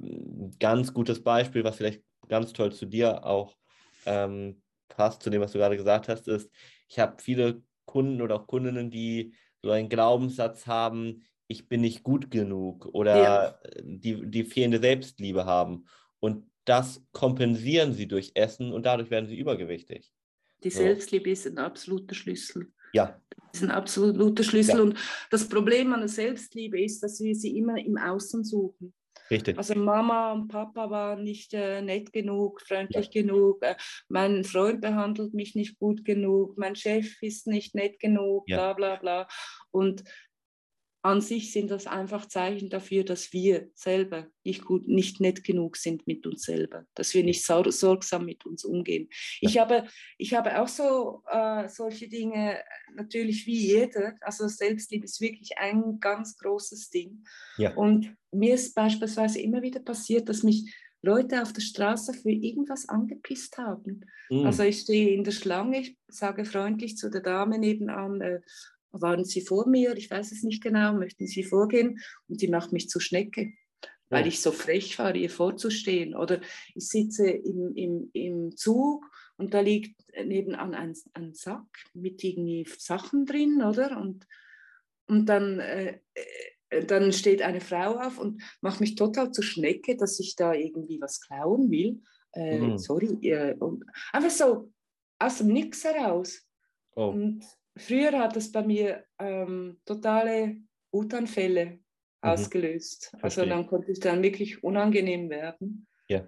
ein 0.00 0.56
ganz 0.58 0.94
gutes 0.94 1.22
Beispiel, 1.22 1.62
was 1.62 1.76
vielleicht 1.76 2.02
ganz 2.28 2.54
toll 2.54 2.72
zu 2.72 2.86
dir 2.86 3.26
auch 3.26 3.54
ähm, 4.06 4.62
passt, 4.88 5.22
zu 5.22 5.28
dem, 5.28 5.42
was 5.42 5.52
du 5.52 5.58
gerade 5.58 5.76
gesagt 5.76 6.08
hast, 6.08 6.26
ist, 6.28 6.50
ich 6.88 6.98
habe 6.98 7.22
viele 7.22 7.62
Kunden 7.84 8.22
oder 8.22 8.36
auch 8.36 8.46
Kundinnen, 8.46 8.90
die 8.90 9.34
so 9.62 9.70
einen 9.70 9.90
Glaubenssatz 9.90 10.66
haben, 10.66 11.22
ich 11.46 11.68
bin 11.68 11.82
nicht 11.82 12.02
gut 12.02 12.30
genug 12.30 12.86
oder 12.86 13.22
ja. 13.22 13.58
die, 13.82 14.24
die 14.26 14.44
fehlende 14.44 14.80
Selbstliebe 14.80 15.44
haben. 15.44 15.84
Und 16.20 16.50
das 16.64 17.04
kompensieren 17.12 17.92
sie 17.92 18.08
durch 18.08 18.32
Essen 18.34 18.72
und 18.72 18.86
dadurch 18.86 19.10
werden 19.10 19.28
sie 19.28 19.36
übergewichtig. 19.36 20.10
Die 20.62 20.70
Selbstliebe 20.70 21.28
ist 21.28 21.46
ein 21.46 21.58
absoluter 21.58 22.14
Schlüssel. 22.14 22.72
Ja. 22.94 23.20
Das 23.54 23.62
ist 23.62 23.68
ein 23.68 23.76
absoluter 23.76 24.42
Schlüssel. 24.42 24.76
Ja. 24.78 24.82
Und 24.82 24.98
das 25.30 25.48
Problem 25.48 25.92
an 25.92 26.00
der 26.00 26.08
Selbstliebe 26.08 26.82
ist, 26.82 27.04
dass 27.04 27.20
wir 27.20 27.36
sie 27.36 27.56
immer 27.56 27.78
im 27.78 27.96
Außen 27.96 28.42
suchen. 28.42 28.92
Richtig. 29.30 29.56
Also 29.56 29.76
Mama 29.76 30.32
und 30.32 30.48
Papa 30.48 30.90
waren 30.90 31.22
nicht 31.22 31.54
äh, 31.54 31.80
nett 31.80 32.12
genug, 32.12 32.60
freundlich 32.60 33.10
ja. 33.12 33.22
genug, 33.22 33.62
äh, 33.62 33.76
mein 34.08 34.42
Freund 34.42 34.80
behandelt 34.80 35.34
mich 35.34 35.54
nicht 35.54 35.78
gut 35.78 36.04
genug, 36.04 36.58
mein 36.58 36.74
Chef 36.74 37.22
ist 37.22 37.46
nicht 37.46 37.76
nett 37.76 38.00
genug, 38.00 38.42
ja. 38.48 38.56
bla 38.56 38.72
bla 38.72 38.96
bla. 38.96 39.28
Und 39.70 40.02
an 41.04 41.20
sich 41.20 41.52
sind 41.52 41.70
das 41.70 41.86
einfach 41.86 42.26
Zeichen 42.26 42.70
dafür, 42.70 43.04
dass 43.04 43.34
wir 43.34 43.68
selber 43.74 44.26
nicht 44.42 44.64
gut, 44.64 44.88
nicht 44.88 45.20
nett 45.20 45.44
genug 45.44 45.76
sind 45.76 46.06
mit 46.06 46.26
uns 46.26 46.44
selber, 46.44 46.86
dass 46.94 47.12
wir 47.12 47.22
nicht 47.22 47.44
sorgsam 47.44 48.24
mit 48.24 48.46
uns 48.46 48.64
umgehen. 48.64 49.10
Ich, 49.42 49.58
habe, 49.58 49.86
ich 50.16 50.32
habe 50.32 50.58
auch 50.58 50.68
so 50.68 51.22
äh, 51.30 51.68
solche 51.68 52.08
Dinge, 52.08 52.58
natürlich 52.94 53.46
wie 53.46 53.66
jeder. 53.66 54.14
Also 54.22 54.48
Selbstliebe 54.48 55.04
ist 55.04 55.20
wirklich 55.20 55.58
ein 55.58 56.00
ganz 56.00 56.38
großes 56.38 56.88
Ding. 56.88 57.22
Ja. 57.58 57.74
Und 57.74 58.16
mir 58.32 58.54
ist 58.54 58.74
beispielsweise 58.74 59.42
immer 59.42 59.60
wieder 59.60 59.80
passiert, 59.80 60.30
dass 60.30 60.42
mich 60.42 60.74
Leute 61.02 61.42
auf 61.42 61.52
der 61.52 61.60
Straße 61.60 62.14
für 62.14 62.30
irgendwas 62.30 62.88
angepisst 62.88 63.58
haben. 63.58 64.06
Mhm. 64.30 64.46
Also 64.46 64.62
ich 64.62 64.80
stehe 64.80 65.14
in 65.14 65.22
der 65.22 65.32
Schlange, 65.32 65.80
ich 65.80 65.98
sage 66.08 66.46
freundlich 66.46 66.96
zu 66.96 67.10
der 67.10 67.20
Dame 67.20 67.58
nebenan, 67.58 68.22
äh, 68.22 68.40
waren 69.00 69.24
Sie 69.24 69.40
vor 69.40 69.68
mir? 69.68 69.96
Ich 69.96 70.10
weiß 70.10 70.32
es 70.32 70.42
nicht 70.42 70.62
genau. 70.62 70.94
Möchten 70.94 71.26
Sie 71.26 71.42
vorgehen? 71.42 72.00
Und 72.28 72.40
die 72.40 72.48
macht 72.48 72.72
mich 72.72 72.88
zur 72.88 73.00
Schnecke, 73.00 73.52
weil 74.08 74.26
ich 74.26 74.40
so 74.40 74.52
frech 74.52 74.98
war, 74.98 75.14
ihr 75.14 75.30
vorzustehen. 75.30 76.14
Oder 76.14 76.40
ich 76.74 76.88
sitze 76.88 77.28
im, 77.28 77.74
im, 77.74 78.10
im 78.12 78.56
Zug 78.56 79.04
und 79.36 79.54
da 79.54 79.60
liegt 79.60 80.00
nebenan 80.24 80.74
ein, 80.74 80.94
ein 81.14 81.34
Sack 81.34 81.66
mit 81.92 82.22
irgendwie 82.22 82.66
Sachen 82.78 83.26
drin, 83.26 83.62
oder? 83.62 84.00
Und, 84.00 84.26
und 85.06 85.26
dann, 85.26 85.58
äh, 85.58 85.98
äh, 86.70 86.86
dann 86.86 87.12
steht 87.12 87.42
eine 87.42 87.60
Frau 87.60 87.98
auf 87.98 88.18
und 88.18 88.42
macht 88.60 88.80
mich 88.80 88.94
total 88.94 89.32
zur 89.32 89.44
Schnecke, 89.44 89.96
dass 89.96 90.20
ich 90.20 90.36
da 90.36 90.54
irgendwie 90.54 91.00
was 91.00 91.20
klauen 91.20 91.70
will. 91.70 92.00
Äh, 92.32 92.58
mhm. 92.58 92.78
Sorry. 92.78 93.18
Äh, 93.22 93.54
und 93.58 93.84
einfach 94.12 94.30
so 94.30 94.72
aus 95.18 95.38
dem 95.38 95.48
Nix 95.48 95.84
heraus. 95.84 96.46
Oh. 96.94 97.08
Und 97.08 97.44
früher 97.76 98.18
hat 98.18 98.36
es 98.36 98.50
bei 98.52 98.62
mir 98.62 99.04
ähm, 99.18 99.80
totale 99.84 100.56
Wutanfälle 100.92 101.66
mhm. 101.66 101.80
ausgelöst. 102.20 103.14
Also 103.20 103.44
dann 103.44 103.66
konnte 103.66 103.92
es 103.92 104.00
dann 104.00 104.22
wirklich 104.22 104.62
unangenehm 104.62 105.30
werden. 105.30 105.86
Ja. 106.08 106.26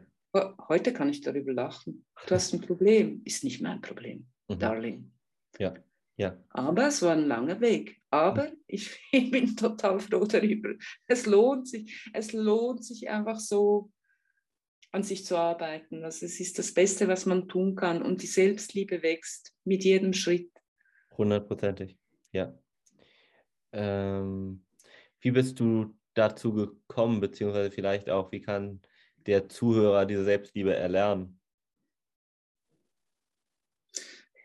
Heute 0.68 0.92
kann 0.92 1.08
ich 1.08 1.22
darüber 1.22 1.52
lachen. 1.52 2.04
Du 2.26 2.34
hast 2.34 2.52
ein 2.52 2.60
Problem, 2.60 3.22
ist 3.24 3.42
nicht 3.42 3.62
mein 3.62 3.80
Problem, 3.80 4.26
mhm. 4.48 4.58
Darling. 4.58 5.12
Ja. 5.58 5.74
Ja. 6.18 6.42
Aber 6.48 6.88
es 6.88 7.02
war 7.02 7.12
ein 7.12 7.26
langer 7.26 7.60
Weg. 7.60 8.00
Aber 8.10 8.50
mhm. 8.50 8.56
ich, 8.66 8.98
ich 9.12 9.30
bin 9.30 9.56
total 9.56 10.00
froh 10.00 10.24
darüber. 10.24 10.70
Es 11.06 11.26
lohnt 11.26 11.68
sich. 11.68 12.10
Es 12.12 12.32
lohnt 12.32 12.84
sich 12.84 13.08
einfach 13.08 13.38
so 13.38 13.90
an 14.92 15.02
sich 15.02 15.26
zu 15.26 15.36
arbeiten. 15.36 16.04
Also 16.04 16.24
es 16.24 16.40
ist 16.40 16.58
das 16.58 16.72
Beste, 16.72 17.08
was 17.08 17.26
man 17.26 17.48
tun 17.48 17.74
kann. 17.74 18.02
Und 18.02 18.22
die 18.22 18.26
Selbstliebe 18.26 19.02
wächst 19.02 19.54
mit 19.64 19.84
jedem 19.84 20.12
Schritt. 20.12 20.50
Hundertprozentig, 21.18 21.98
ja. 22.32 22.56
Ähm, 23.72 24.64
wie 25.20 25.30
bist 25.32 25.60
du 25.60 25.96
dazu 26.14 26.52
gekommen, 26.52 27.20
beziehungsweise 27.20 27.70
vielleicht 27.70 28.10
auch, 28.10 28.32
wie 28.32 28.40
kann 28.40 28.82
der 29.26 29.48
Zuhörer 29.48 30.06
diese 30.06 30.24
Selbstliebe 30.24 30.74
erlernen? 30.74 31.35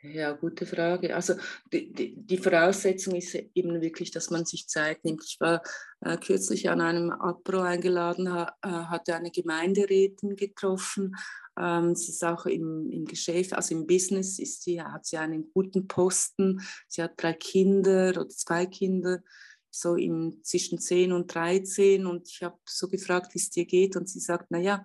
Ja, 0.03 0.31
gute 0.31 0.65
Frage. 0.65 1.15
Also 1.15 1.35
die, 1.71 1.93
die, 1.93 2.15
die, 2.15 2.37
Voraussetzung 2.37 3.13
ist 3.13 3.35
eben 3.35 3.81
wirklich, 3.81 4.09
dass 4.09 4.31
man 4.31 4.45
sich 4.45 4.67
Zeit 4.67 5.05
nimmt. 5.05 5.23
Ich 5.23 5.39
war 5.39 5.61
äh, 5.99 6.17
kürzlich 6.17 6.71
an 6.71 6.81
einem 6.81 7.11
Apro 7.11 7.59
eingeladen, 7.59 8.33
ha, 8.33 8.51
äh, 8.63 8.67
hatte 8.67 9.13
eine 9.13 9.29
Gemeinderätin 9.29 10.35
getroffen. 10.35 11.15
Ähm, 11.55 11.93
sie 11.93 12.13
ist 12.13 12.23
auch 12.23 12.47
im, 12.47 12.89
im 12.89 13.05
Geschäft, 13.05 13.53
also 13.53 13.75
im 13.75 13.85
Business 13.85 14.39
ist 14.39 14.63
sie, 14.63 14.81
hat 14.81 15.05
sie 15.05 15.17
einen 15.17 15.51
guten 15.53 15.87
Posten. 15.87 16.61
Sie 16.87 17.03
hat 17.03 17.13
drei 17.17 17.33
Kinder 17.33 18.09
oder 18.09 18.29
zwei 18.29 18.65
Kinder, 18.65 19.21
so 19.69 19.95
im, 19.95 20.41
zwischen 20.43 20.79
10 20.79 21.11
und 21.11 21.31
13. 21.31 22.07
Und 22.07 22.27
ich 22.27 22.41
habe 22.41 22.57
so 22.65 22.87
gefragt, 22.87 23.35
wie 23.35 23.39
es 23.39 23.51
dir 23.51 23.65
geht. 23.65 23.95
Und 23.95 24.09
sie 24.09 24.19
sagt, 24.19 24.49
naja, 24.49 24.83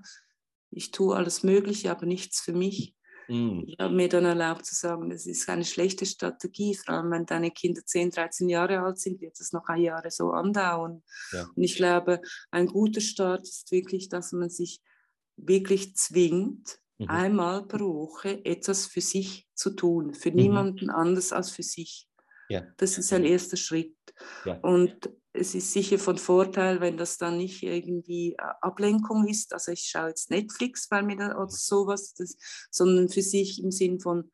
ich 0.70 0.90
tue 0.90 1.16
alles 1.16 1.42
Mögliche, 1.42 1.90
aber 1.90 2.04
nichts 2.04 2.40
für 2.40 2.52
mich. 2.52 2.95
Mm. 3.28 3.62
Ich 3.66 3.78
habe 3.78 3.94
mir 3.94 4.08
dann 4.08 4.24
erlaubt 4.24 4.64
zu 4.66 4.74
sagen, 4.74 5.10
das 5.10 5.26
ist 5.26 5.48
eine 5.48 5.64
schlechte 5.64 6.06
Strategie, 6.06 6.74
vor 6.74 6.94
allem 6.94 7.10
wenn 7.10 7.26
deine 7.26 7.50
Kinder 7.50 7.84
10, 7.84 8.10
13 8.10 8.48
Jahre 8.48 8.80
alt 8.80 8.98
sind, 8.98 9.20
wird 9.20 9.38
es 9.40 9.52
noch 9.52 9.68
ein 9.68 9.80
Jahr 9.80 10.02
so 10.10 10.30
andauern. 10.30 11.02
Ja. 11.32 11.46
Und 11.54 11.62
ich 11.62 11.76
glaube, 11.76 12.20
ein 12.50 12.66
guter 12.66 13.00
Start 13.00 13.42
ist 13.42 13.70
wirklich, 13.72 14.08
dass 14.08 14.32
man 14.32 14.50
sich 14.50 14.80
wirklich 15.36 15.96
zwingt, 15.96 16.78
mhm. 16.98 17.08
einmal 17.08 17.66
pro 17.66 17.94
Woche 17.94 18.44
etwas 18.44 18.86
für 18.86 19.00
sich 19.00 19.46
zu 19.54 19.70
tun, 19.70 20.14
für 20.14 20.30
mhm. 20.30 20.36
niemanden 20.36 20.90
anders 20.90 21.32
als 21.32 21.50
für 21.50 21.62
sich. 21.62 22.08
Ja. 22.48 22.62
Das 22.76 22.98
ist 22.98 23.12
ein 23.12 23.24
erster 23.24 23.56
Schritt. 23.56 23.95
Ja. 24.44 24.58
Und 24.60 25.10
es 25.32 25.54
ist 25.54 25.72
sicher 25.72 25.98
von 25.98 26.18
Vorteil, 26.18 26.80
wenn 26.80 26.96
das 26.96 27.18
dann 27.18 27.36
nicht 27.36 27.62
irgendwie 27.62 28.32
äh, 28.32 28.42
Ablenkung 28.60 29.26
ist. 29.26 29.52
Also 29.52 29.72
ich 29.72 29.82
schaue 29.82 30.08
jetzt 30.08 30.30
Netflix, 30.30 30.90
weil 30.90 31.02
mir 31.02 31.16
da 31.16 31.36
oder 31.36 31.48
sowas, 31.48 32.14
das, 32.14 32.36
sondern 32.70 33.08
für 33.08 33.22
sich 33.22 33.62
im 33.62 33.70
Sinn 33.70 34.00
von 34.00 34.30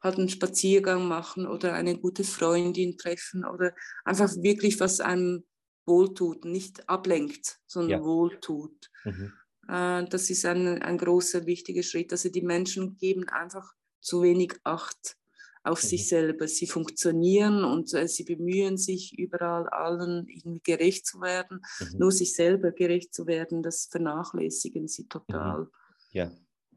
halt 0.00 0.18
einen 0.18 0.28
Spaziergang 0.28 1.08
machen 1.08 1.46
oder 1.46 1.72
eine 1.72 1.98
gute 1.98 2.24
Freundin 2.24 2.98
treffen 2.98 3.44
oder 3.44 3.74
einfach 4.04 4.30
wirklich 4.36 4.78
was 4.78 5.00
einem 5.00 5.44
wohltut, 5.86 6.44
nicht 6.44 6.88
ablenkt, 6.88 7.58
sondern 7.66 8.00
ja. 8.00 8.04
wohltut. 8.04 8.90
Mhm. 9.04 9.32
Äh, 9.68 10.04
das 10.08 10.30
ist 10.30 10.44
ein, 10.44 10.82
ein 10.82 10.98
großer, 10.98 11.46
wichtiger 11.46 11.82
Schritt. 11.82 12.12
Also 12.12 12.28
die 12.28 12.42
Menschen 12.42 12.96
geben 12.96 13.28
einfach 13.28 13.72
zu 14.00 14.22
wenig 14.22 14.54
Acht 14.64 15.16
auf 15.64 15.82
mhm. 15.82 15.88
sich 15.88 16.08
selber. 16.08 16.46
Sie 16.46 16.66
funktionieren 16.66 17.64
und 17.64 17.92
äh, 17.94 18.06
sie 18.06 18.24
bemühen 18.24 18.76
sich 18.76 19.18
überall 19.18 19.68
allen 19.68 20.28
irgendwie 20.28 20.60
gerecht 20.60 21.06
zu 21.06 21.20
werden. 21.20 21.62
Mhm. 21.80 21.98
Nur 21.98 22.12
sich 22.12 22.34
selber 22.34 22.70
gerecht 22.70 23.14
zu 23.14 23.26
werden, 23.26 23.62
das 23.62 23.86
vernachlässigen 23.90 24.86
sie 24.86 25.08
total. 25.08 25.62
Mhm. 25.62 25.68
Ja, 26.12 26.30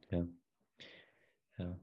ja. 0.09 0.27
Ja. 1.57 1.79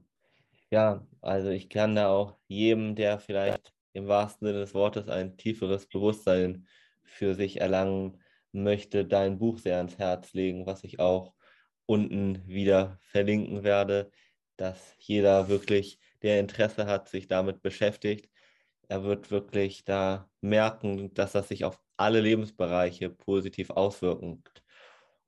Ja, 0.71 1.07
also 1.21 1.49
ich 1.49 1.69
kann 1.69 1.95
da 1.95 2.09
auch 2.09 2.37
jedem, 2.47 2.95
der 2.95 3.19
vielleicht 3.19 3.73
im 3.93 4.07
wahrsten 4.07 4.47
Sinne 4.47 4.59
des 4.59 4.73
Wortes 4.73 5.07
ein 5.07 5.37
tieferes 5.37 5.87
Bewusstsein 5.87 6.67
für 7.03 7.35
sich 7.35 7.61
erlangen 7.61 8.19
möchte, 8.51 9.05
dein 9.05 9.37
Buch 9.37 9.59
sehr 9.59 9.77
ans 9.77 9.97
Herz 9.97 10.33
legen, 10.33 10.65
was 10.65 10.83
ich 10.83 10.99
auch 10.99 11.33
unten 11.85 12.45
wieder 12.47 12.97
verlinken 13.11 13.63
werde, 13.63 14.11
dass 14.57 14.95
jeder 14.97 15.49
wirklich 15.49 15.99
der 16.21 16.39
Interesse 16.39 16.85
hat, 16.85 17.09
sich 17.09 17.27
damit 17.27 17.61
beschäftigt, 17.61 18.29
er 18.87 19.03
wird 19.03 19.31
wirklich 19.31 19.83
da 19.83 20.29
merken, 20.41 21.13
dass 21.13 21.31
das 21.31 21.47
sich 21.47 21.65
auf 21.65 21.79
alle 21.97 22.21
Lebensbereiche 22.21 23.09
positiv 23.09 23.69
auswirkt. 23.69 24.63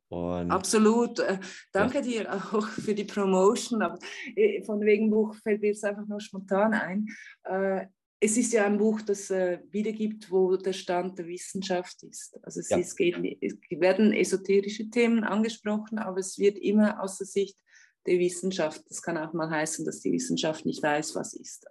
Und 0.10 0.52
Absolut. 0.52 1.20
Äh, 1.20 1.40
danke 1.74 1.98
ja. 1.98 2.04
dir 2.04 2.34
auch 2.34 2.68
für 2.68 2.94
die 2.94 3.04
Promotion. 3.04 3.82
Aber 3.82 3.98
äh, 4.36 4.64
von 4.64 4.82
wegen 4.82 5.10
Buch 5.10 5.36
fällt 5.36 5.62
mir 5.62 5.68
jetzt 5.68 5.84
einfach 5.84 6.08
nur 6.08 6.22
spontan 6.22 6.74
ein. 6.74 7.08
Äh, 7.44 7.88
es 8.20 8.36
ist 8.36 8.52
ja 8.52 8.66
ein 8.66 8.80
Buch, 8.80 9.02
das 9.04 9.30
wiedergibt, 9.30 10.32
wo 10.32 10.56
der 10.56 10.74
Stand 10.74 11.20
der 11.20 11.28
Wissenschaft 11.28 12.02
ist. 12.02 12.36
Also 12.42 12.62
es, 12.62 12.70
ja. 12.70 12.78
ist, 12.78 13.00
es 13.00 13.80
werden 13.80 14.12
esoterische 14.12 14.90
Themen 14.90 15.24
angesprochen, 15.24 16.00
aber 16.00 16.18
es 16.18 16.40
wird 16.40 16.58
immer 16.58 17.00
aus 17.00 17.20
der 17.20 17.28
Sicht 17.28 17.60
der 18.08 18.20
Wissenschaft. 18.20 18.82
Das 18.89 19.01
kann 19.01 19.18
auch 19.18 19.34
mal 19.34 19.49
heißen, 19.49 19.86
dass 19.86 19.99
die 19.99 20.12
Wissenschaft 20.12 20.66
nicht 20.66 20.82
weiß, 20.82 21.16
was 21.16 21.34
ist. 21.34 21.68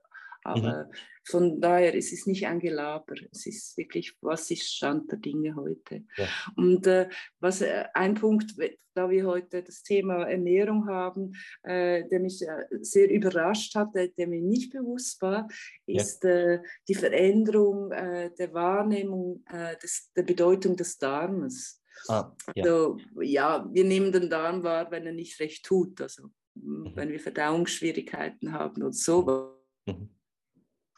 Aber 0.47 0.85
mhm. 0.85 0.93
von 1.25 1.61
daher 1.61 1.95
ist 1.95 2.13
es 2.13 2.27
nicht 2.27 2.47
ein 2.47 2.61
Gelaber. 2.61 3.15
Es 3.33 3.47
ist 3.47 3.77
wirklich, 3.77 4.17
was 4.21 4.51
ist 4.51 4.73
Stand 4.75 5.11
der 5.11 5.19
Dinge 5.19 5.57
heute. 5.57 6.05
Ja. 6.17 6.29
Und 6.57 6.87
äh, 6.87 7.09
was 7.41 7.63
äh, 7.63 7.85
ein 7.95 8.15
Punkt, 8.15 8.55
da 8.95 9.11
wir 9.11 9.27
heute 9.27 9.63
das 9.63 9.83
Thema 9.83 10.23
Ernährung 10.25 10.89
haben, 10.89 11.33
äh, 11.65 12.09
der 12.09 12.21
mich 12.21 12.43
äh, 12.43 12.67
sehr 12.81 13.11
überrascht 13.11 13.75
hat, 13.75 13.95
der, 13.95 14.09
der, 14.09 14.29
mir 14.29 14.41
nicht 14.41 14.73
bewusst 14.73 15.21
war, 15.21 15.49
ist 15.87 16.23
ja. 16.23 16.31
Äh, 16.31 16.63
die 16.87 16.95
Veränderung 16.95 17.91
äh, 17.91 18.31
der 18.39 18.53
Wahrnehmung 18.55 19.45
des, 19.83 20.13
der 20.17 20.23
Bedeutung 20.23 20.77
des 20.77 20.97
Darmes. 20.97 21.83
Ah, 22.09 22.33
ja. 22.55 22.65
Also 22.65 22.99
ja, 23.21 23.69
wir 23.73 23.85
nehmen 23.85 24.13
den 24.13 24.31
Darm 24.31 24.63
wahr, 24.63 24.91
wenn 24.91 25.07
er 25.07 25.13
nicht 25.13 25.41
recht 25.41 25.65
tut. 25.65 26.01
Also 26.01 26.29
mhm. 26.55 26.93
wenn 26.95 27.11
wir 27.11 27.21
Verdauungsschwierigkeiten 27.21 28.53
haben 28.53 28.83
und 28.83 28.95
so. 28.95 29.55
Mhm. 29.87 30.11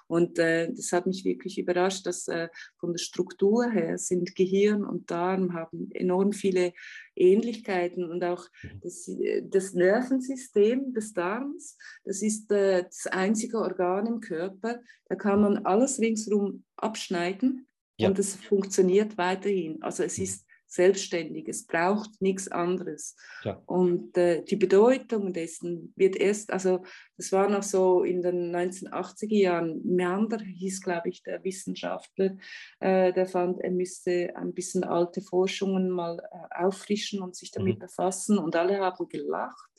Und 0.09 0.39
äh, 0.39 0.73
das 0.73 0.91
hat 0.93 1.07
mich 1.07 1.25
wirklich 1.25 1.59
überrascht, 1.59 2.07
dass 2.07 2.29
äh, 2.29 2.49
von 2.79 2.93
der 2.93 2.99
Struktur 2.99 3.71
her 3.71 3.99
sind 3.99 4.35
Gehirn 4.35 4.83
und 4.83 5.11
Darm 5.11 5.53
haben 5.53 5.91
enorm 5.93 6.33
viele 6.33 6.73
Ähnlichkeiten 7.15 8.05
und 8.05 8.25
auch 8.25 8.47
mhm. 8.63 8.81
das, 8.81 9.11
das 9.43 9.75
Nervensystem 9.75 10.95
des 10.95 11.13
Darms, 11.13 11.77
das 12.05 12.23
ist 12.23 12.51
äh, 12.51 12.85
das 12.85 13.07
einzige 13.07 13.59
Organ 13.59 14.07
im 14.07 14.21
Körper, 14.21 14.81
da 15.09 15.15
kann 15.15 15.43
man 15.43 15.59
alles 15.67 16.01
ringsherum 16.01 16.65
abschneiden 16.77 17.67
ja. 17.99 18.09
und 18.09 18.19
es 18.19 18.35
funktioniert 18.35 19.19
weiterhin. 19.19 19.83
Also 19.83 20.05
es 20.05 20.17
mhm. 20.17 20.25
ist 20.25 20.48
selbstständig. 20.69 21.49
Es 21.49 21.67
braucht 21.67 22.21
nichts 22.21 22.49
anderes. 22.49 23.17
Ja. 23.43 23.61
Und 23.67 24.17
äh, 24.17 24.45
die 24.45 24.57
Bedeutung 24.57 25.33
dessen 25.33 25.93
wird 25.97 26.15
erst, 26.17 26.53
also 26.53 26.85
das 27.17 27.33
war 27.33 27.49
noch 27.49 27.63
so 27.63 28.05
in 28.05 28.23
den 28.23 28.55
1980er 28.55 29.35
Jahren, 29.35 29.81
Meander 29.85 30.39
hieß, 30.39 30.83
glaube 30.83 31.09
ich, 31.09 31.23
der 31.23 31.43
Wissenschaftler, 31.43 32.37
äh, 32.81 33.13
der 33.13 33.27
fand, 33.27 33.61
er 33.61 33.71
müsste 33.71 34.37
ein 34.37 34.53
bisschen 34.53 34.85
alte 34.85 35.23
Forschungen 35.23 35.91
mal 35.91 36.19
äh, 36.19 36.63
auffrischen 36.63 37.23
und 37.23 37.35
sich 37.35 37.51
damit 37.51 37.77
mhm. 37.77 37.81
befassen. 37.81 38.39
Und 38.39 38.55
alle 38.55 38.79
haben 38.79 39.09
gelacht. 39.09 39.71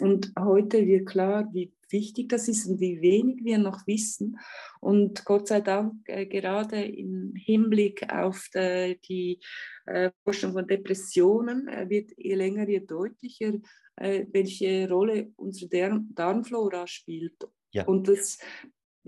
Und 0.00 0.32
heute 0.38 0.86
wird 0.86 1.06
klar, 1.06 1.48
wie 1.52 1.72
wichtig 1.90 2.28
das 2.28 2.48
ist 2.48 2.66
und 2.66 2.80
wie 2.80 3.00
wenig 3.00 3.44
wir 3.44 3.58
noch 3.58 3.86
wissen. 3.86 4.38
Und 4.80 5.24
Gott 5.24 5.48
sei 5.48 5.60
Dank, 5.60 5.94
äh, 6.06 6.26
gerade 6.26 6.84
im 6.84 7.34
Hinblick 7.34 8.12
auf 8.12 8.48
die, 8.54 8.98
die 9.08 9.40
äh, 9.86 10.10
Forschung 10.24 10.52
von 10.52 10.66
Depressionen, 10.66 11.68
äh, 11.68 11.88
wird 11.88 12.12
je 12.16 12.34
länger, 12.34 12.68
je 12.68 12.80
deutlicher, 12.80 13.54
äh, 13.96 14.26
welche 14.32 14.88
Rolle 14.88 15.32
unsere 15.36 16.00
Darmflora 16.14 16.86
spielt. 16.86 17.48
Ja. 17.72 17.84
Und 17.84 18.08
das 18.08 18.38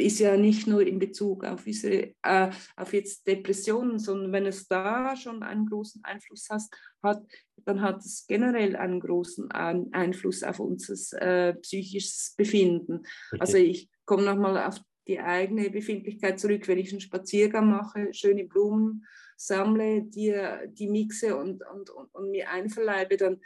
ist 0.01 0.19
ja 0.19 0.37
nicht 0.37 0.67
nur 0.67 0.87
in 0.87 0.99
Bezug 0.99 1.45
auf, 1.45 1.67
unsere, 1.67 2.15
äh, 2.23 2.51
auf 2.77 2.93
jetzt 2.93 3.27
Depressionen, 3.27 3.99
sondern 3.99 4.33
wenn 4.33 4.47
es 4.47 4.67
da 4.69 5.17
schon 5.17 5.43
einen 5.43 5.67
großen 5.67 6.03
Einfluss 6.05 6.49
has, 6.51 6.69
hat, 7.03 7.23
dann 7.65 7.81
hat 7.81 7.99
es 7.99 8.27
generell 8.27 8.77
einen 8.77 9.01
großen 9.01 9.51
ein 9.51 9.93
Einfluss 9.93 10.43
auf 10.43 10.61
unser 10.61 10.95
äh, 11.21 11.55
psychisches 11.55 12.35
Befinden. 12.37 13.05
Okay. 13.33 13.41
Also 13.41 13.57
ich 13.59 13.91
komme 14.05 14.25
nochmal 14.25 14.67
auf 14.67 14.81
die 15.07 15.21
eigene 15.21 15.71
Befindlichkeit 15.71 16.39
zurück, 16.39 16.69
wenn 16.69 16.79
ich 16.79 16.93
einen 16.93 17.01
Spaziergang 17.01 17.71
mache, 17.71 18.13
schöne 18.13 18.45
Blumen 18.45 19.07
sammle, 19.37 20.03
die, 20.03 20.35
die 20.69 20.89
mixe 20.89 21.37
und, 21.37 21.65
und, 21.73 21.91
und, 21.91 22.15
und 22.15 22.31
mir 22.31 22.51
einverleibe, 22.51 23.17
dann 23.17 23.41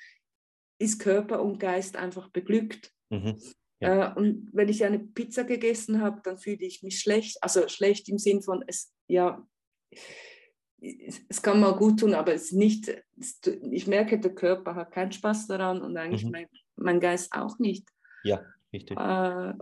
ist 0.78 0.98
Körper 0.98 1.42
und 1.42 1.61
Geist 1.61 1.96
einfach 1.96 2.28
beglückt. 2.30 2.92
Mhm. 3.11 3.36
Ja. 3.83 4.12
Äh, 4.12 4.18
und 4.18 4.49
wenn 4.53 4.68
ich 4.68 4.85
eine 4.85 5.01
Pizza 5.01 5.45
gegessen 5.45 6.01
habe, 6.01 6.20
dann 6.22 6.39
fühle 6.39 6.64
ich 6.64 6.83
mich 6.83 7.01
schlecht. 7.01 7.39
Also 7.43 7.68
schlecht 7.68 8.09
im 8.09 8.18
Sinn 8.18 8.43
von, 8.43 8.62
es, 8.66 8.95
ja, 9.09 9.45
es 10.80 11.43
kann 11.43 11.61
mal 11.61 11.76
gut 11.76 12.01
tun, 12.01 12.14
aber 12.14 12.33
es 12.33 12.53
nicht, 12.53 12.89
es, 13.18 13.41
ich 13.70 13.87
merke, 13.87 14.18
der 14.18 14.35
Körper 14.35 14.74
hat 14.74 14.93
keinen 14.93 15.12
Spaß 15.12 15.49
daran 15.49 15.83
und 15.83 15.97
eigentlich 15.97 16.24
mhm. 16.24 16.30
mein, 16.30 16.47
mein, 16.76 17.01
Geist 17.01 17.33
auch 17.33 17.59
nicht. 17.59 17.89
Ja, 18.24 18.45
richtig. 18.72 18.99
Äh, 18.99 19.55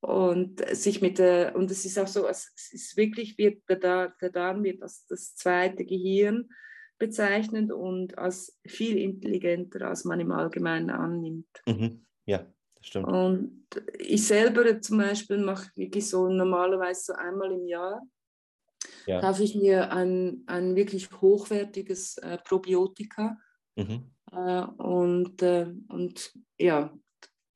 und 0.00 0.64
sich 0.76 1.00
mit 1.00 1.18
der, 1.18 1.56
und 1.56 1.70
es 1.70 1.84
ist 1.84 1.98
auch 1.98 2.06
so, 2.06 2.26
es 2.26 2.52
ist 2.72 2.96
wirklich, 2.96 3.38
wird 3.38 3.62
der, 3.68 4.14
der 4.20 4.30
Darm 4.30 4.62
wird 4.64 4.82
als 4.82 5.06
das 5.06 5.34
zweite 5.34 5.84
Gehirn 5.84 6.48
bezeichnet 6.98 7.72
und 7.72 8.16
als 8.16 8.58
viel 8.66 8.98
intelligenter, 8.98 9.88
als 9.88 10.04
man 10.04 10.20
im 10.20 10.32
Allgemeinen 10.32 10.90
annimmt. 10.90 11.62
Mhm. 11.66 12.06
Ja, 12.26 12.46
Stimmt. 12.86 13.08
Und 13.08 13.66
ich 13.98 14.26
selber 14.26 14.80
zum 14.80 14.98
Beispiel 14.98 15.38
mache 15.38 15.70
wirklich 15.74 16.08
so 16.08 16.28
normalerweise 16.28 17.06
so 17.06 17.12
einmal 17.14 17.50
im 17.50 17.66
Jahr, 17.66 18.00
ja. 19.06 19.20
kaufe 19.20 19.42
ich 19.42 19.56
mir 19.56 19.90
ein, 19.92 20.44
ein 20.46 20.76
wirklich 20.76 21.10
hochwertiges 21.20 22.18
äh, 22.18 22.38
Probiotika 22.38 23.36
mhm. 23.74 24.12
äh, 24.30 24.62
und, 24.62 25.42
äh, 25.42 25.66
und 25.88 26.32
ja, 26.58 26.96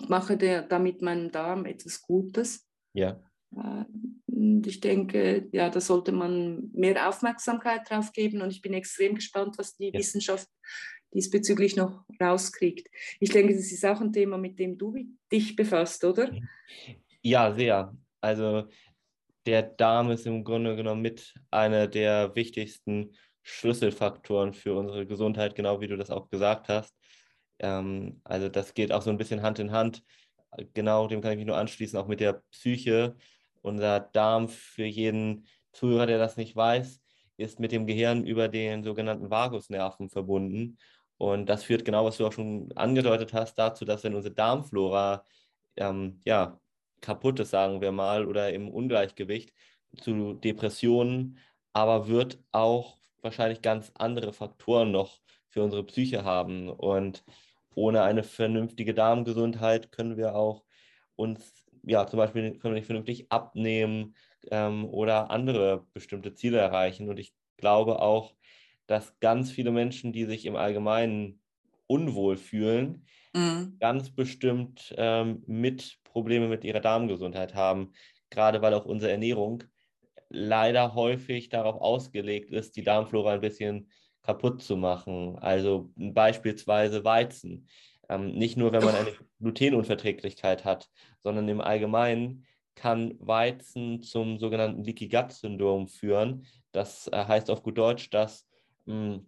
mache 0.08 0.36
der, 0.36 0.62
damit 0.62 1.00
meinem 1.00 1.30
Darm 1.30 1.64
etwas 1.64 2.02
Gutes. 2.02 2.66
Ja. 2.92 3.22
Äh, 3.54 3.84
und 4.26 4.66
ich 4.66 4.80
denke, 4.80 5.48
ja, 5.52 5.70
da 5.70 5.80
sollte 5.80 6.10
man 6.10 6.70
mehr 6.72 7.08
Aufmerksamkeit 7.08 7.88
drauf 7.88 8.12
geben 8.12 8.42
und 8.42 8.50
ich 8.50 8.62
bin 8.62 8.72
extrem 8.72 9.14
gespannt, 9.14 9.58
was 9.58 9.76
die 9.76 9.92
ja. 9.92 9.94
Wissenschaft 9.94 10.48
diesbezüglich 11.12 11.76
noch 11.76 12.04
rauskriegt. 12.20 12.88
Ich 13.18 13.30
denke, 13.30 13.54
das 13.54 13.72
ist 13.72 13.84
auch 13.84 14.00
ein 14.00 14.12
Thema, 14.12 14.38
mit 14.38 14.58
dem 14.58 14.78
du 14.78 14.94
dich 15.30 15.56
befasst, 15.56 16.04
oder? 16.04 16.30
Ja, 17.22 17.52
sehr. 17.52 17.96
Also 18.20 18.68
der 19.46 19.62
Darm 19.62 20.10
ist 20.10 20.26
im 20.26 20.44
Grunde 20.44 20.76
genommen 20.76 21.02
mit 21.02 21.34
einer 21.50 21.86
der 21.86 22.34
wichtigsten 22.34 23.14
Schlüsselfaktoren 23.42 24.52
für 24.52 24.74
unsere 24.74 25.06
Gesundheit, 25.06 25.54
genau 25.54 25.80
wie 25.80 25.88
du 25.88 25.96
das 25.96 26.10
auch 26.10 26.28
gesagt 26.28 26.68
hast. 26.68 26.94
Ähm, 27.58 28.20
also 28.24 28.48
das 28.48 28.74
geht 28.74 28.92
auch 28.92 29.02
so 29.02 29.10
ein 29.10 29.18
bisschen 29.18 29.42
Hand 29.42 29.58
in 29.58 29.72
Hand. 29.72 30.02
Genau, 30.74 31.06
dem 31.06 31.20
kann 31.20 31.32
ich 31.32 31.38
mich 31.38 31.46
nur 31.46 31.56
anschließen, 31.56 31.98
auch 31.98 32.08
mit 32.08 32.20
der 32.20 32.42
Psyche. 32.50 33.16
Unser 33.62 34.00
Darm, 34.00 34.48
für 34.48 34.84
jeden 34.84 35.46
Zuhörer, 35.72 36.06
der 36.06 36.18
das 36.18 36.36
nicht 36.36 36.56
weiß, 36.56 37.00
ist 37.36 37.60
mit 37.60 37.72
dem 37.72 37.86
Gehirn 37.86 38.26
über 38.26 38.48
den 38.48 38.82
sogenannten 38.82 39.30
Vagusnerven 39.30 40.10
verbunden. 40.10 40.78
Und 41.20 41.50
das 41.50 41.64
führt 41.64 41.84
genau, 41.84 42.06
was 42.06 42.16
du 42.16 42.26
auch 42.26 42.32
schon 42.32 42.72
angedeutet 42.76 43.34
hast, 43.34 43.56
dazu, 43.56 43.84
dass 43.84 44.04
wenn 44.04 44.14
unsere 44.14 44.34
Darmflora 44.34 45.26
ähm, 45.76 46.18
ja, 46.24 46.58
kaputt 47.02 47.38
ist, 47.40 47.50
sagen 47.50 47.82
wir 47.82 47.92
mal, 47.92 48.24
oder 48.26 48.54
im 48.54 48.70
Ungleichgewicht 48.70 49.52
zu 50.00 50.32
Depressionen, 50.32 51.36
aber 51.74 52.08
wird 52.08 52.38
auch 52.52 52.96
wahrscheinlich 53.20 53.60
ganz 53.60 53.92
andere 53.96 54.32
Faktoren 54.32 54.92
noch 54.92 55.20
für 55.50 55.62
unsere 55.62 55.84
Psyche 55.84 56.24
haben. 56.24 56.70
Und 56.70 57.22
ohne 57.74 58.02
eine 58.02 58.22
vernünftige 58.22 58.94
Darmgesundheit 58.94 59.92
können 59.92 60.16
wir 60.16 60.34
auch 60.34 60.64
uns, 61.16 61.66
ja, 61.82 62.06
zum 62.06 62.16
Beispiel 62.16 62.52
können 62.52 62.72
wir 62.72 62.78
nicht 62.80 62.86
vernünftig 62.86 63.30
abnehmen 63.30 64.14
ähm, 64.50 64.86
oder 64.86 65.30
andere 65.30 65.86
bestimmte 65.92 66.32
Ziele 66.32 66.56
erreichen. 66.56 67.10
Und 67.10 67.18
ich 67.18 67.34
glaube 67.58 68.00
auch, 68.00 68.32
dass 68.90 69.20
ganz 69.20 69.52
viele 69.52 69.70
Menschen, 69.70 70.12
die 70.12 70.24
sich 70.24 70.44
im 70.46 70.56
Allgemeinen 70.56 71.40
unwohl 71.86 72.36
fühlen, 72.36 73.06
mhm. 73.32 73.76
ganz 73.78 74.10
bestimmt 74.10 74.92
ähm, 74.98 75.44
mit 75.46 75.98
Probleme 76.02 76.48
mit 76.48 76.64
ihrer 76.64 76.80
Darmgesundheit 76.80 77.54
haben, 77.54 77.92
gerade 78.30 78.62
weil 78.62 78.74
auch 78.74 78.86
unsere 78.86 79.12
Ernährung 79.12 79.62
leider 80.28 80.94
häufig 80.94 81.50
darauf 81.50 81.80
ausgelegt 81.80 82.50
ist, 82.50 82.74
die 82.74 82.82
Darmflora 82.82 83.34
ein 83.34 83.40
bisschen 83.40 83.92
kaputt 84.22 84.60
zu 84.60 84.76
machen. 84.76 85.38
Also 85.38 85.92
beispielsweise 85.94 87.04
Weizen. 87.04 87.68
Ähm, 88.08 88.32
nicht 88.32 88.56
nur, 88.56 88.72
wenn 88.72 88.82
man 88.82 88.96
eine 88.96 89.12
Glutenunverträglichkeit 89.38 90.64
hat, 90.64 90.88
sondern 91.20 91.48
im 91.48 91.60
Allgemeinen 91.60 92.44
kann 92.74 93.14
Weizen 93.20 94.02
zum 94.02 94.40
sogenannten 94.40 94.82
Leaky 94.82 95.06
Gut 95.06 95.30
Syndrom 95.30 95.86
führen. 95.86 96.44
Das 96.72 97.06
äh, 97.06 97.24
heißt 97.24 97.50
auf 97.50 97.62
gut 97.62 97.78
Deutsch, 97.78 98.10
dass 98.10 98.49
mh, 98.86 99.20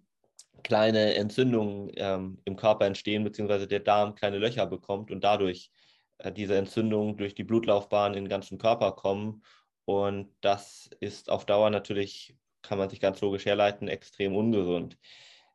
kleine 0.63 1.15
Entzündungen 1.15 1.91
ähm, 1.97 2.39
im 2.45 2.57
Körper 2.57 2.87
entstehen, 2.87 3.25
beziehungsweise 3.25 3.67
der 3.67 3.81
Darm 3.81 4.15
kleine 4.15 4.39
Löcher 4.39 4.67
bekommt 4.67 5.11
und 5.11 5.23
dadurch 5.25 5.71
äh, 6.19 6.33
diese 6.33 6.57
Entzündungen 6.57 7.17
durch 7.17 7.35
die 7.35 7.45
Blutlaufbahn 7.45 8.15
in 8.15 8.25
den 8.25 8.31
ganzen 8.31 8.59
Körper 8.59 8.93
kommen. 8.93 9.43
Und 9.85 10.31
das 10.41 10.89
ist 11.01 11.31
auf 11.31 11.47
Dauer 11.47 11.71
natürlich, 11.71 12.37
kann 12.63 12.79
man 12.79 12.91
sich 12.91 13.01
ganz 13.01 13.21
logisch 13.21 13.45
herleiten, 13.45 13.89
extrem 13.89 14.37
ungesund. 14.37 14.97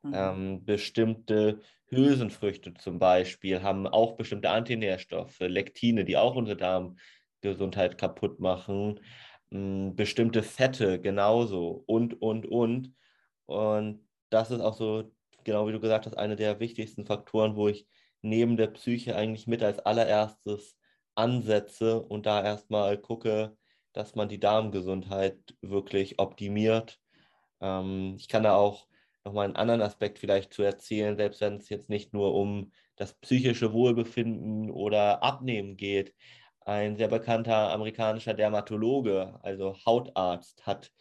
Mhm. 0.02 0.12
Ähm, 0.14 0.64
bestimmte 0.64 1.60
Hülsenfrüchte 1.86 2.74
zum 2.74 2.98
Beispiel 2.98 3.62
haben 3.62 3.86
auch 3.86 4.16
bestimmte 4.16 4.50
Antinährstoffe, 4.50 5.40
Lektine, 5.40 6.04
die 6.04 6.16
auch 6.16 6.34
unsere 6.34 6.58
Darmgesundheit 6.58 7.96
kaputt 7.96 8.40
machen. 8.40 9.00
Ähm, 9.50 9.96
bestimmte 9.96 10.42
Fette 10.42 11.00
genauso 11.00 11.82
und, 11.86 12.20
und, 12.20 12.46
und. 12.46 12.92
Und 13.48 14.06
das 14.28 14.50
ist 14.50 14.60
auch 14.60 14.74
so, 14.74 15.10
genau 15.44 15.66
wie 15.66 15.72
du 15.72 15.80
gesagt 15.80 16.06
hast, 16.06 16.16
einer 16.18 16.36
der 16.36 16.60
wichtigsten 16.60 17.06
Faktoren, 17.06 17.56
wo 17.56 17.68
ich 17.68 17.88
neben 18.20 18.58
der 18.58 18.66
Psyche 18.68 19.16
eigentlich 19.16 19.46
mit 19.46 19.62
als 19.62 19.78
allererstes 19.78 20.76
ansetze 21.14 22.02
und 22.02 22.26
da 22.26 22.44
erstmal 22.44 22.98
gucke, 22.98 23.56
dass 23.94 24.14
man 24.14 24.28
die 24.28 24.38
Darmgesundheit 24.38 25.38
wirklich 25.62 26.18
optimiert. 26.18 27.00
Ähm, 27.60 28.16
ich 28.18 28.28
kann 28.28 28.42
da 28.42 28.54
auch 28.54 28.86
nochmal 29.24 29.46
einen 29.46 29.56
anderen 29.56 29.80
Aspekt 29.80 30.18
vielleicht 30.18 30.52
zu 30.52 30.62
erzählen, 30.62 31.16
selbst 31.16 31.40
wenn 31.40 31.56
es 31.56 31.70
jetzt 31.70 31.88
nicht 31.88 32.12
nur 32.12 32.34
um 32.34 32.72
das 32.96 33.14
psychische 33.14 33.72
Wohlbefinden 33.72 34.70
oder 34.70 35.22
Abnehmen 35.22 35.76
geht. 35.78 36.14
Ein 36.60 36.96
sehr 36.98 37.08
bekannter 37.08 37.72
amerikanischer 37.72 38.34
Dermatologe, 38.34 39.38
also 39.42 39.74
Hautarzt, 39.86 40.66
hat 40.66 40.92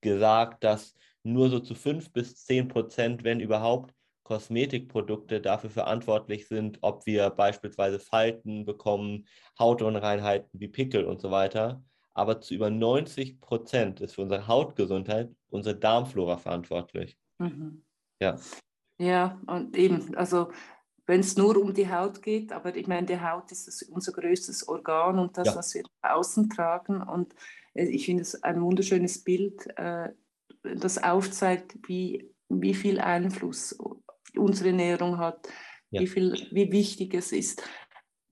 gesagt, 0.00 0.62
dass 0.62 0.94
nur 1.22 1.50
so 1.50 1.60
zu 1.60 1.74
5 1.74 2.12
bis 2.12 2.44
10 2.44 2.68
Prozent, 2.68 3.24
wenn 3.24 3.40
überhaupt, 3.40 3.94
Kosmetikprodukte 4.24 5.40
dafür 5.40 5.70
verantwortlich 5.70 6.46
sind, 6.46 6.78
ob 6.82 7.04
wir 7.04 7.30
beispielsweise 7.30 7.98
Falten 7.98 8.64
bekommen, 8.64 9.26
Hautunreinheiten 9.58 10.48
wie 10.52 10.68
Pickel 10.68 11.04
und 11.04 11.20
so 11.20 11.30
weiter. 11.32 11.82
aber 12.12 12.40
zu 12.40 12.54
über 12.54 12.70
90 12.70 13.40
Prozent 13.40 14.00
ist 14.00 14.14
für 14.14 14.22
unsere 14.22 14.46
Hautgesundheit 14.46 15.30
unsere 15.48 15.76
Darmflora 15.76 16.36
verantwortlich. 16.36 17.16
Mhm. 17.38 17.82
Ja. 18.20 18.36
Ja, 18.98 19.40
und 19.46 19.76
eben, 19.76 20.14
also 20.16 20.50
wenn 21.06 21.20
es 21.20 21.36
nur 21.36 21.56
um 21.56 21.74
die 21.74 21.90
Haut 21.90 22.22
geht, 22.22 22.52
aber 22.52 22.76
ich 22.76 22.86
meine, 22.86 23.06
die 23.06 23.20
Haut 23.20 23.50
ist 23.50 23.82
unser 23.90 24.12
größtes 24.12 24.68
Organ 24.68 25.18
und 25.18 25.36
das, 25.36 25.48
ja. 25.48 25.56
was 25.56 25.74
wir 25.74 25.84
außen 26.02 26.50
tragen. 26.50 27.02
Und 27.02 27.34
äh, 27.74 27.84
ich 27.84 28.04
finde 28.04 28.22
es 28.22 28.42
ein 28.42 28.60
wunderschönes 28.60 29.24
Bild, 29.24 29.66
äh, 29.76 30.10
das 30.62 31.02
aufzeigt, 31.02 31.76
wie, 31.86 32.30
wie 32.48 32.74
viel 32.74 33.00
Einfluss 33.00 33.76
unsere 34.36 34.70
Ernährung 34.70 35.18
hat, 35.18 35.48
ja. 35.90 36.00
wie, 36.00 36.06
viel, 36.06 36.48
wie 36.50 36.70
wichtig 36.72 37.14
es 37.14 37.32
ist, 37.32 37.62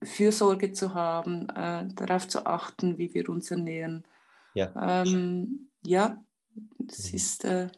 Fürsorge 0.03 0.72
zu 0.72 0.95
haben, 0.95 1.49
äh, 1.51 1.89
darauf 1.95 2.29
zu 2.29 2.47
achten, 2.47 2.99
wie 2.99 3.12
wir 3.14 3.29
uns 3.29 3.51
ernähren. 3.51 4.07
Ja, 4.55 5.03
ähm, 5.03 5.70
ja 5.85 6.22
das 6.79 7.11
mhm. 7.11 7.16
ist. 7.16 7.45
Äh, 7.45 7.68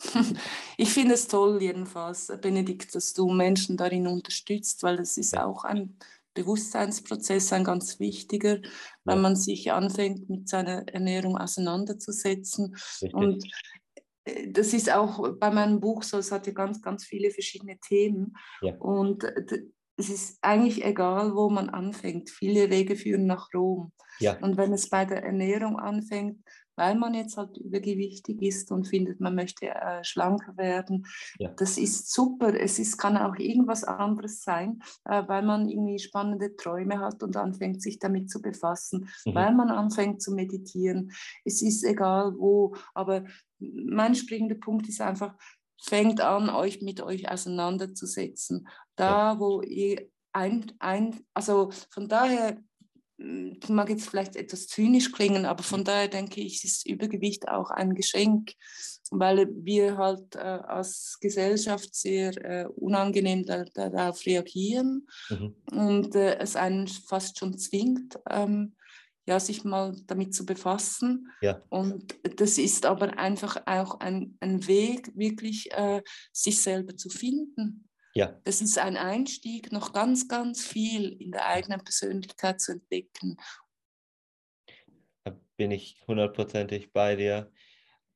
ich 0.78 0.92
finde 0.92 1.14
es 1.14 1.28
toll, 1.28 1.60
jedenfalls, 1.60 2.32
Benedikt, 2.40 2.94
dass 2.94 3.12
du 3.12 3.30
Menschen 3.30 3.76
darin 3.76 4.06
unterstützt, 4.06 4.82
weil 4.82 4.96
das 4.96 5.18
ist 5.18 5.34
ja. 5.34 5.44
auch 5.44 5.64
ein 5.64 5.98
Bewusstseinsprozess, 6.34 7.52
ein 7.52 7.64
ganz 7.64 7.98
wichtiger, 7.98 8.60
ja. 9.04 9.16
man 9.16 9.36
sich 9.36 9.72
anfängt, 9.72 10.30
mit 10.30 10.48
seiner 10.48 10.88
Ernährung 10.88 11.36
auseinanderzusetzen. 11.36 12.74
Richtig. 12.74 13.14
Und 13.14 13.44
das 14.48 14.72
ist 14.72 14.92
auch 14.92 15.36
bei 15.38 15.50
meinem 15.50 15.80
Buch 15.80 16.02
so, 16.02 16.18
es 16.18 16.32
hat 16.32 16.46
ja 16.46 16.52
ganz, 16.52 16.82
ganz 16.82 17.04
viele 17.04 17.30
verschiedene 17.30 17.78
Themen. 17.78 18.36
Ja. 18.60 18.74
Und 18.76 19.24
äh, 19.24 19.62
es 19.96 20.08
ist 20.08 20.38
eigentlich 20.42 20.84
egal, 20.84 21.34
wo 21.34 21.50
man 21.50 21.68
anfängt. 21.68 22.30
Viele 22.30 22.70
Wege 22.70 22.96
führen 22.96 23.26
nach 23.26 23.48
Rom. 23.54 23.92
Ja. 24.18 24.38
Und 24.40 24.56
wenn 24.56 24.72
es 24.72 24.88
bei 24.88 25.04
der 25.04 25.22
Ernährung 25.22 25.78
anfängt, 25.78 26.38
weil 26.80 26.94
man 26.94 27.12
jetzt 27.12 27.36
halt 27.36 27.58
übergewichtig 27.58 28.40
ist 28.40 28.72
und 28.72 28.88
findet, 28.88 29.20
man 29.20 29.34
möchte 29.34 29.66
äh, 29.66 30.02
schlanker 30.02 30.56
werden. 30.56 31.06
Ja. 31.38 31.50
Das 31.50 31.76
ist 31.76 32.10
super. 32.10 32.58
Es 32.58 32.78
ist, 32.78 32.96
kann 32.96 33.18
auch 33.18 33.36
irgendwas 33.36 33.84
anderes 33.84 34.42
sein, 34.42 34.82
äh, 35.04 35.22
weil 35.26 35.42
man 35.42 35.68
irgendwie 35.68 35.98
spannende 35.98 36.56
Träume 36.56 36.98
hat 36.98 37.22
und 37.22 37.36
anfängt, 37.36 37.82
sich 37.82 37.98
damit 37.98 38.30
zu 38.30 38.40
befassen, 38.40 39.10
mhm. 39.26 39.34
weil 39.34 39.54
man 39.54 39.68
anfängt 39.68 40.22
zu 40.22 40.32
meditieren. 40.32 41.12
Es 41.44 41.60
ist 41.60 41.84
egal 41.84 42.32
wo, 42.38 42.74
aber 42.94 43.24
mein 43.58 44.14
springender 44.14 44.54
Punkt 44.56 44.88
ist 44.88 45.02
einfach, 45.02 45.34
fängt 45.82 46.22
an, 46.22 46.48
euch 46.48 46.80
mit 46.80 47.02
euch 47.02 47.30
auseinanderzusetzen. 47.30 48.66
Da, 48.96 49.38
wo 49.38 49.60
ihr 49.60 50.08
ein, 50.32 50.72
ein 50.78 51.20
also 51.34 51.72
von 51.90 52.08
daher 52.08 52.56
mag 53.68 53.90
jetzt 53.90 54.08
vielleicht 54.08 54.36
etwas 54.36 54.66
zynisch 54.66 55.12
klingen, 55.12 55.44
aber 55.44 55.62
von 55.62 55.84
daher 55.84 56.08
denke 56.08 56.40
ich, 56.40 56.64
ist 56.64 56.86
Übergewicht 56.86 57.48
auch 57.48 57.70
ein 57.70 57.94
Geschenk, 57.94 58.52
weil 59.10 59.48
wir 59.52 59.98
halt 59.98 60.36
äh, 60.36 60.38
als 60.38 61.18
Gesellschaft 61.20 61.94
sehr 61.94 62.36
äh, 62.44 62.66
unangenehm 62.66 63.44
da, 63.44 63.64
darauf 63.64 64.24
reagieren 64.24 65.06
mhm. 65.28 65.54
und 65.72 66.14
äh, 66.14 66.38
es 66.38 66.56
einen 66.56 66.88
fast 66.88 67.38
schon 67.38 67.58
zwingt, 67.58 68.18
ähm, 68.30 68.74
ja, 69.26 69.38
sich 69.38 69.64
mal 69.64 69.94
damit 70.06 70.34
zu 70.34 70.46
befassen. 70.46 71.30
Ja. 71.40 71.62
Und 71.68 72.16
das 72.40 72.58
ist 72.58 72.86
aber 72.86 73.18
einfach 73.18 73.62
auch 73.66 74.00
ein, 74.00 74.36
ein 74.40 74.66
Weg, 74.66 75.16
wirklich 75.16 75.70
äh, 75.72 76.02
sich 76.32 76.60
selber 76.60 76.96
zu 76.96 77.10
finden. 77.10 77.89
Ja. 78.20 78.38
Das 78.44 78.60
ist 78.60 78.76
ein 78.76 78.98
Einstieg, 78.98 79.72
noch 79.72 79.94
ganz, 79.94 80.28
ganz 80.28 80.62
viel 80.62 81.12
in 81.22 81.32
der 81.32 81.46
eigenen 81.46 81.82
Persönlichkeit 81.82 82.60
zu 82.60 82.72
entdecken. 82.72 83.38
Da 85.24 85.40
bin 85.56 85.70
ich 85.70 86.02
hundertprozentig 86.06 86.92
bei 86.92 87.16
dir. 87.16 87.50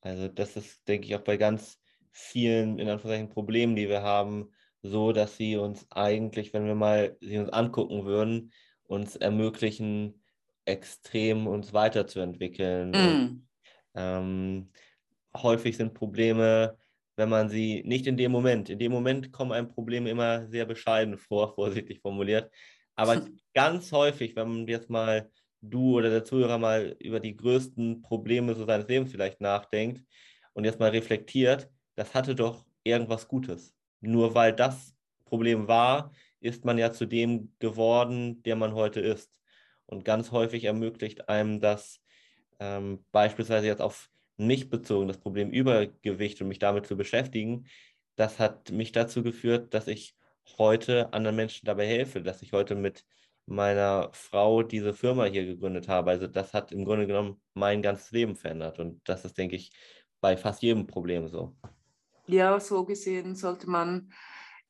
Also 0.03 0.29
das 0.29 0.57
ist, 0.57 0.87
denke 0.87 1.07
ich, 1.07 1.17
auch 1.17 1.25
bei 1.25 1.39
ganz 1.39 1.81
vielen, 2.11 2.79
in 2.79 2.91
Anführungszeichen, 2.91 3.31
Problemen, 3.31 3.77
die 3.77 3.89
wir 3.89 4.03
haben, 4.03 4.53
so, 4.83 5.13
dass 5.13 5.39
sie 5.39 5.57
uns 5.57 5.87
eigentlich, 5.91 6.53
wenn 6.53 6.67
wir 6.67 6.75
mal 6.75 7.17
sie 7.23 7.39
uns 7.39 7.49
angucken 7.49 8.05
würden, 8.05 8.53
uns 8.83 9.17
ermöglichen, 9.17 10.23
extrem 10.67 11.47
uns 11.47 11.73
weiterzuentwickeln. 11.73 12.91
Mm. 12.91 12.95
Und, 12.95 13.49
ähm, 13.95 14.71
häufig 15.35 15.79
sind 15.79 15.95
Probleme 15.95 16.77
wenn 17.17 17.29
man 17.29 17.49
sie 17.49 17.83
nicht 17.85 18.07
in 18.07 18.17
dem 18.17 18.33
Moment, 18.33 18.71
in 18.71 18.79
dem 18.79 18.93
Moment 18.93 19.33
kommen 19.33 19.53
einem 19.53 19.69
Probleme 19.69 20.11
immer 20.11 20.47
sehr 20.49 20.67
bescheiden 20.67 21.19
vor, 21.19 21.55
vorsichtig 21.55 22.01
formuliert. 22.01 22.51
Aber 22.97 23.25
ganz 23.55 23.93
häufig, 23.93 24.37
wenn 24.37 24.49
man 24.49 24.67
jetzt 24.67 24.91
mal 24.91 25.31
du 25.61 25.97
oder 25.97 26.11
der 26.11 26.25
Zuhörer 26.25 26.59
mal 26.59 26.97
über 27.01 27.21
die 27.21 27.37
größten 27.37 28.03
Probleme 28.03 28.55
so 28.55 28.65
seines 28.67 28.89
Lebens 28.89 29.11
vielleicht 29.11 29.41
nachdenkt 29.41 30.03
und 30.53 30.65
jetzt 30.65 30.79
mal 30.79 30.91
reflektiert, 30.91 31.71
das 31.95 32.15
hatte 32.15 32.35
doch 32.35 32.67
irgendwas 32.83 33.29
Gutes. 33.29 33.75
Nur 34.01 34.35
weil 34.35 34.53
das 34.53 34.95
Problem 35.25 35.69
war, 35.69 36.13
ist 36.41 36.65
man 36.65 36.77
ja 36.77 36.93
zu 36.93 37.07
dem 37.07 37.53
geworden, 37.59 38.43
der 38.43 38.57
man 38.57 38.75
heute 38.75 39.01
ist. 39.01 39.41
Und 39.87 40.05
ganz 40.05 40.31
häufig 40.31 40.65
ermöglicht 40.65 41.29
einem 41.29 41.61
das 41.61 42.01
ähm, 42.61 43.05
beispielsweise 43.13 43.67
jetzt 43.67 43.81
auf 43.81 44.11
mich 44.37 44.69
bezogen, 44.71 45.09
das 45.09 45.19
Problem 45.19 45.51
Übergewicht 45.51 46.41
und 46.41 46.49
mich 46.49 46.59
damit 46.59 46.87
zu 46.87 46.97
beschäftigen, 46.97 47.67
das 48.17 48.39
hat 48.39 48.71
mich 48.71 48.93
dazu 48.93 49.23
geführt, 49.23 49.75
dass 49.75 49.87
ich 49.87 50.17
heute 50.59 51.13
anderen 51.13 51.37
Menschen 51.37 51.67
dabei 51.67 51.87
helfe, 51.87 52.23
dass 52.23 52.43
ich 52.43 52.53
heute 52.53 52.75
mit 52.75 53.05
meiner 53.47 54.11
Frau 54.13 54.63
diese 54.63 54.95
Firma 54.95 55.25
hier 55.25 55.45
gegründet 55.45 55.89
habe. 55.89 56.11
Also 56.11 56.27
das 56.27 56.55
hat 56.55 56.73
im 56.73 56.85
Grunde 56.85 57.07
genommen 57.07 57.41
mein 57.55 57.83
ganzes 57.83 58.11
Leben 58.11 58.37
verändert 58.37 58.79
und 58.79 59.01
das 59.09 59.25
ist, 59.25 59.37
denke 59.37 59.57
ich, 59.57 59.73
bei 60.21 60.37
fast 60.37 60.63
jedem 60.63 60.87
Problem 60.87 61.29
so. 61.29 61.55
Ja, 62.27 62.59
so 62.59 62.85
gesehen 62.85 63.35
sollte 63.35 63.69
man 63.69 64.11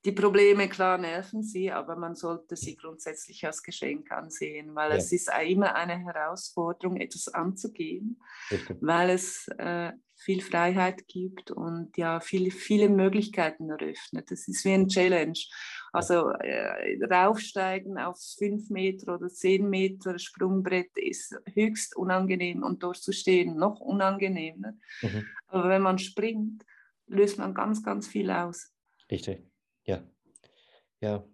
die 0.05 0.13
Probleme, 0.13 0.69
klar 0.69 0.99
nerven 0.99 1.43
sie, 1.43 1.71
aber 1.71 1.97
man 1.97 2.15
sollte 2.15 2.57
sie 2.57 2.77
grundsätzlich 2.77 3.45
als 3.47 3.63
Geschenk 3.63 4.13
ansehen, 4.13 4.75
weil 4.75 4.91
ja. 4.91 4.97
es 4.97 5.11
ist 5.13 5.31
immer 5.47 5.75
eine 5.75 5.99
Herausforderung, 5.99 6.97
etwas 6.97 7.29
anzugehen, 7.29 8.21
Richtig. 8.51 8.77
weil 8.81 9.11
es 9.11 9.49
äh, 9.57 9.93
viel 10.17 10.43
Freiheit 10.43 11.07
gibt 11.09 11.51
und 11.51 11.97
ja 11.97 12.21
viel, 12.21 12.51
viele 12.51 12.91
Möglichkeiten 12.91 13.71
eröffnet. 13.71 14.31
Das 14.31 14.47
ist 14.47 14.65
wie 14.65 14.75
ein 14.75 14.89
Challenge. 14.89 15.39
Also 15.93 16.31
äh, 16.31 17.03
raufsteigen 17.05 17.99
auf 17.99 18.19
fünf 18.39 18.69
Meter 18.69 19.15
oder 19.15 19.29
zehn 19.29 19.69
Meter 19.71 20.19
Sprungbrett 20.19 20.91
ist 20.97 21.35
höchst 21.55 21.97
unangenehm 21.97 22.63
und 22.63 22.83
dort 22.83 22.99
zu 22.99 23.13
stehen 23.13 23.57
noch 23.57 23.81
unangenehmer. 23.81 24.75
Mhm. 25.01 25.27
Aber 25.49 25.69
wenn 25.71 25.83
man 25.83 25.99
springt, 25.99 26.63
löst 27.07 27.39
man 27.39 27.55
ganz, 27.55 27.83
ganz 27.83 28.07
viel 28.07 28.31
aus. 28.31 28.71
Richtig. 29.11 29.54
Ja, 29.85 30.03
ja. 31.01 31.25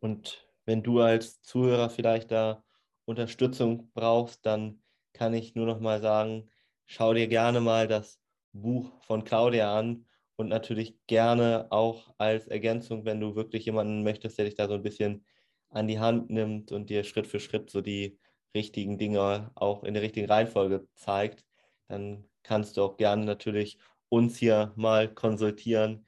Und 0.00 0.48
wenn 0.66 0.82
du 0.82 1.00
als 1.00 1.42
Zuhörer 1.42 1.90
vielleicht 1.90 2.30
da 2.32 2.64
Unterstützung 3.06 3.90
brauchst, 3.94 4.46
dann 4.46 4.82
kann 5.12 5.34
ich 5.34 5.54
nur 5.54 5.66
noch 5.66 5.80
mal 5.80 6.00
sagen, 6.02 6.50
schau 6.86 7.14
dir 7.14 7.28
gerne 7.28 7.60
mal 7.60 7.88
das 7.88 8.20
Buch 8.52 9.02
von 9.04 9.24
Claudia 9.24 9.78
an 9.78 10.06
und 10.36 10.48
natürlich 10.48 10.98
gerne 11.06 11.68
auch 11.70 12.14
als 12.18 12.48
Ergänzung, 12.48 13.04
wenn 13.04 13.20
du 13.20 13.36
wirklich 13.36 13.66
jemanden 13.66 14.02
möchtest, 14.04 14.38
der 14.38 14.46
dich 14.46 14.54
da 14.56 14.68
so 14.68 14.74
ein 14.74 14.82
bisschen 14.82 15.26
an 15.70 15.88
die 15.88 16.00
Hand 16.00 16.30
nimmt 16.30 16.72
und 16.72 16.90
dir 16.90 17.04
Schritt 17.04 17.26
für 17.26 17.40
Schritt 17.40 17.70
so 17.70 17.80
die 17.82 18.18
richtigen 18.56 18.98
Dinge 18.98 19.52
auch 19.56 19.84
in 19.84 19.94
der 19.94 20.02
richtigen 20.02 20.26
Reihenfolge 20.28 20.88
zeigt, 20.94 21.46
dann 21.88 22.28
kannst 22.42 22.76
du 22.76 22.82
auch 22.82 22.96
gerne 22.98 23.24
natürlich 23.24 23.78
uns 24.10 24.36
hier 24.38 24.72
mal 24.76 25.12
konsultieren. 25.14 26.06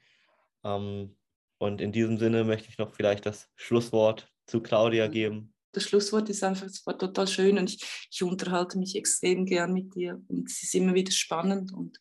Ähm, 0.64 1.16
und 1.58 1.80
in 1.80 1.92
diesem 1.92 2.18
Sinne 2.18 2.44
möchte 2.44 2.68
ich 2.68 2.78
noch 2.78 2.94
vielleicht 2.94 3.26
das 3.26 3.48
Schlusswort 3.56 4.30
zu 4.46 4.60
Claudia 4.60 5.08
geben. 5.08 5.52
Das 5.72 5.84
Schlusswort 5.84 6.28
ist 6.28 6.44
einfach, 6.44 6.66
es 6.66 6.86
war 6.86 6.96
total 6.96 7.26
schön 7.26 7.58
und 7.58 7.70
ich, 7.70 7.84
ich 8.10 8.22
unterhalte 8.22 8.78
mich 8.78 8.94
extrem 8.94 9.44
gern 9.44 9.72
mit 9.72 9.94
dir 9.94 10.22
und 10.28 10.48
es 10.48 10.62
ist 10.62 10.74
immer 10.74 10.94
wieder 10.94 11.12
spannend 11.12 11.72
und 11.72 11.98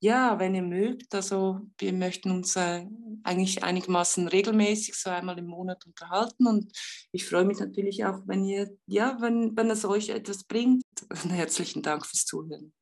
ja, 0.00 0.38
wenn 0.38 0.54
ihr 0.54 0.62
mögt, 0.62 1.14
also 1.14 1.60
wir 1.78 1.92
möchten 1.92 2.30
uns 2.30 2.54
äh, 2.56 2.86
eigentlich 3.24 3.64
einigermaßen 3.64 4.28
regelmäßig 4.28 4.94
so 4.94 5.10
einmal 5.10 5.38
im 5.38 5.46
Monat 5.46 5.86
unterhalten 5.86 6.46
und 6.46 6.70
ich 7.12 7.26
freue 7.26 7.44
mich 7.44 7.58
natürlich 7.58 8.04
auch, 8.04 8.20
wenn 8.26 8.44
ihr, 8.44 8.76
ja, 8.86 9.16
wenn, 9.20 9.56
wenn 9.56 9.70
es 9.70 9.84
euch 9.84 10.10
etwas 10.10 10.44
bringt. 10.44 10.84
Herzlichen 11.28 11.82
Dank 11.82 12.06
fürs 12.06 12.24
Zuhören. 12.24 12.72